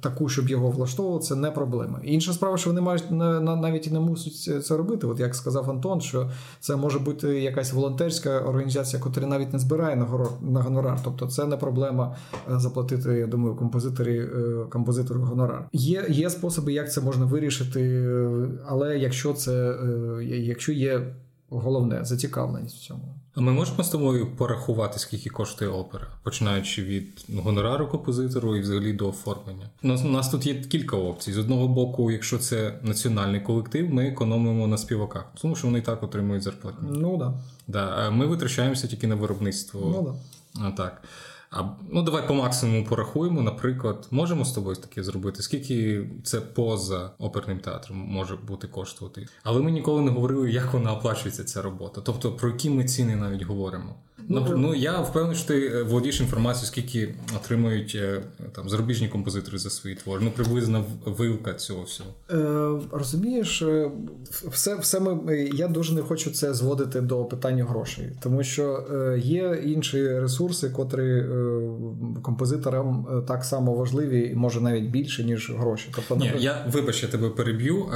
таку, 0.00 0.28
щоб 0.28 0.48
його 0.48 0.70
влаштовувало, 0.70 1.20
це 1.20 1.34
не 1.34 1.50
проблема. 1.50 2.00
Інша 2.04 2.32
справа, 2.32 2.56
що 2.56 2.70
вони 2.70 2.80
мають 2.80 3.10
навіть 3.10 3.86
і 3.86 3.90
не 3.90 4.00
мусять 4.00 4.64
це 4.66 4.76
робити. 4.76 5.06
От 5.06 5.20
як 5.20 5.34
сказав 5.34 5.70
Антон, 5.70 6.00
що 6.00 6.30
це 6.60 6.76
може 6.76 6.98
бути 6.98 7.40
якась 7.40 7.72
волонтерська 7.72 8.40
організація, 8.40 9.02
яка 9.06 9.26
навіть 9.26 9.52
не 9.52 9.58
збирає 9.58 9.96
на 10.40 10.60
гонорар. 10.60 11.00
Тобто 11.04 11.26
це 11.26 11.46
не 11.46 11.56
проблема 11.56 12.16
е, 12.52 12.58
заплатити, 12.58 13.12
я 13.18 13.26
думаю, 13.26 13.56
композиторі 13.56 14.26
композитору 14.70 15.20
гонорар. 15.20 15.68
Є 15.72 16.06
є 16.08 16.30
способи, 16.30 16.72
як 16.72 16.92
це 16.92 17.00
можна 17.00 17.24
вирішити, 17.24 18.08
але 18.66 18.98
якщо 18.98 19.32
це 19.32 19.76
якщо 20.22 20.72
є 20.72 21.14
головне 21.50 22.04
зацікавленість 22.04 22.76
в 22.76 22.80
цьому. 22.80 23.14
А 23.34 23.40
ми 23.40 23.52
можемо 23.52 23.84
з 23.84 23.88
тобою 23.88 24.36
порахувати, 24.36 24.98
скільки 24.98 25.30
коштує 25.30 25.70
опера, 25.70 26.06
починаючи 26.22 26.82
від 26.82 27.24
гонорару 27.36 27.88
композитору 27.88 28.56
і 28.56 28.60
взагалі 28.60 28.92
до 28.92 29.08
оформлення. 29.08 29.70
У 29.82 29.88
нас, 29.88 30.04
у 30.04 30.08
нас 30.08 30.28
тут 30.28 30.46
є 30.46 30.54
кілька 30.54 30.96
опцій. 30.96 31.32
З 31.32 31.38
одного 31.38 31.68
боку, 31.68 32.10
якщо 32.10 32.38
це 32.38 32.78
національний 32.82 33.40
колектив, 33.40 33.94
ми 33.94 34.08
економимо 34.08 34.66
на 34.66 34.78
співаках, 34.78 35.24
тому 35.40 35.56
що 35.56 35.66
вони 35.66 35.78
і 35.78 35.82
так 35.82 36.02
отримують 36.02 36.42
зарплатню. 36.42 36.88
Ну 36.90 37.16
да. 37.16 37.34
Да. 37.66 38.10
Ми 38.10 38.26
витрачаємося 38.26 38.86
тільки 38.86 39.06
на 39.06 39.14
виробництво. 39.14 39.80
Ну 39.94 40.02
да. 40.02 40.66
А, 40.66 40.70
так. 40.70 41.02
А, 41.50 41.62
Ну, 41.90 42.02
давай 42.02 42.28
по 42.28 42.34
максимуму 42.34 42.84
порахуємо. 42.84 43.42
Наприклад, 43.42 44.08
можемо 44.10 44.44
з 44.44 44.52
тобою 44.52 44.76
таке 44.76 45.02
зробити. 45.02 45.42
Скільки 45.42 46.06
це 46.24 46.40
поза 46.40 47.10
оперним 47.18 47.58
театром 47.58 47.98
може 47.98 48.36
бути 48.36 48.68
коштувати? 48.68 49.26
Але 49.42 49.60
ми 49.60 49.70
ніколи 49.70 50.02
не 50.02 50.10
говорили, 50.10 50.50
як 50.50 50.72
вона 50.72 50.92
оплачується 50.92 51.44
ця 51.44 51.62
робота. 51.62 52.00
Тобто 52.00 52.32
про 52.32 52.48
які 52.48 52.70
ми 52.70 52.84
ціни 52.84 53.16
навіть 53.16 53.42
говоримо. 53.42 53.94
Ну, 54.28 54.46
ну 54.56 54.74
я 54.74 55.00
впевнений, 55.00 55.36
що 55.36 55.48
ти 55.48 55.66
е, 55.66 55.82
володієш 55.82 56.20
інформацією, 56.20 56.66
скільки 56.66 57.14
отримують 57.36 57.96
е, 58.00 58.22
там 58.52 58.68
зарубіжні 58.68 59.08
композитори 59.08 59.58
за 59.58 59.70
свої 59.70 59.96
твори. 59.96 60.24
Ну, 60.24 60.30
приблизна 60.30 60.84
вилка 61.04 61.54
цього 61.54 61.82
всього. 61.82 62.10
Е, 62.30 62.86
Розумієш, 62.92 63.62
е, 63.62 63.90
все 64.50 64.76
все 64.76 65.00
ми 65.00 65.50
я 65.54 65.68
дуже 65.68 65.94
не 65.94 66.02
хочу 66.02 66.30
це 66.30 66.54
зводити 66.54 67.00
до 67.00 67.24
питання 67.24 67.64
грошей, 67.64 68.10
тому 68.20 68.44
що 68.44 68.86
є 69.22 69.62
інші 69.64 70.18
ресурси, 70.20 70.70
котрі 70.70 71.24
композиторам 72.22 73.24
так 73.28 73.44
само 73.44 73.74
важливі 73.74 74.30
і 74.32 74.34
може 74.34 74.60
навіть 74.60 74.90
більше 74.90 75.24
ніж 75.24 75.52
гроші. 75.58 75.88
Тобто, 75.94 76.16
Ні, 76.16 76.32
я 76.38 76.66
вибач, 76.72 77.02
я 77.02 77.08
тебе 77.08 77.30
переб'ю. 77.30 77.86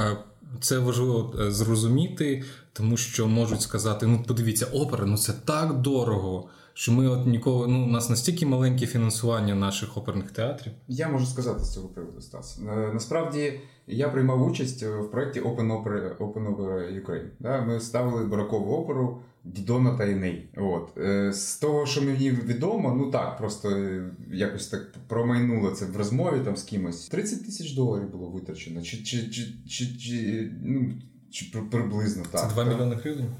Це 0.61 0.79
важливо 0.79 1.33
зрозуміти, 1.37 2.43
тому 2.73 2.97
що 2.97 3.27
можуть 3.27 3.61
сказати: 3.61 4.07
ну, 4.07 4.23
подивіться, 4.27 4.65
опера, 4.65 5.05
ну 5.05 5.17
це 5.17 5.33
так 5.45 5.73
дорого, 5.73 6.49
що 6.73 6.91
ми 6.91 7.07
от 7.07 7.25
ніколи 7.27 7.67
ну 7.67 7.83
у 7.83 7.87
нас 7.87 8.09
настільки 8.09 8.45
маленьке 8.45 8.85
фінансування 8.85 9.55
наших 9.55 9.97
оперних 9.97 10.31
театрів. 10.31 10.73
Я 10.87 11.09
можу 11.09 11.25
сказати 11.25 11.63
з 11.63 11.73
цього 11.73 11.87
приводу, 11.87 12.21
Стас. 12.21 12.59
Е, 12.67 12.91
насправді 12.93 13.59
я 13.87 14.09
приймав 14.09 14.47
участь 14.47 14.83
в 14.83 15.11
проєкті 15.11 15.41
Open 15.41 15.67
Opera 15.67 16.17
Open 16.17 16.55
Opera 16.55 17.05
Ukraine. 17.05 17.65
Ми 17.65 17.79
ставили 17.79 18.25
баракову 18.25 18.75
оперу 18.75 19.21
Дідона 19.43 19.97
та 19.97 20.05
Іней. 20.05 20.49
От 20.57 20.97
е, 20.97 21.33
з 21.33 21.55
того, 21.55 21.85
що 21.85 22.01
мені 22.01 22.31
відомо, 22.31 22.93
ну 22.97 23.11
так, 23.11 23.37
просто 23.37 23.69
е, 23.69 24.11
якось 24.31 24.67
так 24.67 24.93
промайнуло 25.07 25.71
це 25.71 25.85
в 25.85 25.97
розмові 25.97 26.39
там 26.45 26.57
з 26.57 26.63
кимось. 26.63 27.07
30 27.07 27.45
тисяч 27.45 27.73
доларів 27.73 28.11
було 28.11 28.29
витрачено, 28.29 28.81
чи 28.81 28.97
чи, 28.97 29.29
чи, 29.29 29.45
чи, 29.69 29.97
чи 29.97 30.51
ну 30.63 30.91
чи 31.31 31.45
приблизно 31.71 32.23
так. 32.31 32.41
Це 32.41 32.47
2 32.47 32.63
мільйони 32.63 32.95
гривень? 32.95 33.35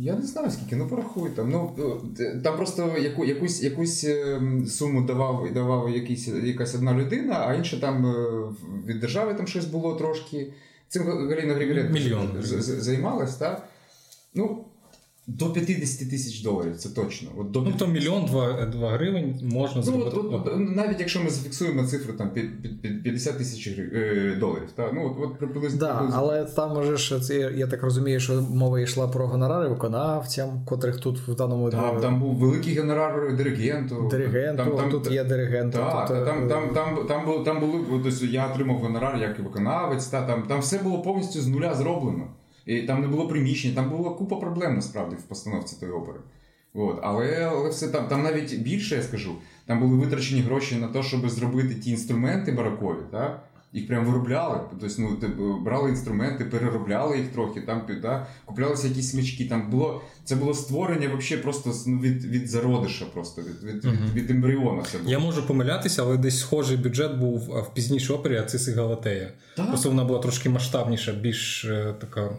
Я 0.00 0.16
не 0.16 0.26
знаю 0.26 0.50
скільки, 0.50 0.76
ну 0.76 0.88
порахуй 0.88 1.30
там. 1.30 1.50
Ну 1.50 1.76
там 2.44 2.56
просто 2.56 2.98
яку, 2.98 3.24
якусь 3.24 3.62
якусь 3.62 4.06
суму 4.68 5.02
давав 5.02 5.54
давав 5.54 5.90
якийсь, 5.90 6.28
якась 6.28 6.74
одна 6.74 6.94
людина, 6.94 7.44
а 7.46 7.54
інша 7.54 7.76
там 7.76 8.06
е, 8.06 8.42
від 8.86 9.00
держави 9.00 9.34
там 9.34 9.46
щось 9.46 9.66
було 9.66 9.94
трошки. 9.94 10.52
Цим 10.88 11.02
Галіна 11.28 11.54
Григоренко 11.54 11.98
займалась, 12.60 13.36
так? 13.36 13.68
Ну, 14.34 14.64
до 15.28 15.50
50 15.50 16.10
тисяч 16.10 16.42
доларів, 16.42 16.76
це 16.76 16.88
точно. 16.88 17.28
От 17.38 17.50
до 17.50 17.62
Ну, 17.62 17.72
то 17.78 17.86
мільйон 17.86 18.24
два, 18.24 18.66
два 18.66 18.90
гривень 18.90 19.40
можна 19.42 19.76
ну, 19.76 19.82
зробити. 19.82 20.16
От, 20.16 20.48
от, 20.48 20.76
навіть 20.76 21.00
якщо 21.00 21.22
ми 21.22 21.30
зафіксуємо 21.30 21.84
цифру 21.84 22.12
там 22.12 22.30
50 23.04 23.38
тисяч 23.38 23.66
е, 23.66 24.36
доларів. 24.40 24.68
Та? 24.74 24.92
Ну, 24.94 25.06
от, 25.06 25.24
от 25.24 25.38
приблизно. 25.38 25.78
Да, 25.78 25.94
приблизно. 25.94 26.20
Але 26.20 26.44
там 26.44 26.74
може 26.74 26.96
ж, 26.96 27.20
я 27.56 27.66
так 27.66 27.82
розумію, 27.82 28.20
що 28.20 28.42
мова 28.50 28.80
йшла 28.80 29.08
про 29.08 29.26
гонорари 29.26 29.68
виконавцям, 29.68 30.64
котрих 30.64 31.00
тут 31.00 31.18
в 31.28 31.34
даному 31.34 31.70
Там, 31.70 32.00
там 32.00 32.20
був 32.20 32.34
великий 32.34 32.78
гонорар 32.78 33.36
диригенту. 33.36 34.08
Диригенту, 34.10 34.64
там, 34.64 34.76
там, 34.76 34.90
тут 34.90 35.10
є 35.10 35.24
диригент. 35.24 35.72
Так, 35.72 36.08
тут, 36.08 36.24
там, 36.24 36.48
там, 36.48 36.70
там, 36.74 37.06
там, 37.08 37.24
були, 37.24 37.44
там 37.44 37.60
були, 37.60 38.02
тобто 38.04 38.26
я 38.26 38.46
отримав 38.46 38.78
гонорар 38.78 39.18
як 39.20 39.38
і 39.38 39.42
виконавець, 39.42 40.06
та, 40.06 40.22
там, 40.22 40.42
там 40.42 40.60
все 40.60 40.78
було 40.78 41.02
повністю 41.02 41.40
з 41.40 41.46
нуля 41.46 41.74
зроблено. 41.74 42.28
І 42.68 42.82
Там 42.82 43.00
не 43.00 43.08
було 43.08 43.28
приміщення, 43.28 43.74
там 43.74 43.90
була 43.90 44.10
купа 44.10 44.36
проблем 44.36 44.74
насправді 44.74 45.16
в 45.16 45.22
постановці 45.22 45.76
тої 45.80 45.92
опери. 45.92 46.18
От. 46.74 46.98
Але 47.02 47.50
але 47.52 47.68
все 47.70 47.88
там 47.88 48.08
там 48.08 48.22
навіть 48.22 48.58
більше 48.60 48.96
я 48.96 49.02
скажу. 49.02 49.34
Там 49.66 49.80
були 49.80 49.96
витрачені 49.96 50.40
гроші 50.40 50.76
на 50.76 50.88
те, 50.88 51.02
щоб 51.02 51.30
зробити 51.30 51.74
ті 51.74 51.90
інструменти 51.90 52.52
баракові. 52.52 52.98
Так? 53.10 53.47
Їх 53.72 53.88
прям 53.88 54.06
виробляли. 54.06 54.60
Тобто, 54.70 54.86
ну, 54.98 55.60
брали 55.60 55.90
інструменти, 55.90 56.44
переробляли 56.44 57.18
їх 57.18 57.28
трохи, 57.28 57.60
там 57.60 57.82
да, 58.02 58.26
куплялися 58.44 58.88
якісь 58.88 59.10
смічки. 59.10 59.44
Там 59.44 59.70
було 59.70 60.02
це 60.24 60.36
було 60.36 60.54
створення 60.54 61.08
вообще 61.08 61.36
просто 61.36 61.72
ну, 61.86 62.00
від 62.00 62.24
від 62.24 62.48
зародиша, 62.48 63.04
просто 63.14 63.42
від 63.42 63.62
від, 63.62 63.84
uh-huh. 63.84 64.04
від, 64.04 64.14
від 64.14 64.30
ембріона. 64.30 64.82
Це 64.82 64.98
було. 64.98 65.10
Я 65.10 65.18
можу 65.18 65.46
помилятися, 65.46 66.02
але 66.02 66.16
десь 66.16 66.40
схожий 66.40 66.76
бюджет 66.76 67.18
був 67.18 67.38
в 67.38 67.74
пізнішій 67.74 68.12
опері 68.12 68.36
Ацис 68.36 68.68
і 68.68 68.72
Галатея. 68.72 69.32
Так. 69.56 69.68
Просто 69.68 69.88
вона 69.88 70.04
була 70.04 70.18
трошки 70.18 70.48
масштабніша, 70.48 71.12
більш 71.12 71.64
е, 71.64 71.94
така 72.00 72.30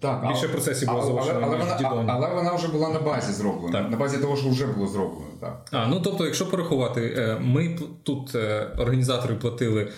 так, 0.00 0.28
більше 0.28 0.48
процесів 0.48 0.88
було 0.88 1.02
залишено. 1.02 1.40
Але, 1.42 1.56
але, 1.56 1.76
але, 1.84 2.04
але 2.08 2.34
вона 2.34 2.54
вже 2.54 2.68
була 2.68 2.88
на 2.88 3.00
базі 3.00 3.32
зроблена. 3.32 3.72
Так. 3.82 3.90
На 3.90 3.96
базі 3.96 4.18
того, 4.18 4.36
що 4.36 4.48
вже 4.48 4.66
було 4.66 4.86
зроблено. 4.86 5.26
Так. 5.40 5.66
А 5.70 5.86
ну 5.86 6.00
тобто, 6.04 6.24
якщо 6.24 6.50
порахувати, 6.50 7.14
е, 7.16 7.38
ми 7.40 7.78
тут 8.02 8.34
е, 8.34 8.68
організатори 8.78 9.34
платили 9.34 9.88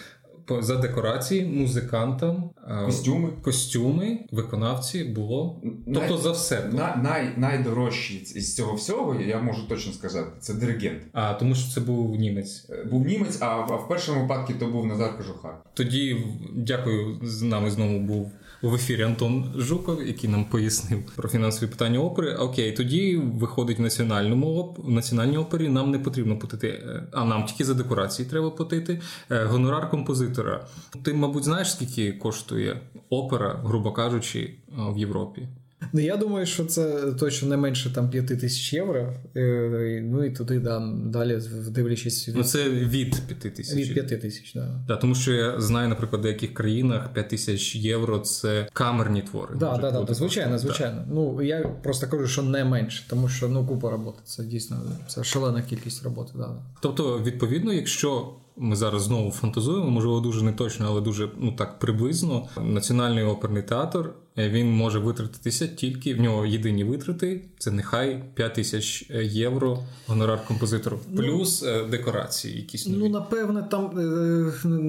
за 0.60 0.76
декорації, 0.76 1.44
музикантам, 1.46 2.50
костюми, 2.84 3.28
костюми, 3.42 4.18
виконавці 4.32 5.04
було. 5.04 5.60
Тобто 5.94 6.14
най, 6.14 6.18
за 6.18 6.30
все. 6.30 6.64
На, 6.72 6.96
най, 6.96 7.32
Найдорожчий 7.36 8.32
із 8.34 8.56
цього 8.56 8.74
всього, 8.74 9.20
я 9.20 9.40
можу 9.40 9.68
точно 9.68 9.92
сказати, 9.92 10.30
це 10.40 10.54
диригент. 10.54 11.02
А 11.12 11.34
тому 11.34 11.54
що 11.54 11.72
це 11.74 11.80
був 11.80 12.16
німець. 12.16 12.66
Е, 12.70 12.84
був 12.84 13.06
німець, 13.06 13.38
а 13.40 13.56
в 13.56 13.88
першому 13.88 14.20
випадку 14.22 14.52
то 14.58 14.66
був 14.66 14.86
Назар 14.86 15.16
Кожухар. 15.16 15.56
Тоді 15.74 16.24
дякую, 16.56 17.20
з 17.22 17.42
нами 17.42 17.70
знову 17.70 17.98
був 17.98 18.32
в 18.62 18.74
ефірі 18.74 19.02
Антон 19.02 19.52
Жуков, 19.56 20.06
який 20.06 20.30
нам 20.30 20.44
пояснив 20.44 21.06
про 21.16 21.28
фінансові 21.28 21.70
питання 21.70 21.98
опери. 21.98 22.34
Окей, 22.34 22.72
тоді 22.72 23.16
виходить 23.16 23.78
в 23.78 23.82
національному 23.82 24.76
в 24.78 24.90
національній 24.90 25.38
опері. 25.38 25.68
Нам 25.68 25.90
не 25.90 25.98
потрібно 25.98 26.38
платити, 26.38 26.68
е, 26.68 27.08
а 27.12 27.24
нам 27.24 27.44
тільки 27.44 27.64
за 27.64 27.74
декорації 27.74 28.28
треба 28.28 28.50
платити. 28.50 29.00
Е, 29.30 29.44
гонорар 29.44 29.90
композитора. 29.90 30.66
Ти, 31.02 31.14
мабуть, 31.14 31.44
знаєш, 31.44 31.72
скільки 31.72 32.12
коштує 32.12 32.80
опера, 33.10 33.60
грубо 33.64 33.92
кажучи, 33.92 34.40
е, 34.40 34.72
в 34.94 34.98
Європі? 34.98 35.48
Ну, 35.92 36.00
я 36.00 36.16
думаю, 36.16 36.46
що 36.46 36.64
це 36.64 37.12
точно 37.12 37.48
не 37.48 37.56
менше 37.56 37.94
там 37.94 38.10
5 38.10 38.26
тисяч 38.26 38.72
євро. 38.72 39.14
Е, 39.36 40.00
ну 40.04 40.24
і 40.24 40.30
туди 40.30 40.58
да, 40.58 40.92
далі 41.04 41.40
дивлячись 41.70 42.28
від... 42.28 42.36
Ну, 42.36 42.44
це 42.44 42.70
від 42.70 43.26
5 43.26 43.54
тисяч. 43.54 43.76
Від 43.76 43.94
5 43.94 44.20
тисяч, 44.20 44.54
да. 44.54 44.80
да. 44.88 44.96
Тому 44.96 45.14
що 45.14 45.32
я 45.32 45.60
знаю, 45.60 45.88
наприклад, 45.88 46.20
в 46.20 46.22
деяких 46.22 46.54
країнах 46.54 47.12
5 47.12 47.28
тисяч 47.28 47.76
євро 47.76 48.18
це 48.18 48.68
камерні 48.72 49.22
твори. 49.22 49.54
Да, 49.56 49.76
да, 49.76 49.90
да, 49.90 50.14
звичайно, 50.14 50.58
звичайно. 50.58 51.04
Да. 51.06 51.14
Ну 51.14 51.42
я 51.42 51.60
просто 51.82 52.06
кажу, 52.08 52.26
що 52.26 52.42
не 52.42 52.64
менше, 52.64 53.04
тому 53.10 53.28
що 53.28 53.48
ну 53.48 53.66
купа 53.66 53.90
роботи. 53.90 54.18
Це 54.24 54.44
дійсно 54.44 54.82
це 55.08 55.24
шалена 55.24 55.62
кількість 55.62 56.04
роботи. 56.04 56.32
Да. 56.36 56.48
Тобто, 56.80 57.22
відповідно, 57.24 57.72
якщо. 57.72 58.34
Ми 58.60 58.76
зараз 58.76 59.02
знову 59.02 59.30
фантазуємо, 59.30 59.90
можливо, 59.90 60.20
дуже 60.20 60.44
не 60.44 60.52
точно, 60.52 60.86
але 60.88 61.00
дуже 61.00 61.28
ну 61.38 61.52
так 61.52 61.78
приблизно. 61.78 62.48
Національний 62.62 63.24
оперний 63.24 63.62
театр 63.62 64.10
він 64.38 64.70
може 64.70 64.98
витратитися 64.98 65.66
тільки 65.66 66.14
в 66.14 66.20
нього 66.20 66.46
єдині 66.46 66.84
витрати. 66.84 67.44
Це 67.58 67.70
нехай 67.70 68.24
5 68.34 68.54
тисяч 68.54 69.10
е, 69.10 69.24
євро 69.24 69.78
гонорар 70.06 70.44
композитору, 70.48 70.98
ну, 71.10 71.22
плюс 71.22 71.62
ну, 71.66 71.86
декорації. 71.86 72.56
Якісь 72.56 72.86
нові. 72.86 72.98
ну 72.98 73.08
напевне, 73.08 73.64
там 73.70 73.90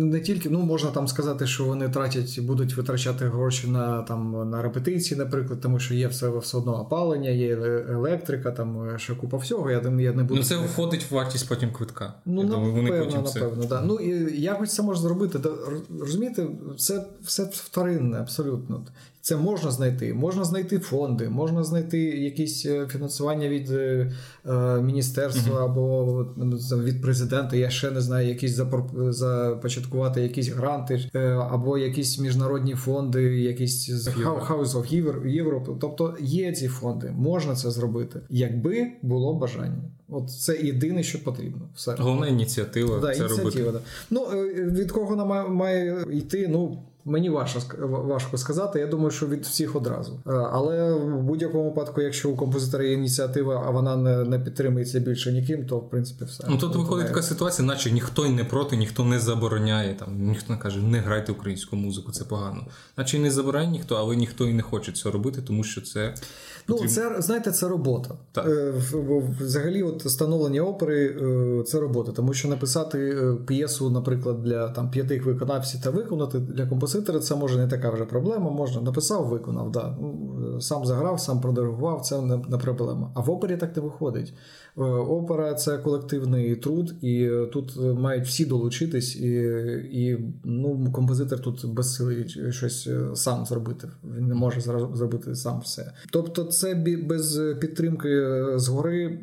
не 0.09 0.19
тільки 0.19 0.49
ну 0.49 0.59
можна 0.59 0.91
там 0.91 1.07
сказати, 1.07 1.47
що 1.47 1.65
вони 1.65 1.89
тратять, 1.89 2.39
будуть 2.39 2.73
витрачати 2.73 3.25
гроші 3.25 3.67
на 3.67 4.01
там 4.01 4.49
на 4.49 4.61
репетиції, 4.61 5.17
наприклад, 5.17 5.61
тому 5.61 5.79
що 5.79 5.93
є 5.93 6.07
все 6.07 6.29
все 6.29 6.57
одно 6.57 6.81
опалення, 6.81 7.29
є 7.29 7.53
електрика, 7.89 8.51
там 8.51 8.99
ще 8.99 9.15
купа 9.15 9.37
всього. 9.37 9.71
Я 9.71 9.81
я 9.99 10.13
не 10.13 10.23
буду. 10.23 10.35
Ну 10.35 10.43
це 10.43 10.57
входить 10.57 11.11
в 11.11 11.13
вартість 11.13 11.49
потім 11.49 11.71
квитка. 11.71 12.13
Ну 12.25 12.41
я 12.41 12.47
напевно, 12.47 12.71
вони 12.71 12.91
потім 12.91 13.23
напевно, 13.23 13.63
це... 13.63 13.69
да. 13.69 13.81
Ну 13.81 13.95
і 13.95 14.41
якось 14.41 14.73
це 14.73 14.83
можна 14.83 15.01
зробити. 15.01 15.39
Розумієте, 15.99 16.47
це 16.77 17.05
все 17.23 17.43
вторинне, 17.43 18.19
абсолютно. 18.19 18.85
Це 19.29 19.37
можна 19.37 19.71
знайти. 19.71 20.13
Можна 20.13 20.43
знайти 20.43 20.79
фонди, 20.79 21.29
можна 21.29 21.63
знайти 21.63 21.99
якісь 21.99 22.65
е, 22.65 22.87
фінансування 22.87 23.49
від 23.49 23.71
е, 23.71 24.11
е 24.45 24.81
міністерства 24.81 25.65
або 25.65 26.25
від 26.71 27.01
президента. 27.01 27.55
Я 27.55 27.69
ще 27.69 27.91
не 27.91 28.01
знаю, 28.01 28.27
якісь 28.27 28.59
започаткувати 29.09 30.21
якісь 30.21 30.47
гранти, 30.47 31.09
або 31.49 31.77
якісь 31.77 32.19
міжнародні 32.19 32.75
фонди, 32.75 33.23
якісь 33.41 33.89
з 33.89 34.07
House 34.07 34.65
of 34.65 35.03
Europe. 35.43 35.77
Тобто 35.81 36.15
є 36.19 36.51
ці 36.51 36.67
фонди, 36.67 37.13
можна 37.17 37.55
це 37.55 37.71
зробити, 37.71 38.19
якби 38.29 38.87
було 39.01 39.33
бажання. 39.33 39.83
От 40.09 40.31
це 40.31 40.57
єдине, 40.57 41.03
що 41.03 41.23
потрібно. 41.23 41.69
Все 41.75 41.95
головна 41.99 42.27
ініціатива. 42.27 42.99
Да, 42.99 43.15
це 43.15 43.19
ініціатива, 43.19 43.65
робити. 43.65 43.71
Да. 43.71 43.79
Ну 44.09 44.25
від 44.71 44.91
кого 44.91 45.05
вона 45.05 45.47
має 45.47 46.05
йти? 46.11 46.47
Ну 46.47 46.83
Мені 47.09 47.29
важко 47.29 47.87
важко 47.87 48.37
сказати. 48.37 48.79
Я 48.79 48.87
думаю, 48.87 49.11
що 49.11 49.27
від 49.27 49.45
всіх 49.45 49.75
одразу. 49.75 50.13
Е, 50.27 50.31
але 50.51 50.93
в 50.93 51.21
будь-якому 51.21 51.63
випадку, 51.63 52.01
якщо 52.01 52.29
у 52.29 52.35
композитора 52.35 52.83
є 52.83 52.93
ініціатива, 52.93 53.63
а 53.67 53.69
вона 53.69 53.97
не 53.97 54.23
не 54.23 54.39
підтримується 54.39 54.99
більше 54.99 55.31
ніким, 55.31 55.65
то 55.65 55.77
в 55.77 55.89
принципі 55.89 56.25
все. 56.25 56.43
Ну 56.49 56.57
тут 56.57 56.75
виходить 56.75 57.07
така 57.07 57.21
ситуація, 57.21 57.67
наче 57.67 57.91
ніхто 57.91 58.25
й 58.25 58.29
не 58.29 58.43
проти, 58.43 58.77
ніхто 58.77 59.05
не 59.05 59.19
забороняє 59.19 59.93
там, 59.93 60.27
ніхто 60.27 60.53
не 60.53 60.59
каже, 60.59 60.79
не 60.79 60.99
грайте 60.99 61.31
українську 61.31 61.75
музику, 61.75 62.11
це 62.11 62.23
погано. 62.23 62.65
Наче 62.97 63.19
не 63.19 63.31
забороняє 63.31 63.71
ніхто, 63.71 63.95
але 63.95 64.15
ніхто 64.15 64.47
і 64.47 64.53
не 64.53 64.61
хоче 64.61 64.91
цього 64.91 65.13
робити, 65.13 65.41
тому 65.47 65.63
що 65.63 65.81
це. 65.81 66.13
Ну, 66.67 66.87
це 66.87 67.15
знаєте, 67.19 67.51
це 67.51 67.67
робота. 67.67 68.15
Так. 68.31 68.47
Е, 68.47 68.73
взагалі, 69.41 69.83
от 69.83 70.11
становлення 70.11 70.61
опери 70.61 71.05
е, 71.07 71.63
це 71.63 71.79
робота, 71.79 72.11
тому 72.11 72.33
що 72.33 72.47
написати 72.47 73.15
п'єсу, 73.47 73.89
наприклад, 73.89 74.43
для 74.43 74.69
там 74.69 74.91
п'ятих 74.91 75.25
виконавців 75.25 75.81
та 75.81 75.89
виконати 75.89 76.39
для 76.39 76.65
композитора 76.65 76.98
це 77.01 77.35
може 77.35 77.57
не 77.57 77.67
така 77.67 77.89
вже 77.89 78.05
проблема. 78.05 78.49
Можна 78.51 78.81
написав, 78.81 79.27
виконав. 79.27 79.71
Да. 79.71 79.97
Ну, 80.01 80.61
сам 80.61 80.85
заграв, 80.85 81.19
сам 81.19 81.41
продиригував, 81.41 82.01
це 82.01 82.21
не, 82.21 82.37
проблема. 82.37 83.11
А 83.15 83.21
в 83.21 83.29
опері 83.29 83.57
так 83.57 83.75
не 83.75 83.81
виходить. 83.81 84.33
Е, 84.77 84.81
опера 84.83 85.53
це 85.53 85.77
колективний 85.77 86.55
труд, 86.55 86.95
і 87.01 87.29
тут 87.53 87.77
мають 87.77 88.25
всі 88.25 88.45
долучитись, 88.45 89.15
і 89.15 89.29
і 89.91 90.17
ну, 90.43 90.91
композитор 90.91 91.39
тут 91.39 91.65
безсилий 91.73 92.29
щось 92.49 92.89
сам 93.13 93.45
зробити. 93.45 93.89
Він 94.17 94.27
не 94.27 94.35
може 94.35 94.61
зробити 94.93 95.35
сам 95.35 95.59
все. 95.59 95.91
Тобто, 96.11 96.43
це 96.43 96.75
без 97.07 97.41
підтримки 97.59 98.09
згори. 98.55 99.19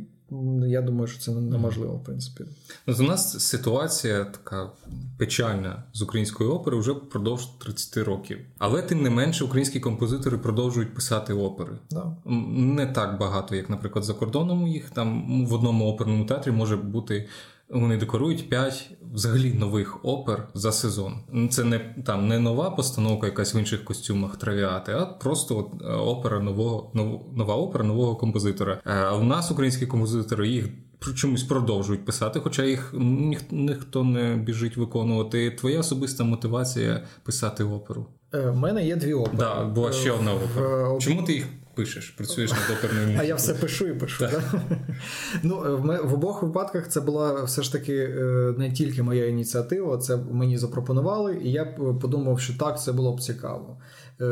Я 0.67 0.83
думаю, 0.83 1.07
що 1.07 1.21
це 1.21 1.33
неможливо, 1.33 1.95
в 1.95 2.05
принципі. 2.05 2.45
Ну, 2.87 2.95
У 3.01 3.03
нас 3.03 3.45
ситуація 3.45 4.25
така 4.25 4.71
печальна 5.19 5.83
з 5.93 6.03
української 6.03 6.51
опери 6.51 6.77
вже 6.77 6.93
впродовж 6.93 7.49
30 7.59 7.97
років. 7.97 8.39
Але 8.59 8.83
тим 8.83 9.03
не 9.03 9.11
менше, 9.11 9.45
українські 9.45 9.81
композитори 9.81 10.39
продовжують 10.39 10.95
писати 10.95 11.33
опери. 11.33 11.79
Да. 11.91 12.17
Не 12.55 12.87
так 12.87 13.19
багато, 13.19 13.55
як, 13.57 13.71
наприклад, 13.71 14.05
за 14.05 14.15
кордоном 14.15 14.67
їх 14.67 14.91
там 14.91 15.47
в 15.47 15.53
одному 15.53 15.89
оперному 15.89 16.25
театрі 16.25 16.51
може 16.51 16.77
бути 16.77 17.29
вони 17.69 17.97
декорують 17.97 18.49
5 18.51 18.91
взагалі 19.13 19.55
нових 19.55 20.05
опер 20.05 20.49
за 20.55 20.73
сезон. 20.73 21.15
Це 21.51 21.65
не 21.65 21.79
там 21.79 22.29
не 22.29 22.39
нова 22.39 22.71
постановка, 22.71 23.27
якась 23.27 23.55
в 23.55 23.57
інших 23.57 23.85
костюмах 23.85 24.37
травіати, 24.37 24.93
а 24.93 25.07
просто 25.07 25.59
от, 25.59 25.83
е, 25.83 25.93
опера 25.93 26.41
нового 26.41 26.91
нов, 26.95 27.27
нова 27.37 27.55
опера 27.55 27.85
нового 27.85 28.17
композитора. 28.17 28.81
Е, 28.87 28.93
а 28.95 29.15
в 29.15 29.25
нас 29.25 29.51
українські 29.51 29.87
композитори 29.87 30.49
їх. 30.49 30.69
Чомусь 31.15 31.43
продовжують 31.43 32.05
писати, 32.05 32.41
хоча 32.41 32.65
їх 32.65 32.95
ніх, 32.99 33.41
ніхто 33.51 34.05
не 34.05 34.37
біжить 34.37 34.77
виконувати. 34.77 35.51
Твоя 35.51 35.81
особиста 35.81 36.25
мотивація 36.25 37.05
писати 37.23 37.65
оперу. 37.65 38.07
Е, 38.37 38.53
мене 38.53 38.87
є 38.87 38.97
дві 38.97 39.15
опери. 39.15 39.39
Да, 39.39 39.65
була 39.65 39.93
ще 39.93 40.11
одна 40.11 40.35
опера. 40.35 40.99
Чому 40.99 41.23
ти 41.23 41.33
їх 41.33 41.47
пишеш, 41.77 42.11
працюєш 42.11 42.51
над 42.51 42.79
оперною 42.79 43.07
музикою. 43.07 43.25
А 43.25 43.29
я 43.29 43.35
все 43.35 43.55
пишу 43.55 43.87
і 43.87 43.95
пишу. 43.95 44.19
Так. 44.19 44.43
Да? 44.53 44.63
Ну, 45.43 45.81
В 46.05 46.15
обох 46.15 46.43
випадках 46.43 46.89
це 46.89 47.01
була 47.01 47.43
все 47.43 47.63
ж 47.63 47.73
таки 47.73 47.97
е, 47.97 48.55
не 48.59 48.73
тільки 48.73 49.03
моя 49.03 49.27
ініціатива, 49.27 49.99
це 49.99 50.17
мені 50.17 50.59
запропонували, 50.59 51.39
і 51.43 51.53
я 51.53 51.65
подумав, 52.01 52.41
що 52.41 52.59
так, 52.59 52.83
це 52.83 52.93
було 52.93 53.17
б 53.17 53.21
цікаво. 53.21 53.79
Е, 54.21 54.25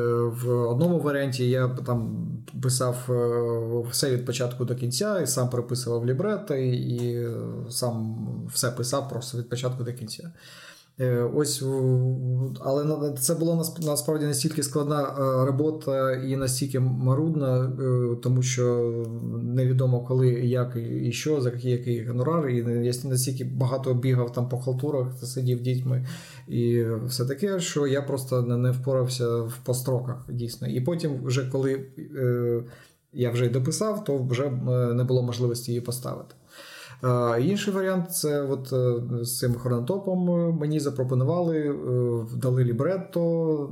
в 0.45 0.51
одному 0.51 1.01
варіанті 1.01 1.51
я 1.51 1.69
там 1.69 2.29
писав 2.63 2.97
е, 3.09 3.89
все 3.91 4.11
від 4.11 4.27
початку 4.27 4.65
до 4.65 4.75
кінця, 4.75 5.21
і 5.21 5.27
сам 5.27 5.51
прописував 5.51 6.07
лібретто, 6.07 6.55
і 6.55 7.29
сам 7.71 8.17
все 8.53 8.71
писав 8.71 9.09
просто 9.09 9.39
від 9.39 9.49
початку 9.49 9.85
до 9.85 9.93
кінця. 9.93 10.33
Е, 11.01 11.31
ось, 11.35 11.63
Але 12.61 13.13
це 13.19 13.35
була 13.35 13.65
насправді 13.83 14.27
настільки 14.27 14.63
складна 14.63 15.03
е, 15.03 15.47
робота 15.47 16.13
і 16.13 16.37
настільки 16.37 16.81
марудна, 16.81 17.65
е, 17.65 18.17
тому 18.23 18.43
що 18.43 18.93
невідомо 19.43 20.01
коли, 20.01 20.29
як 20.29 20.77
і 21.03 21.13
що, 21.13 21.41
за 21.41 21.53
який 21.63 22.07
гонорар, 22.07 22.49
і 22.49 22.57
я 22.87 22.93
настільки 23.05 23.45
багато 23.45 23.95
бігав 23.95 24.33
там 24.33 24.49
по 24.49 24.59
халтурах, 24.59 25.07
сидів 25.23 25.63
дітьми 25.63 26.07
і 26.49 26.85
все 27.07 27.25
таке, 27.25 27.61
що 27.61 27.87
я 27.87 28.03
просто 28.03 28.43
не 28.43 28.71
впорався 28.71 29.29
в 29.67 29.75
строках, 29.75 30.25
дійсно. 30.29 30.69
І 30.69 30.81
потім, 30.81 31.25
вже 31.25 31.51
коли 31.53 31.87
я 33.13 33.31
вже 33.31 33.47
й 33.47 33.49
дописав, 33.49 34.05
то 34.05 34.19
вже 34.19 34.51
не 34.95 35.05
було 35.05 35.23
можливості 35.23 35.71
її 35.71 35.81
поставити. 35.81 36.35
Інший 37.41 37.75
варіант 37.75 38.13
це 38.13 38.43
от 38.43 38.73
е, 38.73 39.25
з 39.25 39.39
цим 39.39 39.55
хронотопом 39.55 40.31
е, 40.31 40.53
мені 40.53 40.81
запропонували, 40.81 41.59
е, 41.59 41.75
дали 42.37 42.65
лібретто, 42.65 43.21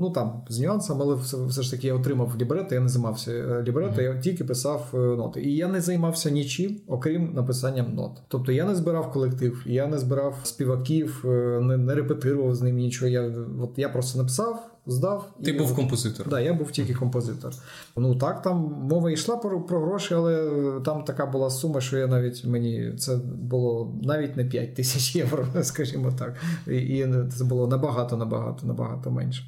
ну 0.01 0.11
там 0.11 0.43
з 0.49 0.61
нюансами, 0.61 1.01
але 1.05 1.15
все, 1.15 1.37
все 1.47 1.63
ж 1.63 1.71
таки 1.71 1.87
я 1.87 1.95
отримав 1.95 2.37
лібретто, 2.41 2.75
я 2.75 2.81
не 2.81 2.89
займався 2.89 3.63
лібретто, 3.67 4.01
mm-hmm. 4.01 4.15
я 4.15 4.21
тільки 4.21 4.45
писав 4.45 4.89
ноти. 4.93 5.43
І 5.43 5.57
я 5.57 5.69
не 5.69 5.81
займався 5.81 6.31
нічим, 6.31 6.81
окрім 6.87 7.33
написання 7.35 7.83
нот. 7.83 8.23
Тобто 8.29 8.53
я 8.53 8.65
не 8.65 8.75
збирав 8.75 9.13
колектив, 9.13 9.63
я 9.67 9.87
не 9.87 9.99
збирав 9.99 10.35
співаків, 10.43 11.25
не, 11.61 11.77
не 11.77 11.95
репетирував 11.95 12.55
з 12.55 12.63
ним 12.63 12.77
нічого. 12.77 13.11
Я 13.11 13.33
от 13.61 13.71
я 13.77 13.89
просто 13.89 14.19
написав 14.19 14.73
здав. 14.87 15.31
Ти 15.45 15.51
і... 15.51 15.59
був 15.59 15.77
композитор. 15.77 16.29
Да, 16.29 16.41
я 16.41 16.55
був 16.55 16.71
тільки 16.71 16.95
композитор. 16.95 17.53
Ну 17.97 18.15
так, 18.15 18.43
там 18.43 18.57
мова 18.91 19.11
йшла 19.11 19.37
про, 19.37 19.61
про 19.61 19.81
гроші, 19.81 20.15
але 20.15 20.51
там 20.85 21.05
така 21.05 21.27
була 21.27 21.51
сума, 21.51 21.81
що 21.81 21.99
я 21.99 22.07
навіть 22.07 22.45
мені 22.45 22.93
це 22.99 23.17
було 23.35 23.95
навіть 24.03 24.37
не 24.37 24.45
5 24.45 24.75
тисяч 24.75 25.17
євро, 25.17 25.47
скажімо 25.63 26.13
так. 26.19 26.35
І, 26.67 26.77
і 26.77 27.09
це 27.39 27.45
було 27.45 27.69
набагато, 27.69 28.17
набагато, 28.17 28.67
набагато 28.67 29.11
менше. 29.11 29.45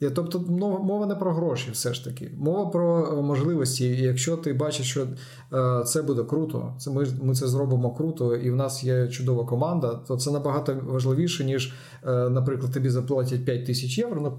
Тобто 0.00 0.40
мова 0.82 1.06
не 1.06 1.14
про 1.14 1.34
гроші, 1.34 1.70
все 1.72 1.94
ж 1.94 2.04
таки. 2.04 2.30
Мова 2.38 2.66
про 2.66 3.12
е, 3.12 3.22
можливості. 3.22 3.86
І 3.86 4.02
Якщо 4.02 4.36
ти 4.36 4.52
бачиш, 4.52 4.90
що 4.90 5.06
е, 5.52 5.84
це 5.84 6.02
буде 6.02 6.24
круто, 6.24 6.74
це 6.78 6.90
ми 6.90 7.06
ми 7.22 7.34
це 7.34 7.46
зробимо 7.46 7.94
круто, 7.94 8.36
і 8.36 8.50
в 8.50 8.56
нас 8.56 8.84
є 8.84 9.08
чудова 9.08 9.44
команда, 9.44 10.00
то 10.08 10.16
це 10.16 10.30
набагато 10.30 10.80
важливіше, 10.86 11.44
ніж, 11.44 11.74
е, 12.06 12.28
наприклад, 12.28 12.72
тобі 12.72 12.90
заплатять 12.90 13.44
5 13.44 13.66
тисяч 13.66 13.98
євро, 13.98 14.38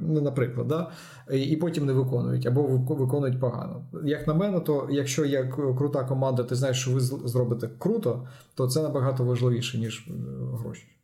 ну, 0.00 0.20
наприклад, 0.20 0.68
да? 0.68 0.90
і 1.32 1.56
потім 1.56 1.86
не 1.86 1.92
виконують 1.92 2.46
або 2.46 2.62
виконують 2.88 3.40
погано. 3.40 3.82
Як 4.04 4.26
на 4.26 4.34
мене, 4.34 4.60
то 4.60 4.88
якщо 4.90 5.24
є 5.24 5.52
крута 5.78 6.04
команда, 6.04 6.42
ти 6.42 6.54
знаєш, 6.54 6.80
що 6.80 6.90
ви 6.90 7.00
зробите 7.00 7.70
круто, 7.78 8.28
то 8.54 8.68
це 8.68 8.82
набагато 8.82 9.24
важливіше, 9.24 9.78
ніж 9.78 10.10
гроші. 10.52 10.97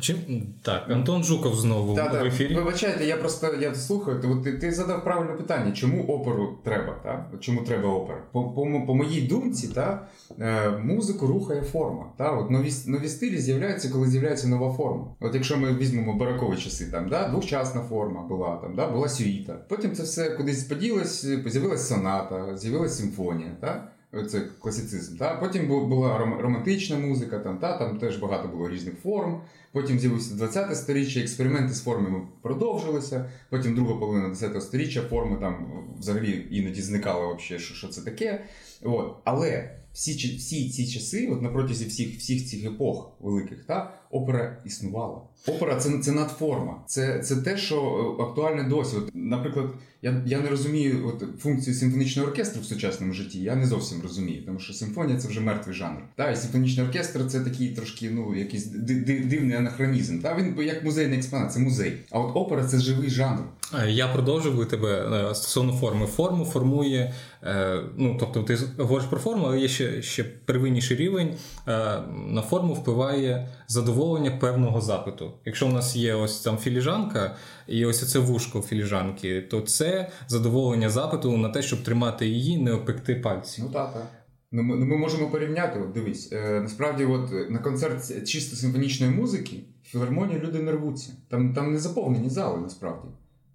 Чим 0.00 0.16
так, 0.62 0.90
Антон 0.90 1.24
Жуков 1.24 1.54
знову 1.54 1.94
да, 1.94 2.22
в 2.22 2.26
ефірі. 2.26 2.54
Вибачайте, 2.54 3.06
я 3.06 3.16
просто 3.16 3.54
я 3.60 3.74
слухаю. 3.74 4.40
Ти, 4.44 4.52
ти 4.52 4.72
задав 4.72 5.04
правильне 5.04 5.32
питання, 5.32 5.72
чому 5.72 6.04
оперу 6.04 6.58
треба? 6.64 6.92
Та? 7.02 7.26
Чому 7.40 7.62
треба 7.62 7.88
опера? 7.88 8.22
По 8.32 8.44
по, 8.44 8.82
по 8.86 8.94
моїй 8.94 9.20
думці, 9.20 9.68
та, 9.68 10.08
е, 10.40 10.70
музику 10.70 11.26
рухає 11.26 11.62
форма. 11.62 12.04
Та? 12.18 12.30
От 12.30 12.50
Нові 12.50 12.72
нові 12.86 13.08
стилі 13.08 13.38
з'являються, 13.38 13.90
коли 13.90 14.06
з'являється 14.08 14.48
нова 14.48 14.72
форма. 14.72 15.04
От 15.20 15.34
Якщо 15.34 15.56
ми 15.56 15.74
візьмемо 15.74 16.14
баракові 16.14 16.56
часи, 16.56 16.86
там, 16.90 17.08
да? 17.08 17.28
двохчасна 17.28 17.80
форма 17.80 18.22
була, 18.22 18.56
там, 18.56 18.74
да? 18.76 18.88
була 18.88 19.08
сюїта. 19.08 19.52
Потім 19.68 19.92
це 19.94 20.02
все 20.02 20.30
кудись 20.30 20.64
поділось, 20.64 21.24
з'явилася 21.24 21.94
соната, 21.94 22.56
з'явилася 22.56 22.94
симфонія. 22.94 23.50
Та? 23.60 23.88
Це 24.30 24.40
класицизм. 24.40 25.16
Та? 25.16 25.34
Потім 25.34 25.68
була 25.68 26.18
романтична 26.18 26.98
музика, 26.98 27.38
там 27.38 27.58
та, 27.58 27.78
там 27.78 27.98
теж 27.98 28.16
багато 28.16 28.48
було 28.48 28.68
різних 28.68 28.94
форм. 28.94 29.40
Потім 29.72 29.98
з'явився 29.98 30.34
20-те 30.34 30.74
сторіччя, 30.74 31.20
експерименти 31.20 31.74
з 31.74 31.82
формами 31.82 32.20
продовжилися. 32.42 33.30
Потім 33.50 33.74
друга 33.74 33.94
половина 33.94 34.28
20-го 34.28 34.60
сторіччя, 34.60 35.02
форми 35.02 35.36
там 35.40 35.84
взагалі 35.98 36.46
іноді 36.50 36.82
зникали, 36.82 37.26
вообще, 37.26 37.58
що 37.58 37.74
що 37.74 37.88
це 37.88 38.00
таке. 38.00 38.44
От. 38.82 39.16
Але 39.24 39.76
всі 39.92 40.36
всі 40.36 40.70
ці 40.70 40.86
часи, 40.86 41.28
от 41.32 41.42
на 41.42 41.48
протязі 41.48 41.84
всіх 41.84 42.18
всіх 42.18 42.46
цих 42.46 42.64
епох 42.64 43.12
великих, 43.20 43.64
та, 43.64 43.94
опера 44.10 44.56
існувала. 44.64 45.20
Опера 45.46 45.76
це 45.76 45.98
це 45.98 46.12
надформа. 46.12 46.74
Це 46.86 47.18
це 47.18 47.36
те, 47.36 47.56
що 47.56 47.76
е, 47.76 48.22
актуальне 48.22 48.62
досі. 48.62 48.96
От, 48.96 49.10
Наприклад, 49.14 49.66
я 50.02 50.22
я 50.26 50.40
не 50.40 50.48
розумію 50.48 51.08
от, 51.08 51.40
функцію 51.40 51.74
симфонічного 51.74 52.28
оркестру 52.28 52.62
в 52.62 52.64
сучасному 52.64 53.12
житті. 53.12 53.42
Я 53.42 53.54
не 53.54 53.66
зовсім 53.66 54.02
розумію, 54.02 54.42
тому 54.46 54.58
що 54.58 54.72
симфонія 54.72 55.18
це 55.18 55.28
вже 55.28 55.40
мертвий 55.40 55.76
жанр. 55.76 56.02
Та, 56.16 56.30
і 56.30 56.36
симфонічний 56.36 56.86
оркестр 56.86 57.26
це 57.28 57.40
такий 57.40 57.68
трошки 57.68 58.10
ну, 58.10 58.34
якийсь 58.34 58.66
дивний 58.66 59.56
анахронізм. 59.56 60.20
Та 60.20 60.36
він 60.36 60.66
як 60.66 60.84
музейний 60.84 61.18
експонат, 61.18 61.52
це 61.52 61.60
музей. 61.60 61.96
А 62.10 62.18
от 62.18 62.36
опера 62.36 62.64
це 62.64 62.78
живий 62.78 63.10
жанр. 63.10 63.42
Я 63.88 64.08
продовжую 64.08 64.66
тебе 64.66 65.28
е, 65.30 65.34
стосовно 65.34 65.72
форми. 65.72 66.06
Форму 66.06 66.44
формує, 66.44 67.14
е, 67.42 67.80
ну 67.96 68.16
тобто, 68.20 68.42
ти 68.42 68.58
говориш 68.78 69.06
про 69.08 69.18
форму, 69.18 69.44
але 69.46 69.60
є 69.60 69.68
ще 69.68 70.02
ще 70.02 70.24
первинніший 70.24 70.96
рівень. 70.96 71.34
На 72.28 72.42
форму 72.42 72.74
впливає 72.74 73.48
задоволення 73.68 74.05
певного 74.40 74.80
запиту. 74.80 75.32
Якщо 75.44 75.66
у 75.66 75.72
нас 75.72 75.96
є 75.96 76.14
ось 76.14 76.40
там 76.40 76.58
філіжанка, 76.58 77.36
і 77.66 77.86
ось 77.86 78.10
це 78.10 78.18
вушко 78.18 78.60
філіжанки, 78.60 79.42
то 79.42 79.60
це 79.60 80.10
задоволення 80.28 80.90
запиту 80.90 81.36
на 81.36 81.48
те, 81.48 81.62
щоб 81.62 81.82
тримати 81.82 82.26
її, 82.26 82.58
не 82.58 82.72
опекти 82.72 83.14
пальці. 83.14 83.62
Ну 83.62 83.68
так, 83.72 83.92
так. 83.92 84.06
Ну, 84.52 84.62
ми, 84.62 84.76
ну, 84.76 84.86
ми 84.86 84.96
можемо 84.96 85.30
порівняти. 85.30 85.80
От 85.80 85.92
Дивись, 85.92 86.32
е, 86.32 86.60
насправді, 86.60 87.04
от 87.04 87.50
на 87.50 87.58
концерт 87.58 88.28
чисто 88.28 88.56
симфонічної 88.56 89.12
музики 89.12 89.56
в 89.82 89.86
філармонії 89.88 90.40
люди 90.40 90.58
не 90.62 90.72
рвуться. 90.72 91.12
Там 91.28 91.54
там 91.54 91.72
не 91.72 91.78
заповнені 91.78 92.30
зали, 92.30 92.58
насправді. 92.60 93.08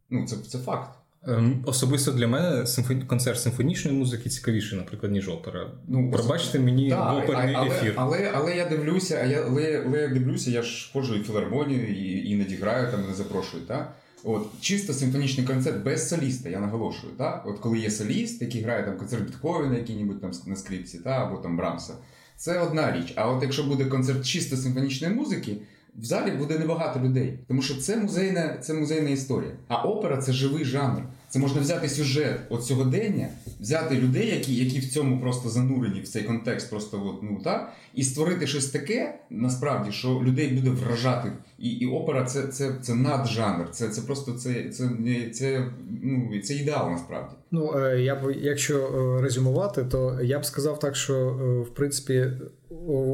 Ну, 0.10 0.28
це, 0.28 0.36
це 0.38 0.58
факт. 0.58 1.01
Ем, 1.28 1.64
особисто 1.66 2.12
для 2.12 2.28
мене 2.28 2.66
концерт 3.08 3.40
симфонічної 3.40 3.98
музики 3.98 4.30
цікавіший, 4.30 4.78
наприклад, 4.78 5.12
ніж 5.12 5.30
опера. 5.30 5.72
Ну, 5.88 6.12
Пробачте 6.12 6.60
мені 6.60 6.90
да, 6.90 7.14
оперний 7.14 7.56
але, 7.56 7.68
ефір. 7.68 7.94
Але, 7.96 8.18
але 8.18 8.32
але, 8.34 8.56
я 8.56 8.66
дивлюся, 8.66 9.20
а 9.24 9.26
я, 9.26 9.44
але, 9.48 9.84
але 9.88 10.02
я 10.02 10.08
дивлюся, 10.08 10.52
я 10.52 10.62
ж 10.62 10.90
ходжу 10.94 11.16
і 11.16 11.24
філармонію, 11.24 11.88
і 11.88 12.30
іноді 12.30 12.56
граю, 12.56 12.92
там 12.92 13.02
мене 13.02 13.14
запрошують. 13.14 13.68
Так? 13.68 13.96
От, 14.24 14.48
Чисто 14.62 14.94
симфонічний 14.94 15.48
концерт 15.48 15.84
без 15.84 16.10
соліста, 16.10 16.50
я 16.50 16.60
наголошую. 16.60 17.14
Так? 17.18 17.44
От 17.46 17.60
Коли 17.60 17.80
є 17.80 17.92
соліст, 17.92 18.42
який 18.42 18.62
грає 18.62 18.84
там 18.84 18.98
концерт 18.98 19.24
Бітховена, 19.24 19.78
який-небудь 19.78 20.22
там 20.22 20.32
на 20.48 20.56
скрипці, 20.56 20.98
та? 21.00 21.10
або 21.10 21.38
там 21.38 21.58
Брамса, 21.58 21.94
це 22.38 22.60
одна 22.60 22.92
річ. 22.92 23.14
А 23.16 23.32
от 23.32 23.44
якщо 23.44 23.64
буде 23.64 23.86
концерт 23.86 24.26
чисто 24.26 24.58
симфонічної 24.58 25.14
музики, 25.14 25.58
в 25.96 26.04
залі 26.04 26.32
буде 26.32 26.60
небагато 26.60 27.00
людей. 27.00 27.40
Тому 27.48 27.62
що 27.62 27.76
це 27.76 27.98
музейна, 27.98 28.58
це 28.58 28.74
музейна 28.74 29.10
історія. 29.10 29.52
А 29.68 29.84
опера 29.84 30.18
це 30.18 30.34
живий 30.34 30.66
жанр. 30.66 31.04
Це 31.30 31.40
можна 31.40 31.62
взяти 31.62 31.90
сюжет 31.90 32.40
от 32.50 32.66
сьогодення, 32.66 33.30
взяти 33.60 33.96
людей, 33.96 34.28
які 34.28 34.56
які 34.56 34.80
в 34.80 34.92
цьому 34.92 35.22
просто 35.22 35.50
занурені 35.50 36.02
в 36.02 36.08
цей 36.08 36.24
контекст, 36.24 36.70
просто 36.70 37.06
от, 37.06 37.24
ну 37.24 37.42
так, 37.44 37.74
і 37.96 38.04
створити 38.04 38.48
щось 38.48 38.68
таке, 38.68 39.20
насправді, 39.30 39.92
що 39.92 40.22
людей 40.24 40.48
буде 40.48 40.70
вражати. 40.70 41.32
І 41.60 41.70
і 41.70 41.86
опера 41.86 42.26
це 42.26 42.48
це, 42.48 42.76
це 42.82 42.96
наджанр, 42.96 43.72
це 43.72 43.90
це 43.90 44.02
просто 44.02 44.34
це 44.34 44.70
це, 44.70 44.90
це, 45.34 45.72
ну, 46.04 46.42
це 46.44 46.54
ідеал 46.54 46.92
насправді. 46.92 47.36
Ну 47.54 47.74
е, 47.78 48.02
я 48.02 48.16
б, 48.16 48.36
якщо 48.42 48.78
е, 48.78 49.22
резюмувати, 49.22 49.84
то 49.84 50.20
я 50.24 50.40
б 50.40 50.46
сказав 50.46 50.80
так, 50.80 50.96
що 50.96 51.14
е, 51.16 51.60
в 51.60 51.70
принципі 51.70 52.32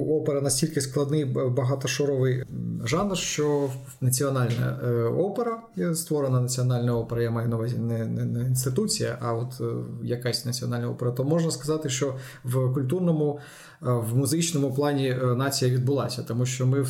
опера 0.09 0.41
настільки 0.41 0.81
складний 0.81 1.25
багатошоровий 1.25 2.43
жанр, 2.85 3.17
що 3.17 3.69
національна 4.01 4.79
опера 5.17 5.61
створена 5.93 6.41
національна 6.41 6.97
опера, 6.97 7.21
я 7.21 7.31
маю 7.31 7.49
на 7.49 7.55
увазі 7.55 7.77
не, 7.77 8.05
не, 8.05 8.25
не 8.25 8.39
інституція, 8.39 9.17
а 9.21 9.33
от 9.33 9.61
якась 10.03 10.45
національна 10.45 10.89
опера, 10.89 11.11
то 11.11 11.23
можна 11.23 11.51
сказати, 11.51 11.89
що 11.89 12.15
в 12.43 12.73
культурному, 12.73 13.39
в 13.81 14.17
музичному 14.17 14.73
плані 14.73 15.15
нація 15.35 15.71
відбулася, 15.71 16.23
тому 16.23 16.45
що 16.45 16.67
ми 16.67 16.85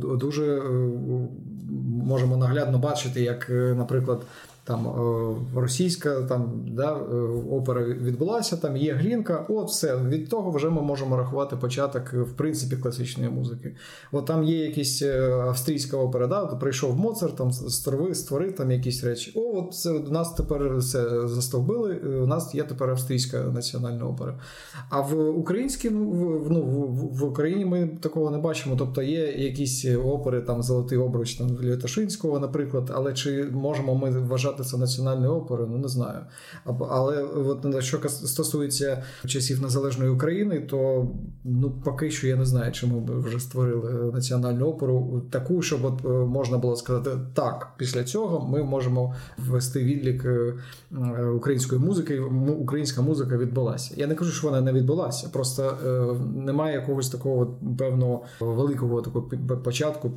дуже 0.00 0.62
можемо 2.04 2.36
наглядно 2.36 2.78
бачити, 2.78 3.22
як, 3.22 3.50
наприклад 3.50 4.22
там 4.64 4.86
е, 4.86 5.60
російська 5.60 6.22
там 6.22 6.64
да, 6.66 6.96
е, 6.96 7.14
опера 7.50 7.84
відбулася, 7.84 8.56
там 8.56 8.76
є 8.76 8.92
глінка. 8.92 9.46
От 9.48 9.68
все 9.68 9.96
від 9.96 10.28
того 10.28 10.50
вже 10.50 10.70
ми 10.70 10.82
можемо 10.82 11.16
рахувати 11.16 11.56
початок 11.56 12.14
е, 12.14 12.20
в 12.20 12.32
принципі 12.32 12.76
класичної 12.76 13.30
музики. 13.30 13.76
От 14.12 14.26
там 14.26 14.44
є 14.44 14.64
якісь 14.64 15.02
австрійська 15.02 15.96
опера, 15.96 16.26
да, 16.26 16.46
прийшов 16.46 16.96
Моцарт, 16.96 17.36
там 17.36 17.52
створив, 17.52 18.16
створив 18.16 18.54
там 18.54 18.70
якісь 18.70 19.04
речі. 19.04 19.32
О, 19.34 19.40
от 19.40 19.74
це 19.74 19.92
нас 19.92 20.32
тепер 20.32 20.76
все 20.76 21.28
застовбили. 21.28 21.94
У 21.94 22.26
нас 22.26 22.54
є 22.54 22.62
тепер 22.62 22.90
австрійська 22.90 23.38
національна 23.38 24.04
опера. 24.04 24.38
А 24.88 25.00
в 25.00 25.38
українській 25.38 25.90
ну, 25.90 26.10
в, 26.10 26.50
ну, 26.50 26.62
в, 26.62 27.18
в 27.18 27.24
Україні 27.24 27.64
ми 27.64 27.88
такого 28.00 28.30
не 28.30 28.38
бачимо. 28.38 28.76
Тобто 28.78 29.02
є 29.02 29.32
якісь 29.32 29.86
опери, 30.04 30.40
там 30.40 30.62
Золотий 30.62 30.98
обруч 30.98 31.34
там 31.34 31.58
Літашинського, 31.62 32.38
наприклад, 32.38 32.90
але 32.94 33.12
чи 33.12 33.44
можемо 33.52 33.94
ми 33.94 34.10
вважати? 34.10 34.51
Вважати 34.52 34.70
це 34.70 34.76
національною 34.76 35.32
оперою, 35.32 35.68
ну 35.72 35.78
не 35.78 35.88
знаю. 35.88 36.18
Але 36.90 37.22
от 37.22 37.82
що 37.82 38.08
стосується 38.08 39.02
часів 39.26 39.62
незалежної 39.62 40.10
України, 40.10 40.60
то 40.60 41.08
ну 41.44 41.70
поки 41.84 42.10
що 42.10 42.26
я 42.26 42.36
не 42.36 42.44
знаю, 42.44 42.72
чи 42.72 42.86
ми 42.86 43.20
вже 43.20 43.40
створили 43.40 44.12
національну 44.12 44.66
оперу 44.66 45.22
таку, 45.30 45.62
щоб 45.62 45.84
от 45.84 46.04
е, 46.04 46.08
можна 46.08 46.58
було 46.58 46.76
сказати 46.76 47.10
так. 47.34 47.72
Після 47.76 48.04
цього 48.04 48.48
ми 48.48 48.62
можемо 48.62 49.14
ввести 49.38 49.84
відлік 49.84 50.24
е, 50.24 50.54
української 51.36 51.80
музики. 51.80 52.20
Українська 52.60 53.02
музика 53.02 53.36
відбулася. 53.36 53.94
Я 53.96 54.06
не 54.06 54.14
кажу, 54.14 54.30
що 54.30 54.46
вона 54.46 54.60
не 54.60 54.72
відбулася, 54.72 55.28
просто 55.32 55.62
е, 55.62 56.14
немає 56.44 56.74
якогось 56.74 57.08
такого 57.08 57.58
певного 57.78 58.24
великого 58.40 59.02
такого 59.02 59.28
початку 59.64 60.10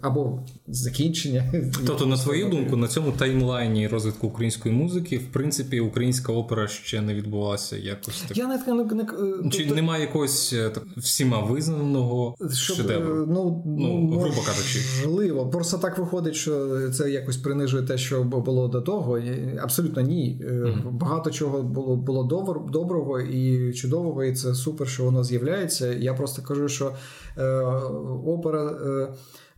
або 0.00 0.40
закінчення. 0.68 1.44
Тобто, 1.86 2.06
на 2.06 2.16
твою 2.16 2.48
думку, 2.48 2.76
на 2.76 2.88
цьому 2.88 3.12
таймлайні 3.18 3.88
розвитку 3.88 4.26
української 4.26 4.74
музики, 4.74 5.18
в 5.18 5.32
принципі, 5.32 5.80
українська 5.80 6.32
опера 6.32 6.68
ще 6.68 7.00
не 7.00 7.14
відбулася 7.14 7.76
якось 7.76 8.24
так. 8.28 8.36
Я 8.36 8.46
не, 8.46 8.84
не 8.94 9.04
Чи 9.50 9.58
тобто... 9.58 9.74
немає 9.74 10.02
якогось 10.02 10.52
е, 10.52 10.70
так, 10.70 10.84
всіма 10.96 11.40
визнаного 11.40 12.34
Щоб, 12.54 12.76
шедевру? 12.76 13.22
Е, 13.22 13.26
ну, 13.28 13.64
ну 13.66 14.08
грубо 14.08 14.42
кажучи. 14.46 14.80
Можливо. 15.06 15.50
Просто 15.50 15.78
так 15.78 15.98
виходить, 15.98 16.34
що 16.34 16.90
це 16.90 17.10
якось 17.10 17.36
принижує 17.36 17.82
те, 17.82 17.98
що 17.98 18.24
було 18.24 18.68
до 18.68 18.80
того. 18.80 19.20
Абсолютно 19.60 20.02
ні. 20.02 20.40
Mm-hmm. 20.44 20.90
Багато 20.90 21.30
чого 21.30 21.62
було 21.62 21.96
було 21.96 22.24
доброго 22.72 23.20
і 23.20 23.72
чудового, 23.72 24.24
і 24.24 24.32
це 24.32 24.54
супер, 24.54 24.88
що 24.88 25.04
воно 25.04 25.24
з'являється. 25.24 25.92
Я 25.92 26.14
просто 26.14 26.42
кажу, 26.42 26.68
що 26.68 26.92
е, 27.38 27.44
опера. 28.26 28.64
Е, 28.64 29.08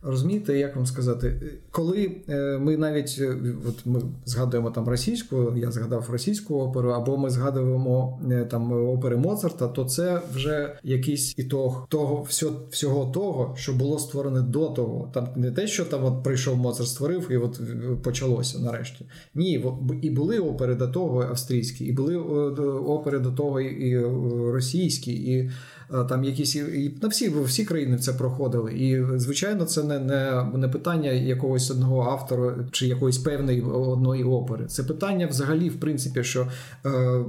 Розумієте, 0.03 0.57
як 0.57 0.75
вам 0.75 0.85
сказати, 0.85 1.41
коли 1.71 2.11
е, 2.29 2.57
ми 2.57 2.77
навіть 2.77 3.17
е, 3.19 3.37
от 3.67 3.85
ми 3.85 4.01
згадуємо 4.25 4.71
там 4.71 4.87
російську, 4.87 5.53
я 5.55 5.71
згадав 5.71 6.09
російську 6.09 6.55
оперу, 6.55 6.89
або 6.89 7.17
ми 7.17 7.29
згадуємо 7.29 8.21
е, 8.31 8.45
там 8.45 8.89
опери 8.89 9.17
Моцарта, 9.17 9.67
то 9.67 9.85
це 9.85 10.21
вже 10.33 10.75
якийсь 10.83 11.39
ітог 11.39 11.87
того 11.89 12.27
всього, 12.69 13.05
того, 13.05 13.53
що 13.57 13.73
було 13.73 13.99
створене 13.99 14.41
до 14.41 14.67
того. 14.67 15.09
Там 15.13 15.27
не 15.35 15.51
те, 15.51 15.67
що 15.67 15.85
там 15.85 16.05
от 16.05 16.23
прийшов 16.23 16.57
Моцарт, 16.57 16.89
створив, 16.89 17.31
і 17.31 17.37
от 17.37 17.61
почалося 18.03 18.59
нарешті. 18.59 19.05
Ні, 19.35 19.65
і 20.01 20.09
були 20.09 20.39
опери 20.39 20.75
до 20.75 20.87
того 20.87 21.21
австрійські, 21.21 21.85
і 21.85 21.91
були 21.91 22.17
опери 22.17 23.19
до 23.19 23.31
того 23.31 23.61
і 23.61 24.05
російські, 24.51 25.13
і 25.13 25.51
Е, 25.80 25.80
там 26.09 26.23
якісь 26.23 26.55
і 26.55 26.97
на 27.01 27.07
всі 27.07 27.29
всі 27.29 27.65
країни 27.65 27.97
це 27.97 28.13
проходили. 28.13 28.73
І 28.73 29.05
звичайно, 29.15 29.65
це 29.65 29.83
не 29.83 29.99
не, 29.99 30.45
не 30.53 30.67
питання 30.67 31.11
якогось 31.11 31.71
одного 31.71 32.01
автора 32.01 32.55
чи 32.71 32.87
якоїсь 32.87 33.17
певної 33.17 33.61
одної 33.61 34.23
опери. 34.23 34.65
Це 34.65 34.83
питання 34.83 35.27
взагалі, 35.27 35.69
в 35.69 35.79
принципі, 35.79 36.23
що 36.23 36.47
е, 36.85 37.23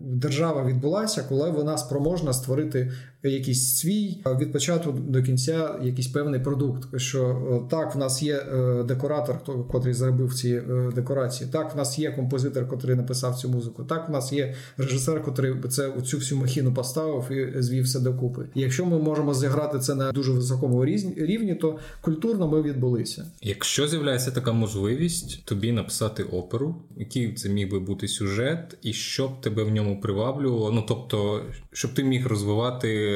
держава 0.00 0.64
відбулася, 0.64 1.24
коли 1.28 1.50
вона 1.50 1.78
спроможна 1.78 2.32
створити 2.32 2.92
якийсь 3.30 3.76
свій 3.76 4.18
від 4.40 4.52
початку 4.52 4.92
до 4.92 5.22
кінця 5.22 5.78
якийсь 5.82 6.06
певний 6.06 6.40
продукт. 6.40 7.00
Що 7.00 7.24
е, 7.26 7.70
так, 7.70 7.94
в 7.94 7.98
нас 7.98 8.22
є 8.22 8.34
е, 8.34 8.82
декоратор, 8.82 9.44
котрий 9.70 9.94
зробив 9.94 10.34
ці 10.34 10.48
е, 10.48 10.90
декорації. 10.94 11.50
Так, 11.52 11.74
в 11.74 11.76
нас 11.76 11.98
є 11.98 12.10
композитор, 12.10 12.68
котрий 12.68 12.96
написав 12.96 13.34
цю 13.34 13.48
музику. 13.48 13.84
Так, 13.84 14.08
в 14.08 14.12
нас 14.12 14.32
є 14.32 14.54
режисер, 14.76 15.22
котрий 15.22 15.54
це 15.68 15.92
цю 16.04 16.16
всю 16.16 16.40
махіну 16.40 16.74
поставив 16.74 17.32
і 17.32 17.62
звів 17.62 17.84
все 17.84 18.00
докупи. 18.00 18.46
Якщо 18.54 18.86
ми 18.86 18.98
можемо 18.98 19.34
зіграти 19.34 19.78
це 19.78 19.94
на 19.94 20.12
дуже 20.12 20.32
високому 20.32 20.84
рівні, 20.84 21.54
то 21.54 21.78
культурно 22.00 22.48
ми 22.48 22.62
відбулися. 22.62 23.26
Якщо 23.42 23.88
з'являється 23.88 24.30
така 24.30 24.52
можливість 24.52 25.44
тобі 25.44 25.72
написати 25.72 26.22
оперу, 26.22 26.74
який 26.96 27.32
це 27.32 27.48
міг 27.48 27.70
би 27.70 27.80
бути 27.80 28.08
сюжет, 28.08 28.78
і 28.82 28.92
що 28.92 29.28
б 29.28 29.40
тебе 29.40 29.64
в 29.64 29.70
ньому 29.70 30.00
приваблювало, 30.00 30.72
ну 30.72 30.84
тобто, 30.88 31.42
щоб 31.72 31.94
ти 31.94 32.04
міг 32.04 32.26
розвивати 32.26 33.11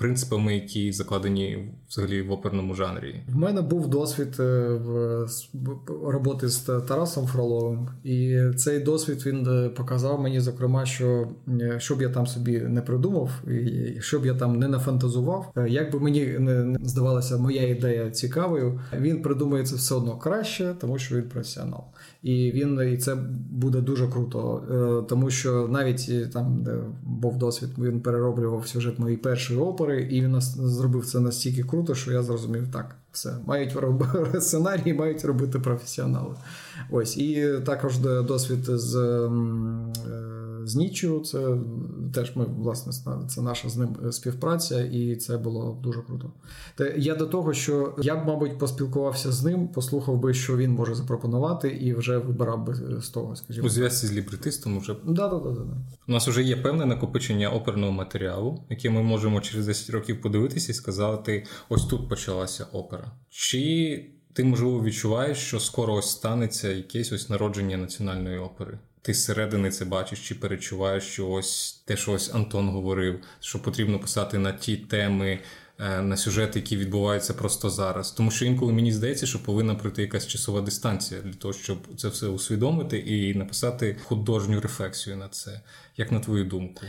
принципами, 0.00 0.54
які 0.54 0.92
закладені 0.92 1.72
взагалі 1.88 2.22
в 2.22 2.32
оперному 2.32 2.74
жанрі. 2.74 3.14
В 3.28 3.36
мене 3.36 3.62
був 3.62 3.88
досвід 3.88 4.36
е, 4.40 4.78
роботи 6.04 6.48
з 6.48 6.58
Тарасом 6.60 7.26
Фроловим, 7.26 7.88
і 8.04 8.40
цей 8.56 8.80
досвід 8.80 9.26
він 9.26 9.46
е, 9.46 9.68
показав 9.68 10.20
мені, 10.20 10.40
зокрема, 10.40 10.86
що 10.86 11.28
е, 11.48 11.76
щоб 11.78 12.02
я 12.02 12.08
там 12.08 12.26
собі 12.26 12.60
не 12.60 12.82
придумав, 12.82 13.30
і 13.48 14.00
щоб 14.00 14.26
я 14.26 14.34
там 14.34 14.58
не 14.58 14.68
нафантазував, 14.68 15.52
як 15.68 15.92
би 15.92 16.00
мені 16.00 16.26
не 16.38 16.78
здавалася 16.82 17.36
моя 17.36 17.68
ідея 17.68 18.10
цікавою, 18.10 18.80
він 19.00 19.22
придумає 19.22 19.64
це 19.64 19.76
все 19.76 19.94
одно 19.94 20.18
краще, 20.18 20.74
тому 20.80 20.98
що 20.98 21.16
він 21.16 21.28
професіонал. 21.28 21.84
І 22.22 22.52
він 22.54 22.92
і 22.94 22.96
це 22.96 23.14
буде 23.50 23.80
дуже 23.80 24.08
круто, 24.08 24.62
тому 25.08 25.30
що 25.30 25.68
навіть 25.68 26.32
там, 26.32 26.62
де 26.62 26.78
був 27.02 27.38
досвід, 27.38 27.70
він 27.78 28.00
перероблював 28.00 28.66
сюжет 28.66 28.98
моєї 28.98 29.16
першої 29.16 29.60
опери, 29.60 30.02
і 30.02 30.22
він 30.22 30.40
зробив 30.40 31.06
це 31.06 31.20
настільки 31.20 31.62
круто, 31.62 31.94
що 31.94 32.12
я 32.12 32.22
зрозумів 32.22 32.68
так. 32.72 32.96
Все, 33.12 33.34
мають 33.46 33.76
робити 33.76 34.40
сценарії, 34.40 34.94
мають 34.94 35.24
робити 35.24 35.58
професіонали. 35.58 36.34
Ось 36.90 37.16
і 37.16 37.58
також 37.66 37.98
досвід 37.98 38.64
з 38.64 38.96
е, 38.96 39.30
з 40.70 40.76
Ніччю, 40.76 41.20
Це 41.20 41.56
теж 42.14 42.36
ми, 42.36 42.44
власне, 42.44 42.92
це 43.28 43.42
наша 43.42 43.68
з 43.68 43.76
ним 43.76 43.96
співпраця, 44.10 44.84
і 44.84 45.16
це 45.16 45.38
було 45.38 45.78
дуже 45.82 46.02
круто. 46.02 46.32
Та 46.74 46.88
я 46.88 47.14
до 47.14 47.26
того, 47.26 47.54
що 47.54 47.94
я 48.02 48.16
б, 48.16 48.26
мабуть, 48.26 48.58
поспілкувався 48.58 49.32
з 49.32 49.44
ним, 49.44 49.68
послухав 49.68 50.18
би, 50.18 50.34
що 50.34 50.56
він 50.56 50.70
може 50.70 50.94
запропонувати, 50.94 51.68
і 51.68 51.94
вже 51.94 52.18
вибирав 52.18 52.64
би 52.66 53.00
з 53.02 53.08
того, 53.08 53.36
скажімо. 53.36 53.66
У 53.66 53.70
зв'язку 53.70 54.06
з 54.06 54.12
лібретистом 54.12 54.80
вже 54.80 54.96
да, 55.04 55.28
да, 55.28 55.38
да, 55.38 55.50
да. 55.50 55.62
у 56.08 56.12
нас 56.12 56.28
вже 56.28 56.42
є 56.42 56.56
певне 56.56 56.86
накопичення 56.86 57.50
оперного 57.50 57.92
матеріалу, 57.92 58.64
яке 58.70 58.90
ми 58.90 59.02
можемо 59.02 59.40
через 59.40 59.66
10 59.66 59.90
років 59.90 60.20
подивитися 60.20 60.72
і 60.72 60.74
сказати: 60.74 61.46
ось 61.68 61.84
тут 61.84 62.08
почалася 62.08 62.66
опера. 62.72 63.12
Чи 63.28 64.06
ти 64.32 64.44
можливо 64.44 64.82
відчуваєш, 64.82 65.38
що 65.38 65.60
скоро 65.60 65.94
ось 65.94 66.10
станеться 66.10 66.68
якесь 66.68 67.12
ось 67.12 67.28
народження 67.28 67.76
національної 67.76 68.38
опери. 68.38 68.78
Ти 69.02 69.14
зсередини 69.14 69.70
це 69.70 69.84
бачиш 69.84 70.28
чи 70.28 70.34
перечуваєш, 70.34 71.04
що 71.04 71.28
ось 71.28 71.82
те, 71.84 71.96
що 71.96 72.12
ось 72.12 72.34
Антон 72.34 72.68
говорив, 72.68 73.20
що 73.40 73.62
потрібно 73.62 73.98
писати 73.98 74.38
на 74.38 74.52
ті 74.52 74.76
теми, 74.76 75.38
е, 75.78 76.02
на 76.02 76.16
сюжети, 76.16 76.58
які 76.58 76.76
відбуваються 76.76 77.34
просто 77.34 77.70
зараз. 77.70 78.10
Тому 78.10 78.30
що 78.30 78.44
інколи 78.44 78.72
мені 78.72 78.92
здається, 78.92 79.26
що 79.26 79.42
повинна 79.42 79.74
пройти 79.74 80.02
якась 80.02 80.26
часова 80.26 80.60
дистанція 80.60 81.20
для 81.20 81.34
того, 81.34 81.54
щоб 81.54 81.78
це 81.96 82.08
все 82.08 82.26
усвідомити 82.26 82.98
і 82.98 83.34
написати 83.34 83.96
художню 84.04 84.60
рефлексію 84.60 85.16
на 85.16 85.28
це. 85.28 85.60
Як 85.96 86.12
на 86.12 86.20
твою 86.20 86.44
думку? 86.44 86.86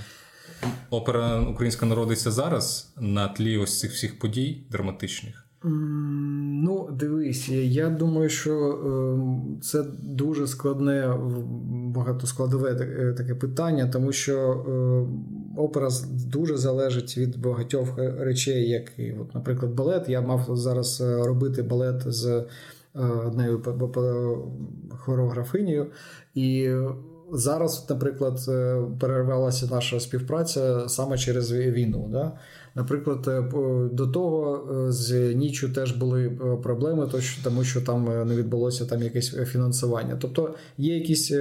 Опера 0.89 1.39
українська 1.39 1.85
народиться 1.85 2.31
зараз 2.31 2.93
на 2.97 3.27
тлі 3.27 3.57
ось 3.57 3.79
цих 3.79 3.91
всіх 3.91 4.19
подій 4.19 4.63
драматичних. 4.69 5.40
Ну, 5.63 6.89
дивись, 6.91 7.49
я 7.49 7.89
думаю, 7.89 8.29
що 8.29 8.79
ем, 8.85 9.57
це 9.61 9.83
дуже 10.03 10.47
складне, 10.47 11.17
багатоскладове 11.71 12.69
е, 12.69 13.13
таке 13.13 13.35
питання, 13.35 13.87
тому 13.87 14.11
що 14.11 14.65
ем, 14.67 15.25
опера 15.57 15.89
дуже 16.25 16.57
залежить 16.57 17.17
від 17.17 17.41
багатьох 17.41 17.97
речей, 17.97 18.69
як, 18.69 18.91
от, 19.21 19.35
наприклад, 19.35 19.71
балет. 19.71 20.09
Я 20.09 20.21
мав 20.21 20.47
зараз 20.49 21.01
е, 21.01 21.27
робити 21.27 21.63
балет 21.63 22.01
з 22.05 22.27
е, 22.27 22.45
однією 23.27 23.61
хореографинею, 24.89 25.87
і 26.35 26.69
зараз, 27.31 27.85
наприклад, 27.89 28.39
перервалася 28.99 29.67
наша 29.71 29.99
співпраця 29.99 30.89
саме 30.89 31.17
через 31.17 31.51
війну. 31.51 32.09
Да? 32.11 32.31
Наприклад, 32.75 33.27
е, 33.27 33.43
до 33.91 34.07
того 34.07 34.69
е, 34.87 34.91
з 34.91 35.33
нічю 35.33 35.69
теж 35.69 35.91
були 35.91 36.25
е, 36.25 36.55
проблеми, 36.63 37.09
тому 37.43 37.63
що 37.63 37.81
там 37.81 38.27
не 38.27 38.35
відбулося 38.35 38.85
там 38.85 39.03
якесь 39.03 39.35
фінансування. 39.35 40.17
Тобто 40.21 40.55
є 40.77 40.95
якісь 40.95 41.33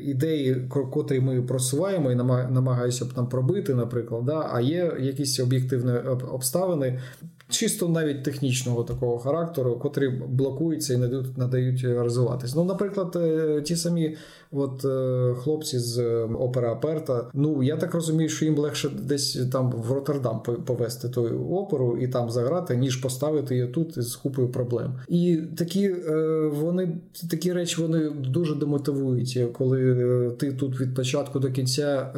ідеї, 0.00 0.68
котрі 0.68 1.20
ми 1.20 1.42
просуваємо 1.42 2.12
і 2.12 2.14
намагаюся 2.50 3.04
там 3.14 3.28
пробити, 3.28 3.74
наприклад, 3.74 4.24
да? 4.24 4.50
а 4.52 4.60
є 4.60 4.96
якісь 5.00 5.40
об'єктивні 5.40 5.92
обставини. 6.32 7.00
Чисто 7.48 7.88
навіть 7.88 8.24
технічного 8.24 8.84
такого 8.84 9.18
характеру, 9.18 9.78
котрі 9.78 10.08
блокуються 10.28 10.94
і 10.94 10.96
не 11.36 11.46
дають, 11.46 11.84
розвиватись. 11.84 12.54
Ну, 12.54 12.64
наприклад, 12.64 13.18
ті 13.64 13.76
самі 13.76 14.16
от 14.52 14.84
е, 14.84 15.34
хлопці 15.34 15.78
з 15.78 15.98
е, 15.98 16.24
опера 16.24 16.72
Аперта. 16.72 17.30
Ну 17.34 17.62
я 17.62 17.76
так 17.76 17.94
розумію, 17.94 18.28
що 18.28 18.44
їм 18.44 18.58
легше 18.58 18.88
десь 18.88 19.38
там 19.52 19.72
в 19.72 19.92
Роттердам 19.92 20.42
повести 20.66 21.08
ту 21.08 21.22
оперу 21.50 21.98
і 22.00 22.08
там 22.08 22.30
заграти, 22.30 22.76
ніж 22.76 22.96
поставити 22.96 23.54
її 23.54 23.66
тут 23.66 24.02
з 24.02 24.16
купою 24.16 24.48
проблем. 24.48 24.92
І 25.08 25.38
такі 25.56 25.84
е, 25.84 26.50
вони 26.54 26.98
такі 27.30 27.52
речі 27.52 27.80
вони 27.82 28.10
дуже 28.10 28.54
демотивують, 28.54 29.40
коли 29.52 30.30
ти 30.38 30.52
тут 30.52 30.80
від 30.80 30.94
початку 30.94 31.38
до 31.38 31.50
кінця 31.50 32.12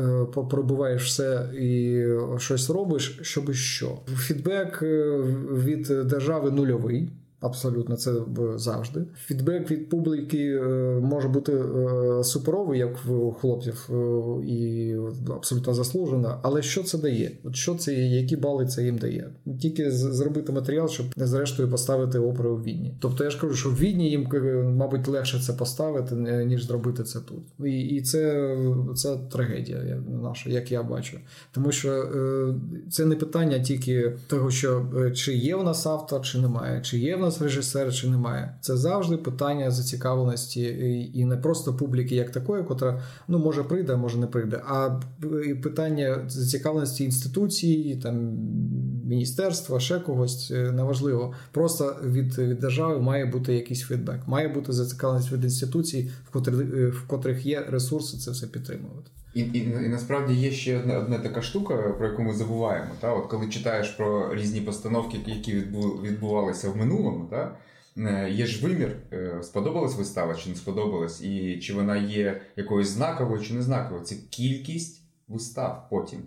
пробуваєш 0.50 1.06
все 1.06 1.50
і 1.60 2.04
щось 2.38 2.70
робиш, 2.70 3.18
щоб 3.22 3.52
що. 3.52 3.98
Фідбек 4.16 4.82
від 5.52 5.82
держави 6.06 6.50
нульовий. 6.50 7.08
Абсолютно, 7.40 7.96
це 7.96 8.12
завжди. 8.56 9.04
Фідбек 9.26 9.70
від 9.70 9.88
публіки 9.88 10.60
е, 10.62 11.00
може 11.02 11.28
бути 11.28 11.52
е, 11.52 12.24
суперовий, 12.24 12.78
як 12.78 13.04
в 13.04 13.32
хлопців, 13.32 13.88
е, 13.90 14.46
і 14.46 14.96
абсолютно 15.30 15.74
заслужено. 15.74 16.38
Але 16.42 16.62
що 16.62 16.82
це 16.82 16.98
дає? 16.98 17.30
От 17.44 17.56
що 17.56 17.74
це, 17.74 17.94
які 17.94 18.36
бали 18.36 18.66
це 18.66 18.84
їм 18.84 18.98
дає? 18.98 19.30
Тільки 19.60 19.90
зробити 19.90 20.52
матеріал, 20.52 20.88
щоб 20.88 21.06
не 21.16 21.26
зрештою 21.26 21.70
поставити 21.70 22.18
оперу 22.18 22.56
в 22.56 22.62
Відні. 22.62 22.94
Тобто 23.00 23.24
я 23.24 23.30
ж 23.30 23.40
кажу, 23.40 23.54
що 23.54 23.70
в 23.70 23.78
Відні 23.78 24.10
їм, 24.10 24.28
мабуть, 24.76 25.08
легше 25.08 25.40
це 25.40 25.52
поставити, 25.52 26.14
ніж 26.44 26.66
зробити 26.66 27.02
це 27.02 27.20
тут. 27.20 27.66
І 27.66 27.80
і 27.80 28.00
це 28.00 28.56
це 28.96 29.16
трагедія 29.32 30.02
наша, 30.22 30.50
як 30.50 30.72
я 30.72 30.82
бачу. 30.82 31.18
Тому 31.52 31.72
що 31.72 32.08
це 32.90 33.04
не 33.04 33.16
питання 33.16 33.58
тільки 33.58 34.12
того, 34.26 34.50
що 34.50 34.86
чи 35.14 35.34
є 35.34 35.56
в 35.56 35.64
нас 35.64 35.86
автор, 35.86 36.22
чи 36.22 36.38
немає, 36.38 36.80
чи 36.82 36.98
є 36.98 37.16
в 37.16 37.20
нас 37.20 37.27
нас 37.28 37.42
режисер 37.42 37.94
чи 37.94 38.08
немає. 38.08 38.58
Це 38.60 38.76
завжди 38.76 39.16
питання 39.16 39.70
зацікавленості 39.70 40.62
і 41.14 41.24
не 41.24 41.36
просто 41.36 41.74
публіки, 41.74 42.14
як 42.14 42.30
такої, 42.30 42.64
котра 42.64 43.02
ну 43.28 43.38
може 43.38 43.64
прийде, 43.64 43.96
може 43.96 44.18
не 44.18 44.26
прийде, 44.26 44.62
а 44.66 45.00
питання 45.62 46.24
зацікавленості 46.28 47.04
інституції, 47.04 47.96
там 47.96 48.38
міністерства, 49.04 49.80
ще 49.80 50.00
когось 50.00 50.50
е, 50.50 50.72
неважливо. 50.72 51.34
Просто 51.52 51.96
від 52.04 52.38
від 52.38 52.58
держави 52.58 53.00
має 53.00 53.26
бути 53.26 53.54
якийсь 53.54 53.82
фідбек, 53.82 54.28
має 54.28 54.48
бути 54.48 54.72
зацікавленість 54.72 55.32
від 55.32 55.44
інституцій, 55.44 56.10
в 56.28 56.30
котрих 56.30 56.60
е, 56.60 56.86
в 56.86 57.06
котрих 57.06 57.46
є 57.46 57.66
ресурси, 57.68 58.16
це 58.16 58.30
все 58.30 58.46
підтримувати. 58.46 59.10
І 59.38 59.40
і, 59.40 59.58
і 59.58 59.88
насправді 59.88 60.34
є 60.34 60.50
ще 60.50 60.78
одна 60.78 60.98
одна 60.98 61.18
така 61.18 61.42
штука, 61.42 61.76
про 61.76 62.06
яку 62.06 62.22
ми 62.22 62.34
забуваємо. 62.34 62.90
Та? 63.00 63.14
От 63.14 63.26
Коли 63.26 63.48
читаєш 63.48 63.88
про 63.88 64.34
різні 64.34 64.60
постановки, 64.60 65.18
які 65.26 65.52
відбувалися 66.02 66.70
в 66.70 66.76
минулому, 66.76 67.28
та? 67.30 67.56
Е, 67.96 68.30
є 68.30 68.46
ж 68.46 68.66
вимір, 68.66 68.96
е, 69.12 69.38
сподобалась 69.42 69.96
вистава 69.96 70.34
чи 70.34 70.50
не 70.50 70.56
сподобалась, 70.56 71.22
і 71.22 71.58
чи 71.58 71.74
вона 71.74 71.96
є 71.96 72.40
якоюсь 72.56 72.88
знаковою 72.88 73.42
чи 73.42 73.54
не 73.54 73.62
знаковою. 73.62 74.04
Це 74.04 74.16
кількість 74.30 75.02
вистав 75.28 75.86
потім. 75.90 76.20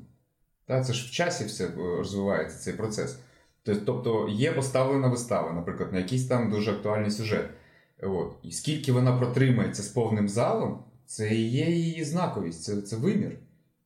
Та? 0.66 0.84
Це 0.84 0.94
ж 0.94 1.08
в 1.08 1.12
часі 1.12 1.44
все 1.44 1.66
е, 1.66 1.72
розвивається 1.78 2.58
цей 2.58 2.74
процес. 2.74 3.20
Тобто 3.64 4.30
є 4.30 4.52
поставлена 4.52 5.08
вистава, 5.08 5.54
наприклад, 5.54 5.94
на 5.94 6.00
якийсь 6.00 6.28
там 6.28 6.52
дуже 6.52 6.72
актуальний 6.72 7.12
сюжет. 7.12 7.50
От. 8.04 8.36
І 8.44 8.52
скільки 8.52 8.92
вона 8.92 9.18
протримається 9.18 9.84
з 9.84 9.88
повним 9.88 10.30
залом. 10.30 10.84
Це 11.12 11.36
і 11.36 11.50
є 11.50 11.66
її 11.66 12.04
знаковість, 12.04 12.64
це 12.64 12.82
це 12.82 12.96
вимір. 12.96 13.38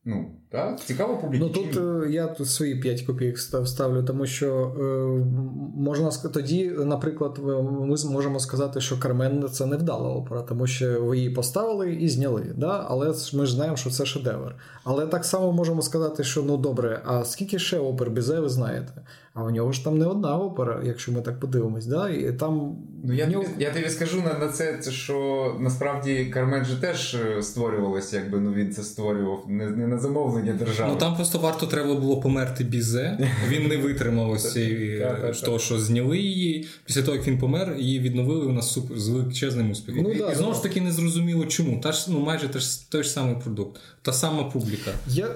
Ну, 0.08 0.32
так? 0.50 0.80
Цікаво 0.80 1.18
публіки. 1.18 1.46
Ну 1.46 1.50
тут 1.50 1.78
е, 1.78 2.12
я 2.12 2.28
тут 2.28 2.50
свої 2.50 2.76
5 2.76 3.02
копійок 3.02 3.38
ставлю, 3.66 4.04
тому 4.04 4.26
що 4.26 4.76
е, 4.80 4.84
можна 5.76 6.12
тоді, 6.34 6.70
наприклад, 6.70 7.40
ми 7.44 7.96
можемо 8.12 8.40
сказати, 8.40 8.82
що 8.82 9.00
Кармен 9.00 9.50
це 9.52 9.66
невдала 9.66 10.10
опера, 10.10 10.42
тому 10.42 10.68
що 10.68 11.02
ви 11.02 11.18
її 11.18 11.30
поставили 11.30 11.94
і 11.94 12.10
зняли. 12.10 12.54
Да? 12.58 12.86
Але 12.88 13.08
ми 13.08 13.46
ж 13.46 13.56
знаємо, 13.56 13.78
що 13.78 13.90
це 13.90 14.06
шедевр. 14.06 14.56
Але 14.84 15.08
так 15.08 15.26
само 15.26 15.52
можемо 15.52 15.82
сказати, 15.82 16.24
що 16.24 16.44
ну 16.44 16.58
добре, 16.58 17.02
а 17.06 17.26
скільки 17.26 17.60
ще 17.60 17.80
опер 17.80 18.10
Бізе 18.10 18.40
ви 18.40 18.50
знаєте? 18.50 19.06
А 19.34 19.44
в 19.44 19.52
нього 19.52 19.72
ж 19.72 19.84
там 19.84 19.98
не 19.98 20.06
одна 20.06 20.38
опера, 20.38 20.82
якщо 20.84 21.12
ми 21.12 21.22
так 21.22 21.40
подивимось. 21.40 21.86
Да? 21.86 22.10
І 22.10 22.34
там 22.34 22.78
Ну, 23.08 23.14
Я 23.14 23.26
тобі, 23.26 23.48
я 23.60 23.74
тобі 23.74 23.90
скажу 23.90 24.22
на 24.22 24.34
на 24.34 24.48
це, 24.48 24.80
що 24.92 25.58
насправді 25.60 26.26
Кармен 26.26 26.66
же 26.66 26.76
теж 26.76 27.16
е, 27.16 27.42
створювалося, 27.42 28.18
якби 28.18 28.40
ну 28.40 28.54
він 28.54 28.72
це 28.72 28.84
створював 28.84 29.46
не 29.48 29.70
не 29.70 29.88
на 29.88 30.00
замовлення 30.00 30.54
держави. 30.54 30.92
Ну 30.94 31.00
там 31.00 31.16
просто 31.16 31.40
варто 31.40 31.66
треба 31.66 31.96
було 31.96 32.20
померти 32.20 32.64
бізе. 32.64 33.30
Він 33.48 33.68
не 33.68 33.78
витримав 33.78 34.32
ось 34.32 34.58
е, 34.58 35.34
того, 35.46 35.60
що 35.60 35.80
зняли 35.80 36.18
її. 36.18 36.68
Після 36.86 37.02
того, 37.02 37.18
як 37.18 37.28
він 37.28 37.38
помер, 37.38 37.76
її 37.78 38.00
відновили 38.00 38.46
у 38.46 38.52
нас 38.52 38.74
супер 38.74 39.00
з 39.00 39.08
величезним 39.10 39.72
успіхом. 39.72 40.04
Ну, 40.04 40.16
да, 40.18 40.32
І 40.32 40.36
знову 40.36 40.54
ж 40.54 40.64
таки 40.64 40.82
не 40.82 40.92
зрозуміло, 40.92 41.46
чому. 41.46 41.82
Та 41.82 41.92
ж 41.92 42.06
ну 42.12 42.20
майже 42.20 42.48
той 42.48 42.62
ж 42.62 42.92
той 42.92 43.04
ж 43.04 43.10
самий 43.10 43.36
продукт, 43.36 43.82
та 44.02 44.14
сама 44.14 44.44
публіка. 44.44 44.92
Я, 45.08 45.28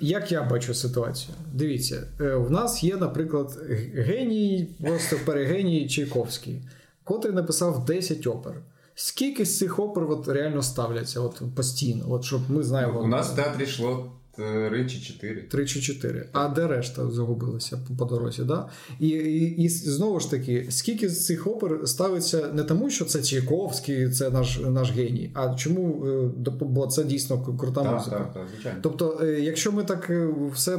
Як 0.00 0.32
я 0.32 0.42
бачу 0.42 0.74
ситуацію? 0.74 1.34
Дивіться, 1.52 2.06
е, 2.20 2.34
в 2.34 2.50
нас 2.50 2.84
є, 2.84 2.96
наприклад, 2.96 3.58
геній, 3.94 4.68
просто 4.80 5.16
перегеній 5.24 5.88
Чайковський 5.88 6.60
котрий 7.04 7.34
написав 7.34 7.84
10 7.84 8.26
опер. 8.26 8.62
Скільки 8.94 9.44
з 9.44 9.58
цих 9.58 9.78
опер 9.78 10.04
от 10.10 10.28
реально 10.28 10.62
ставляться 10.62 11.20
от 11.20 11.42
постійно? 11.56 12.04
От 12.12 12.24
щоб 12.24 12.50
ми 12.50 12.62
знаємо. 12.62 13.00
У 13.00 13.06
нас 13.06 13.32
в 13.32 13.36
театрі 13.36 13.64
йшло 13.64 14.12
Три 14.34 14.86
чи 14.88 15.00
чотири. 15.00 15.42
Три 15.42 15.66
чи 15.66 15.80
чотири. 15.80 16.28
А 16.32 16.48
де 16.48 16.66
решта 16.66 17.10
загубилася 17.10 17.78
по 17.98 18.04
дорозі? 18.04 18.42
Да? 18.42 18.68
І, 19.00 19.08
і 19.08 19.62
і, 19.62 19.68
знову 19.68 20.20
ж 20.20 20.30
таки, 20.30 20.66
скільки 20.70 21.08
з 21.08 21.26
цих 21.26 21.46
опер 21.46 21.80
ставиться 21.84 22.48
не 22.52 22.62
тому, 22.62 22.90
що 22.90 23.04
це 23.04 23.22
Чайковський, 23.22 24.10
це 24.10 24.30
наш 24.30 24.60
наш 24.60 24.92
геній, 24.92 25.30
а 25.34 25.54
чому? 25.54 26.06
Е, 26.06 26.50
бо 26.60 26.86
це 26.86 27.04
дійсно 27.04 27.56
крута 27.58 27.82
так, 27.82 27.94
музика. 27.94 28.16
Так, 28.16 28.32
так, 28.34 28.46
звичайно. 28.54 28.78
Тобто, 28.82 29.20
е, 29.22 29.40
якщо 29.40 29.72
ми 29.72 29.84
так 29.84 30.10
е, 30.10 30.28
все 30.54 30.78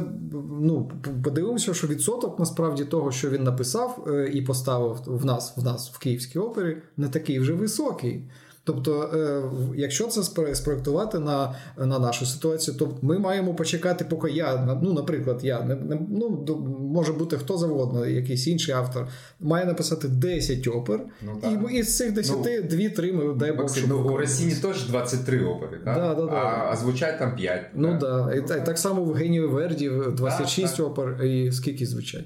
ну, 0.60 0.90
подивимося, 1.24 1.74
що 1.74 1.86
відсоток 1.86 2.38
насправді 2.38 2.84
того, 2.84 3.12
що 3.12 3.30
він 3.30 3.44
написав 3.44 4.08
і 4.32 4.42
поставив 4.42 5.02
в 5.06 5.24
нас, 5.24 5.52
в 5.56 5.64
нас 5.64 5.90
в 5.90 5.98
Київській 5.98 6.38
опері, 6.38 6.76
не 6.96 7.08
такий 7.08 7.38
вже 7.38 7.52
високий. 7.52 8.22
Тобто, 8.66 9.10
е, 9.14 9.42
якщо 9.76 10.06
це 10.06 10.22
спроектувати 10.54 11.18
на 11.18 11.54
на 11.78 11.98
нашу 11.98 12.26
ситуацію, 12.26 12.76
то 12.76 12.98
ми 13.02 13.18
маємо 13.18 13.54
почекати, 13.54 14.04
поки 14.04 14.30
я, 14.30 14.78
ну, 14.82 14.92
наприклад, 14.92 15.40
я 15.42 15.62
не, 15.62 15.74
не 15.74 15.98
ну, 16.10 16.46
може 16.94 17.12
бути 17.12 17.36
хто 17.36 17.58
завгодно, 17.58 18.06
якийсь 18.06 18.46
інший 18.46 18.74
автор, 18.74 19.08
має 19.40 19.64
написати 19.64 20.08
10 20.08 20.66
опер, 20.66 21.00
ну, 21.22 21.68
і 21.70 21.74
із 21.74 21.96
цих 21.96 22.12
10 22.12 22.36
ну, 22.36 22.42
2-3 22.42 23.12
ми 23.12 23.34
дай 23.34 23.52
Бог. 23.52 23.70
Ну, 23.88 23.98
у 23.98 24.16
Росії 24.16 24.54
теж 24.54 24.88
23 24.88 25.44
опери, 25.44 25.80
так? 25.84 25.96
Да, 25.96 26.14
да, 26.14 26.26
да. 26.26 26.32
А, 26.32 26.70
а 26.72 26.76
звучать 26.76 27.18
там 27.18 27.36
5. 27.36 27.66
Ну 27.74 27.88
так. 27.88 28.00
Да. 28.00 28.56
І, 28.56 28.66
так 28.66 28.78
само 28.78 29.02
в 29.02 29.12
Генію 29.12 29.50
Верді 29.50 29.90
26 30.12 30.80
ага, 30.80 30.88
опер, 30.88 31.24
і 31.24 31.52
скільки 31.52 31.86
звучать? 31.86 32.24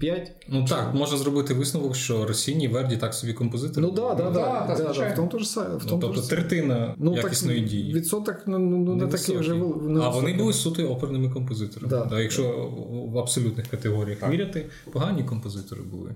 5. 0.00 0.32
Ну 0.48 0.64
так, 0.68 0.94
можна 0.94 1.18
зробити 1.18 1.54
висновок, 1.54 1.96
що 1.96 2.26
Росіні 2.26 2.68
Верді 2.68 2.96
так 2.96 3.14
собі 3.14 3.32
композитори. 3.32 3.86
Ну 3.86 3.92
так, 3.92 4.16
так, 4.16 4.32
так. 4.76 5.12
В 5.12 5.16
тому 5.16 5.38
ж 5.44 5.60
ну, 5.90 5.98
Тобто 6.00 6.20
третина 6.20 6.94
ну, 6.98 7.16
якісної 7.16 7.60
так, 7.60 7.68
дії. 7.68 7.94
Відсоток 7.94 8.36
ну, 8.46 8.58
ну, 8.58 8.94
не, 8.94 9.04
не 9.04 9.10
такий 9.10 9.36
вже 9.36 9.54
не 9.54 10.00
А 10.00 10.08
вони 10.08 10.34
були 10.34 10.52
суто 10.52 10.88
оперними 10.88 11.30
композиторами. 11.30 11.90
Да. 11.90 12.04
Да, 12.04 12.20
якщо 12.20 12.72
в 13.12 13.18
абсолютних 13.18 13.66
категоріях 13.66 14.18
так. 14.18 14.30
міряти, 14.30 14.66
погані 14.92 15.24
композитори 15.24 15.82
були. 15.82 16.10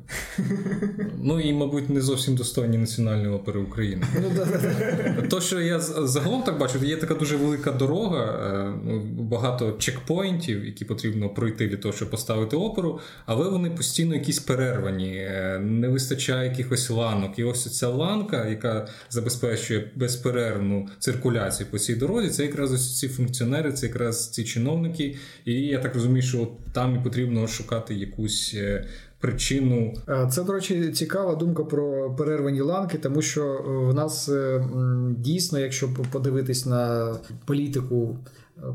ну 1.23 1.41
і, 1.41 1.53
мабуть, 1.53 1.91
не 1.91 2.01
зовсім 2.01 2.37
достойні 2.37 2.79
національної 2.79 3.29
опери 3.29 3.61
України. 3.61 4.03
То, 5.31 5.41
що 5.41 5.61
я 5.61 5.81
загалом 5.81 6.43
так 6.43 6.59
бачу, 6.59 6.79
є 6.85 6.97
така 6.97 7.15
дуже 7.15 7.37
велика 7.37 7.73
дорога, 7.73 8.25
е, 8.25 9.01
багато 9.19 9.73
чекпоінтів, 9.73 10.65
які 10.65 10.85
потрібно 10.85 11.29
пройти 11.29 11.69
для 11.69 11.77
того, 11.77 11.95
щоб 11.95 12.11
поставити 12.11 12.57
оперу, 12.57 13.01
але 13.27 13.49
вони 13.49 13.68
постійно 13.71 14.15
якісь 14.15 14.39
перервані, 14.39 15.17
е, 15.17 15.59
не 15.59 15.89
вистачає 15.89 16.49
якихось 16.49 16.91
ланок. 16.91 17.39
І 17.39 17.45
ось 17.45 17.79
ця 17.79 17.89
ланка, 17.89 18.47
яка 18.47 18.89
забезпечує 19.11 19.91
безперервну 19.97 20.89
циркуляцію 20.99 21.67
по 21.71 21.79
цій 21.79 21.97
дорозі, 21.97 22.29
це 22.29 22.43
якраз 22.43 22.73
ось 22.73 22.99
ці 22.99 23.09
функціонери, 23.09 23.73
це 23.73 23.87
якраз 23.87 24.31
ці 24.31 24.45
чиновники. 24.45 25.17
І 25.45 25.53
я 25.53 25.79
так 25.79 25.95
розумію, 25.95 26.23
що 26.23 26.49
там 26.73 26.97
і 26.97 27.05
потрібно 27.05 27.47
шукати 27.47 27.95
якусь. 27.95 28.55
Е, 28.57 28.85
причину 29.21 29.95
це, 30.31 30.45
до 30.45 30.53
речі, 30.53 30.89
цікава 30.89 31.35
думка 31.35 31.65
про 31.65 32.15
перервані 32.15 32.61
ланки, 32.61 32.99
тому 32.99 33.23
що 33.23 33.65
в 33.67 33.95
нас 33.95 34.31
дійсно, 35.11 35.59
якщо 35.59 35.89
подивитись 36.13 36.67
на 36.67 37.15
політику 37.47 38.19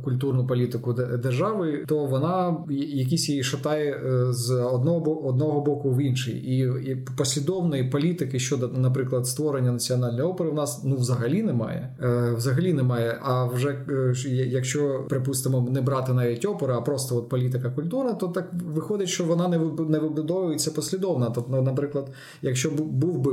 культурну 0.03 0.47
політику 0.47 0.93
держави, 0.93 1.85
то 1.87 2.05
вона 2.05 2.57
якісь 2.69 3.29
її 3.29 3.43
шатає 3.43 3.91
е, 3.91 4.33
з 4.33 4.51
одного 4.51 5.27
одного 5.27 5.61
боку 5.61 5.91
в 5.91 6.01
інший, 6.01 6.33
і 6.33 6.57
і 6.91 6.95
послідовної 7.17 7.83
політики 7.83 8.39
щодо, 8.39 8.67
наприклад, 8.67 9.27
створення 9.27 9.71
національної 9.71 10.23
опери, 10.23 10.49
в 10.49 10.53
нас 10.53 10.81
ну 10.83 10.95
взагалі 10.95 11.43
немає. 11.43 11.95
Е, 12.03 12.33
взагалі 12.37 12.73
немає. 12.73 13.19
А 13.21 13.45
вже 13.45 13.69
е, 13.69 14.13
якщо 14.29 15.05
припустимо 15.09 15.67
не 15.71 15.81
брати 15.81 16.13
навіть 16.13 16.45
оперу, 16.45 16.73
а 16.73 16.81
просто 16.81 17.17
от 17.17 17.29
політика 17.29 17.69
культура, 17.69 18.13
то 18.13 18.27
так 18.27 18.51
виходить, 18.73 19.09
що 19.09 19.23
вона 19.23 19.47
не 19.47 19.57
не 19.89 19.99
вибудовується 19.99 20.71
послідовно. 20.71 21.31
Тобто, 21.35 21.61
наприклад, 21.61 22.11
якщо 22.41 22.71
був 22.71 23.19
би 23.19 23.31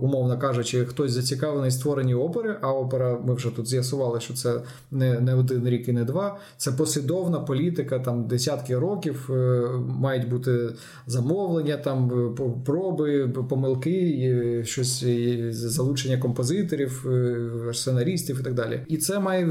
умовно 0.00 0.38
кажучи, 0.38 0.84
хтось 0.84 1.12
зацікавлений 1.12 1.70
створенні 1.70 2.14
опери, 2.14 2.56
а 2.60 2.72
опера, 2.72 3.18
ми 3.24 3.34
вже 3.34 3.50
тут 3.50 3.68
з'ясували, 3.68 4.20
що 4.20 4.34
це 4.34 4.60
не, 4.90 5.20
не 5.20 5.34
один 5.34 5.68
рік 5.68 5.89
і 5.90 5.92
не 5.92 6.04
два. 6.04 6.38
Це 6.56 6.72
послідовна 6.72 7.40
політика, 7.40 7.98
там 7.98 8.26
десятки 8.26 8.78
років 8.78 9.30
е, 9.30 9.62
мають 9.86 10.28
бути 10.28 10.68
замовлення, 11.06 11.76
там 11.76 12.10
е, 12.38 12.42
проби, 12.64 13.28
помилки, 13.28 14.62
щось 14.66 15.04
залучення 15.50 16.18
композиторів, 16.18 17.06
е, 17.10 17.74
сценаристів 17.74 18.40
і 18.40 18.42
так 18.42 18.54
далі. 18.54 18.80
І 18.88 18.96
це 18.96 19.20
має 19.20 19.44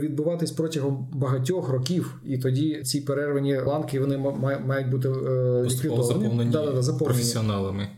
відбуватись 0.00 0.50
протягом 0.50 1.08
багатьох 1.12 1.68
років. 1.68 2.20
І 2.24 2.38
тоді 2.38 2.82
ці 2.84 3.00
перервані 3.00 3.58
ланки 3.58 4.00
вони 4.00 4.18
мають 4.66 4.90
бути 4.90 5.08
ліквідовані. 5.08 6.50
Да, 6.52 6.72
да, 6.72 6.82
заповнені 6.82 7.14
професіоналами. 7.14 7.88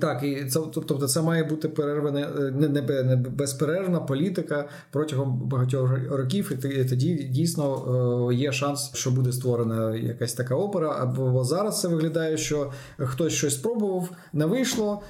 Так, 0.00 0.22
і 0.22 0.44
це 0.44 0.60
тобто 0.74 1.08
це 1.08 1.22
має 1.22 1.44
бути 1.44 1.68
перерване 1.68 2.28
не, 2.52 2.68
не, 2.68 3.02
не 3.02 3.16
безперервна 3.16 4.00
політика 4.00 4.68
протягом 4.90 5.40
багатьох 5.48 5.90
років, 6.10 6.52
і 6.64 6.84
тоді 6.84 7.14
дійсно 7.14 8.32
є 8.32 8.52
шанс, 8.52 8.90
що 8.94 9.10
буде 9.10 9.32
створена 9.32 9.96
якась 9.96 10.34
така 10.34 10.54
опера. 10.54 10.96
Або 11.00 11.44
зараз 11.44 11.80
це 11.80 11.88
виглядає, 11.88 12.36
що 12.36 12.70
хтось 12.98 13.32
щось 13.32 13.54
спробував, 13.54 14.08
не 14.32 14.46
вийшло, 14.46 15.02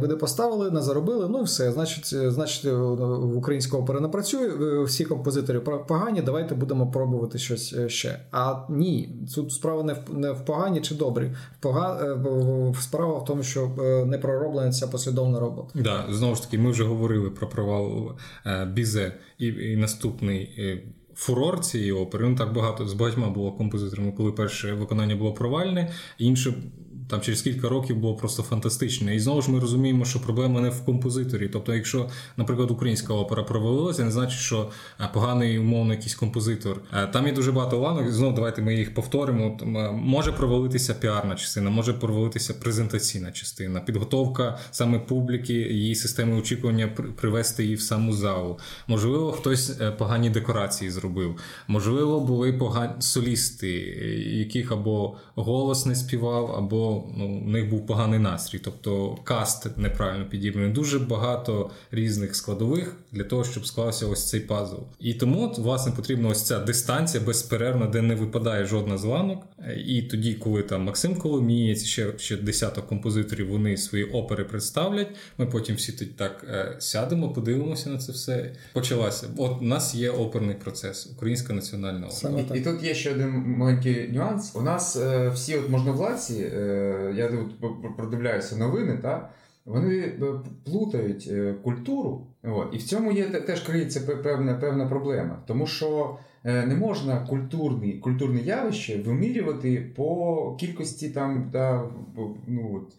буде 0.00 0.16
поставили, 0.16 0.70
не 0.70 0.80
заробили. 0.80 1.28
Ну 1.28 1.40
і 1.40 1.44
все, 1.44 1.72
значить, 1.72 2.32
значить, 2.32 2.72
українська 3.34 3.76
опера 3.76 4.00
не 4.00 4.08
працює. 4.08 4.48
Всі 4.84 5.04
композитори 5.04 5.60
погані. 5.60 6.22
Давайте 6.22 6.54
будемо 6.54 6.90
пробувати 6.90 7.38
щось 7.38 7.74
ще. 7.86 8.20
А 8.32 8.54
ні, 8.68 9.26
тут 9.34 9.52
справа 9.52 9.82
не 9.82 9.92
в 9.92 9.98
не 10.18 10.30
в 10.30 10.44
погані 10.44 10.80
чи 10.80 10.94
добрі. 10.94 11.32
Справа 12.80 13.18
в 13.18 13.24
тому, 13.24 13.42
що 13.42 13.70
не 14.06 14.17
не 14.64 14.72
ця 14.72 14.86
послідовна 14.86 15.40
робота. 15.40 15.70
Да, 15.74 16.06
знову 16.10 16.34
ж 16.34 16.42
таки, 16.42 16.58
ми 16.58 16.70
вже 16.70 16.84
говорили 16.84 17.30
про 17.30 17.48
провал 17.48 18.16
е, 18.46 18.64
Бізе 18.64 19.12
і, 19.38 19.46
і 19.46 19.76
наступний. 19.76 20.54
Е, 20.58 20.82
фурор 21.18 21.60
цієї 21.60 21.92
опери, 21.92 22.28
ну 22.28 22.36
так 22.36 22.52
багато 22.52 22.88
з 22.88 22.94
багатьма 22.94 23.30
було 23.30 23.52
композиторами, 23.52 24.12
коли 24.12 24.32
перше 24.32 24.72
виконання 24.72 25.16
було 25.16 25.32
провальне, 25.32 25.90
інше 26.18 26.54
там 27.08 27.20
через 27.20 27.42
кілька 27.42 27.68
років 27.68 27.96
було 27.96 28.14
просто 28.14 28.42
фантастичне. 28.42 29.14
І 29.14 29.20
знову 29.20 29.42
ж 29.42 29.50
ми 29.50 29.60
розуміємо, 29.60 30.04
що 30.04 30.20
проблема 30.20 30.60
не 30.60 30.68
в 30.68 30.84
композиторі. 30.84 31.48
Тобто, 31.48 31.74
якщо, 31.74 32.08
наприклад, 32.36 32.70
українська 32.70 33.14
опера 33.14 33.42
провалилася, 33.42 34.04
не 34.04 34.10
значить, 34.10 34.40
що 34.40 34.70
е, 35.00 35.08
поганий 35.14 35.58
умовно 35.58 35.92
якийсь 35.92 36.14
композитор. 36.14 36.80
Е, 36.92 37.06
там 37.06 37.26
є 37.26 37.32
дуже 37.32 37.52
багато 37.52 37.78
ланок. 37.78 38.10
Знову 38.10 38.34
давайте 38.34 38.62
ми 38.62 38.74
їх 38.74 38.94
повторимо. 38.94 39.58
Е, 39.62 39.66
може 39.92 40.32
провалитися 40.32 40.94
піарна 40.94 41.34
частина, 41.34 41.70
може 41.70 41.92
провалитися 41.92 42.54
презентаційна 42.54 43.32
частина, 43.32 43.80
підготовка 43.80 44.58
саме 44.70 44.98
публіки, 44.98 45.52
її 45.52 45.94
системи 45.94 46.36
очікування 46.36 46.86
привести 47.16 47.62
її 47.62 47.74
в 47.74 47.80
саму 47.80 48.12
залу. 48.12 48.58
Можливо, 48.86 49.32
хтось 49.32 49.72
погані 49.98 50.30
декорації 50.30 50.90
зробив. 50.90 51.36
Можливо, 51.68 52.20
були 52.20 52.52
погані 52.52 52.92
солісти, 52.98 53.70
яких 54.32 54.72
або 54.72 55.16
голос 55.34 55.86
не 55.86 55.94
співав, 55.94 56.54
або 56.56 56.97
ну, 57.16 57.40
в 57.46 57.48
них 57.48 57.70
був 57.70 57.86
поганий 57.86 58.18
настрій, 58.18 58.58
тобто 58.58 59.18
каст 59.24 59.76
неправильно 59.76 60.26
підібраний. 60.28 60.72
Дуже 60.72 60.98
багато 60.98 61.70
різних 61.90 62.36
складових 62.36 62.96
для 63.12 63.24
того, 63.24 63.44
щоб 63.44 63.66
склався 63.66 64.06
ось 64.06 64.28
цей 64.28 64.40
пазл. 64.40 64.76
І 65.00 65.14
тому, 65.14 65.54
власне, 65.58 65.92
потрібна 65.92 66.28
ось 66.28 66.42
ця 66.42 66.58
дистанція 66.58 67.22
безперервна, 67.24 67.86
де 67.86 68.02
не 68.02 68.14
випадає 68.14 68.64
жодна 68.64 68.98
з 68.98 69.04
ланок. 69.04 69.46
І 69.86 70.02
тоді, 70.02 70.34
коли 70.34 70.62
там 70.62 70.84
Максим 70.84 71.14
Коломієць, 71.16 71.84
ще 71.84 72.18
ще 72.18 72.36
десяток 72.36 72.86
композиторів, 72.86 73.48
вони 73.48 73.76
свої 73.76 74.04
опери 74.04 74.44
представлять. 74.44 75.08
Ми 75.38 75.46
потім 75.46 75.76
всі 75.76 75.92
тут 75.92 76.16
так 76.16 76.46
е, 76.48 76.76
сядемо, 76.78 77.28
подивимося 77.28 77.90
на 77.90 77.98
це 77.98 78.12
все. 78.12 78.52
Почалася. 78.72 79.26
От 79.36 79.62
у 79.62 79.64
нас 79.64 79.94
є 79.94 80.10
оперний 80.10 80.54
процес, 80.54 81.10
українська 81.16 81.52
національна 81.52 82.06
опера. 82.06 82.44
І, 82.54 82.58
і 82.58 82.62
тут 82.62 82.82
є 82.82 82.94
ще 82.94 83.12
один 83.12 83.30
маленький 83.46 84.12
нюанс. 84.12 84.52
У 84.54 84.62
нас 84.62 84.96
е, 84.96 85.30
всі 85.34 85.56
от 85.56 85.68
можновладці. 85.68 86.34
Е, 86.34 86.87
я 87.14 87.28
тут 87.28 87.60
продивляюся 87.96 88.56
новини, 88.56 88.98
та? 89.02 89.30
Вони 89.68 89.98
е, 89.98 90.14
плутають 90.64 91.28
е, 91.32 91.54
культуру, 91.62 92.26
от, 92.42 92.68
і 92.72 92.76
в 92.76 92.82
цьому 92.82 93.12
є 93.12 93.24
теж 93.24 93.60
криється 93.60 94.00
певна 94.00 94.54
певна 94.54 94.86
проблема, 94.86 95.42
тому 95.46 95.66
що 95.66 96.18
е, 96.44 96.66
не 96.66 96.74
можна 96.74 97.26
культурні 97.26 97.92
культурне 97.92 98.40
явище 98.40 99.02
вимірювати 99.02 99.92
по 99.96 100.56
кількості 100.60 101.10
там 101.10 101.50
та 101.52 101.90
ну 102.46 102.70
от 102.74 102.92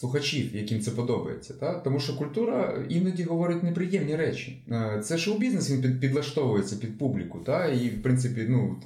слухачів, 0.00 0.56
яким 0.56 0.80
це 0.80 0.90
подобається. 0.90 1.54
Так? 1.54 1.82
Тому 1.82 2.00
що 2.00 2.16
культура 2.16 2.84
іноді 2.88 3.24
говорить 3.24 3.62
неприємні 3.62 4.16
речі. 4.16 4.62
Е, 4.70 5.00
це 5.04 5.18
шоу-бізнес 5.18 5.70
він 5.70 5.98
підлаштовується 5.98 6.76
під 6.76 6.98
публіку, 6.98 7.38
та? 7.38 7.66
і 7.66 7.88
в 7.88 8.02
принципі 8.02 8.46
ну, 8.48 8.76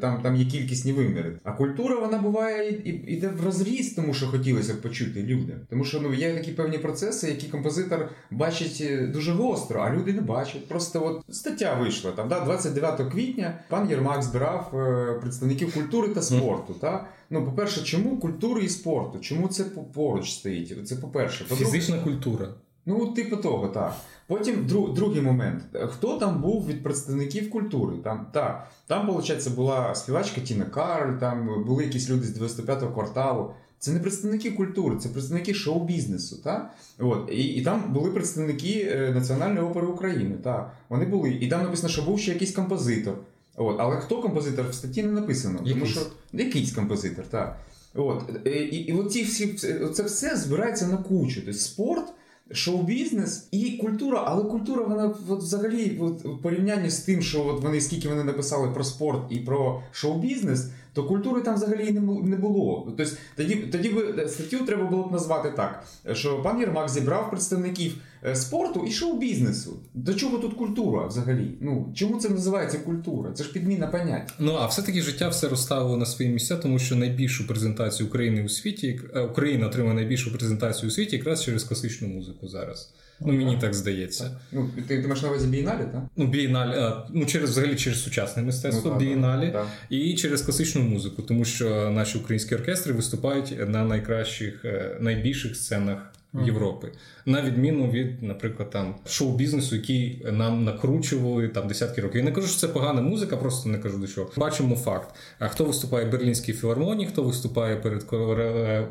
там 0.00 0.22
там 0.22 0.36
є 0.36 0.44
кількісні 0.44 0.92
виміри. 0.92 1.38
А 1.44 1.52
культура 1.52 2.00
вона 2.00 2.18
буває 2.18 2.70
і 2.70 2.90
йде 2.90 3.28
в 3.28 3.44
розріз, 3.44 3.92
тому 3.94 4.14
що 4.14 4.26
хотілося 4.26 4.74
б 4.74 4.80
почути 4.80 5.22
людям. 5.22 5.56
Тому 5.70 5.84
що 5.84 6.00
ну, 6.00 6.14
є 6.14 6.34
такі 6.34 6.52
певні 6.52 6.78
процеси, 6.78 7.28
які 7.28 7.46
композитор 7.46 8.08
бачить 8.30 8.78
е, 8.80 9.06
дуже 9.06 9.32
гостро, 9.32 9.80
а 9.80 9.94
люди 9.94 10.12
не 10.12 10.20
бачать. 10.20 10.68
Просто 10.68 11.06
от 11.06 11.36
стаття 11.36 11.74
вийшла 11.74 12.12
там, 12.12 12.28
да, 12.28 12.44
29 12.44 13.12
квітня 13.12 13.58
пан 13.68 13.90
Єрмак 13.90 14.22
збирав 14.22 14.70
е, 14.74 15.18
представників 15.20 15.74
культури 15.74 16.08
та 16.08 16.22
спорту. 16.22 16.74
Та? 16.80 17.06
Ну, 17.30 17.44
по-перше, 17.44 17.82
чому 17.82 18.18
культури 18.18 18.64
і 18.64 18.68
спорту? 18.68 19.18
Чому 19.18 19.48
це 19.48 19.64
поруч 19.94 20.30
стоїть? 20.30 20.88
Це 20.88 20.96
по-перше. 20.96 21.44
Фізична 21.44 21.98
культура. 21.98 22.48
Ну, 22.86 23.06
типу 23.06 23.36
того, 23.36 23.68
так. 23.68 23.96
Потім 24.26 24.66
друг, 24.66 24.94
другий 24.94 25.22
момент. 25.22 25.62
Хто 25.72 26.18
там 26.18 26.40
був 26.42 26.66
від 26.66 26.82
представників 26.82 27.50
культури? 27.50 27.96
Там, 28.04 28.26
так, 28.32 28.68
там, 28.86 29.06
виходить, 29.06 29.54
була 29.54 29.94
співачка 29.94 30.40
Тіна 30.40 30.64
Карль, 30.64 31.18
там 31.20 31.64
були 31.66 31.84
якісь 31.84 32.10
люди 32.10 32.26
з 32.26 32.40
95-го 32.40 32.92
кварталу. 32.92 33.50
Це 33.78 33.92
не 33.92 34.00
представники 34.00 34.50
культури, 34.50 34.96
це 34.96 35.08
представники 35.08 35.54
шоу-бізнесу. 35.54 36.36
Та? 36.44 36.70
От. 36.98 37.30
І 37.32 37.42
і 37.42 37.62
там 37.62 37.92
були 37.92 38.10
представники 38.10 38.88
е, 38.90 39.12
Національної 39.14 39.66
опери 39.66 39.86
України. 39.86 40.36
Та? 40.44 40.72
Вони 40.88 41.06
були. 41.06 41.30
І 41.30 41.48
там 41.48 41.62
написано, 41.62 41.88
що 41.88 42.02
був 42.02 42.18
ще 42.18 42.32
якийсь 42.32 42.52
композитор. 42.52 43.14
От, 43.58 43.76
Але 43.78 43.96
хто 43.96 44.22
композитор 44.22 44.68
в 44.68 44.74
статті 44.74 45.02
не 45.02 45.12
написано. 45.12 45.58
Якийсь. 45.64 45.74
Тому 45.74 45.86
що 45.86 46.00
якийсь 46.32 46.72
композитор, 46.72 47.24
так. 47.30 47.60
От, 47.94 48.22
І 48.44 48.50
і, 48.50 48.76
і 48.76 48.92
от 48.92 49.12
ці 49.12 49.22
всі, 49.22 49.54
це 49.94 50.02
все 50.02 50.36
збирається 50.36 50.86
на 50.86 50.96
кучу. 50.96 51.40
Тобто 51.44 51.60
спорт, 51.60 52.04
шоу-бізнес 52.52 53.48
і 53.50 53.70
культура. 53.70 54.22
Але 54.26 54.44
культура, 54.44 54.84
вона 54.84 55.14
от, 55.28 55.42
взагалі 55.42 55.98
от, 56.00 56.24
в 56.24 56.42
порівнянні 56.42 56.90
з 56.90 56.98
тим, 56.98 57.22
що 57.22 57.46
от 57.46 57.62
вони 57.62 57.80
скільки 57.80 58.08
вони 58.08 58.24
написали 58.24 58.68
про 58.68 58.84
спорт 58.84 59.22
і 59.30 59.36
про 59.36 59.82
шоу-бізнес, 59.92 60.66
то 60.92 61.04
культури 61.04 61.42
там 61.42 61.54
взагалі 61.54 61.92
не 62.24 62.36
було. 62.36 62.94
Тобто 62.96 63.16
тоді 63.36 63.54
тоді 63.54 63.88
би 63.88 64.28
статтю 64.28 64.66
треба 64.66 64.84
було 64.84 65.02
б 65.02 65.12
назвати 65.12 65.50
так, 65.50 65.84
що 66.12 66.42
пан 66.42 66.60
Єрмак 66.60 66.88
зібрав 66.88 67.30
представників 67.30 67.94
е, 68.24 68.36
спорту 68.36 68.84
і 68.88 68.92
шоу-бізнесу. 68.92 69.76
До 69.94 70.14
чого 70.14 70.38
тут 70.38 70.54
культура 70.54 71.06
взагалі? 71.06 71.50
Ну 71.60 71.92
чому 71.94 72.20
це 72.20 72.28
називається 72.28 72.78
культура? 72.78 73.32
Це 73.32 73.44
ж 73.44 73.52
підміна 73.52 73.86
понять. 73.86 74.32
Ну 74.38 74.56
а 74.60 74.66
все-таки 74.66 75.02
життя 75.02 75.28
все 75.28 75.48
розставило 75.48 75.96
на 75.96 76.06
свої 76.06 76.30
місця, 76.30 76.56
тому 76.56 76.78
що 76.78 76.96
найбільшу 76.96 77.46
презентацію 77.46 78.06
України 78.06 78.44
у 78.44 78.48
світі 78.48 79.00
е, 79.14 79.20
Україна 79.20 79.66
отримує 79.66 79.94
найбільшу 79.94 80.32
презентацію 80.32 80.88
у 80.88 80.90
світі 80.90 81.16
якраз 81.16 81.44
через 81.44 81.64
класичну 81.64 82.08
музику 82.08 82.48
зараз. 82.48 82.92
Ну, 83.20 83.32
мені 83.32 83.58
так 83.60 83.74
здається. 83.74 84.30
Ну, 84.52 84.70
Ти 84.88 85.02
ти 85.02 85.08
маєш 85.08 85.22
на 85.22 85.28
увазі 85.28 85.46
бієналі, 85.46 85.82
так? 85.92 86.02
Ну, 86.16 86.26
бієналь, 86.26 86.92
ну, 87.10 87.26
через 87.26 87.50
взагалі 87.50 87.76
через 87.76 88.02
сучасне 88.02 88.42
мистецтво, 88.42 88.90
ну, 88.90 88.98
бієналі 88.98 89.50
так, 89.50 89.66
і 89.90 90.14
через 90.14 90.42
класичну 90.42 90.82
музику, 90.82 91.22
тому 91.22 91.44
що 91.44 91.90
наші 91.90 92.18
українські 92.18 92.54
оркестри 92.54 92.92
виступають 92.92 93.68
на 93.68 93.84
найкращих, 93.84 94.64
е, 94.64 94.96
найбільших 95.00 95.56
сценах 95.56 96.12
Європи, 96.44 96.92
на 97.26 97.42
відміну 97.42 97.90
від, 97.90 98.22
наприклад, 98.22 98.70
там 98.70 98.94
шоу-бізнесу, 99.06 99.76
який 99.76 100.26
нам 100.32 100.64
накручували 100.64 101.48
там 101.48 101.68
десятки 101.68 102.00
років. 102.00 102.16
Я 102.16 102.24
не 102.24 102.32
кажу, 102.32 102.48
що 102.48 102.60
це 102.60 102.68
погана 102.68 103.02
музика, 103.02 103.36
просто 103.36 103.68
не 103.68 103.78
кажу 103.78 103.98
до 103.98 104.06
чого. 104.06 104.30
Бачимо 104.36 104.76
факт. 104.76 105.14
А 105.38 105.48
хто 105.48 105.64
виступає 105.64 106.06
в 106.06 106.12
Берлінській 106.12 106.52
філармонії, 106.52 107.08
хто 107.08 107.22
виступає 107.22 107.76
перед 107.76 108.02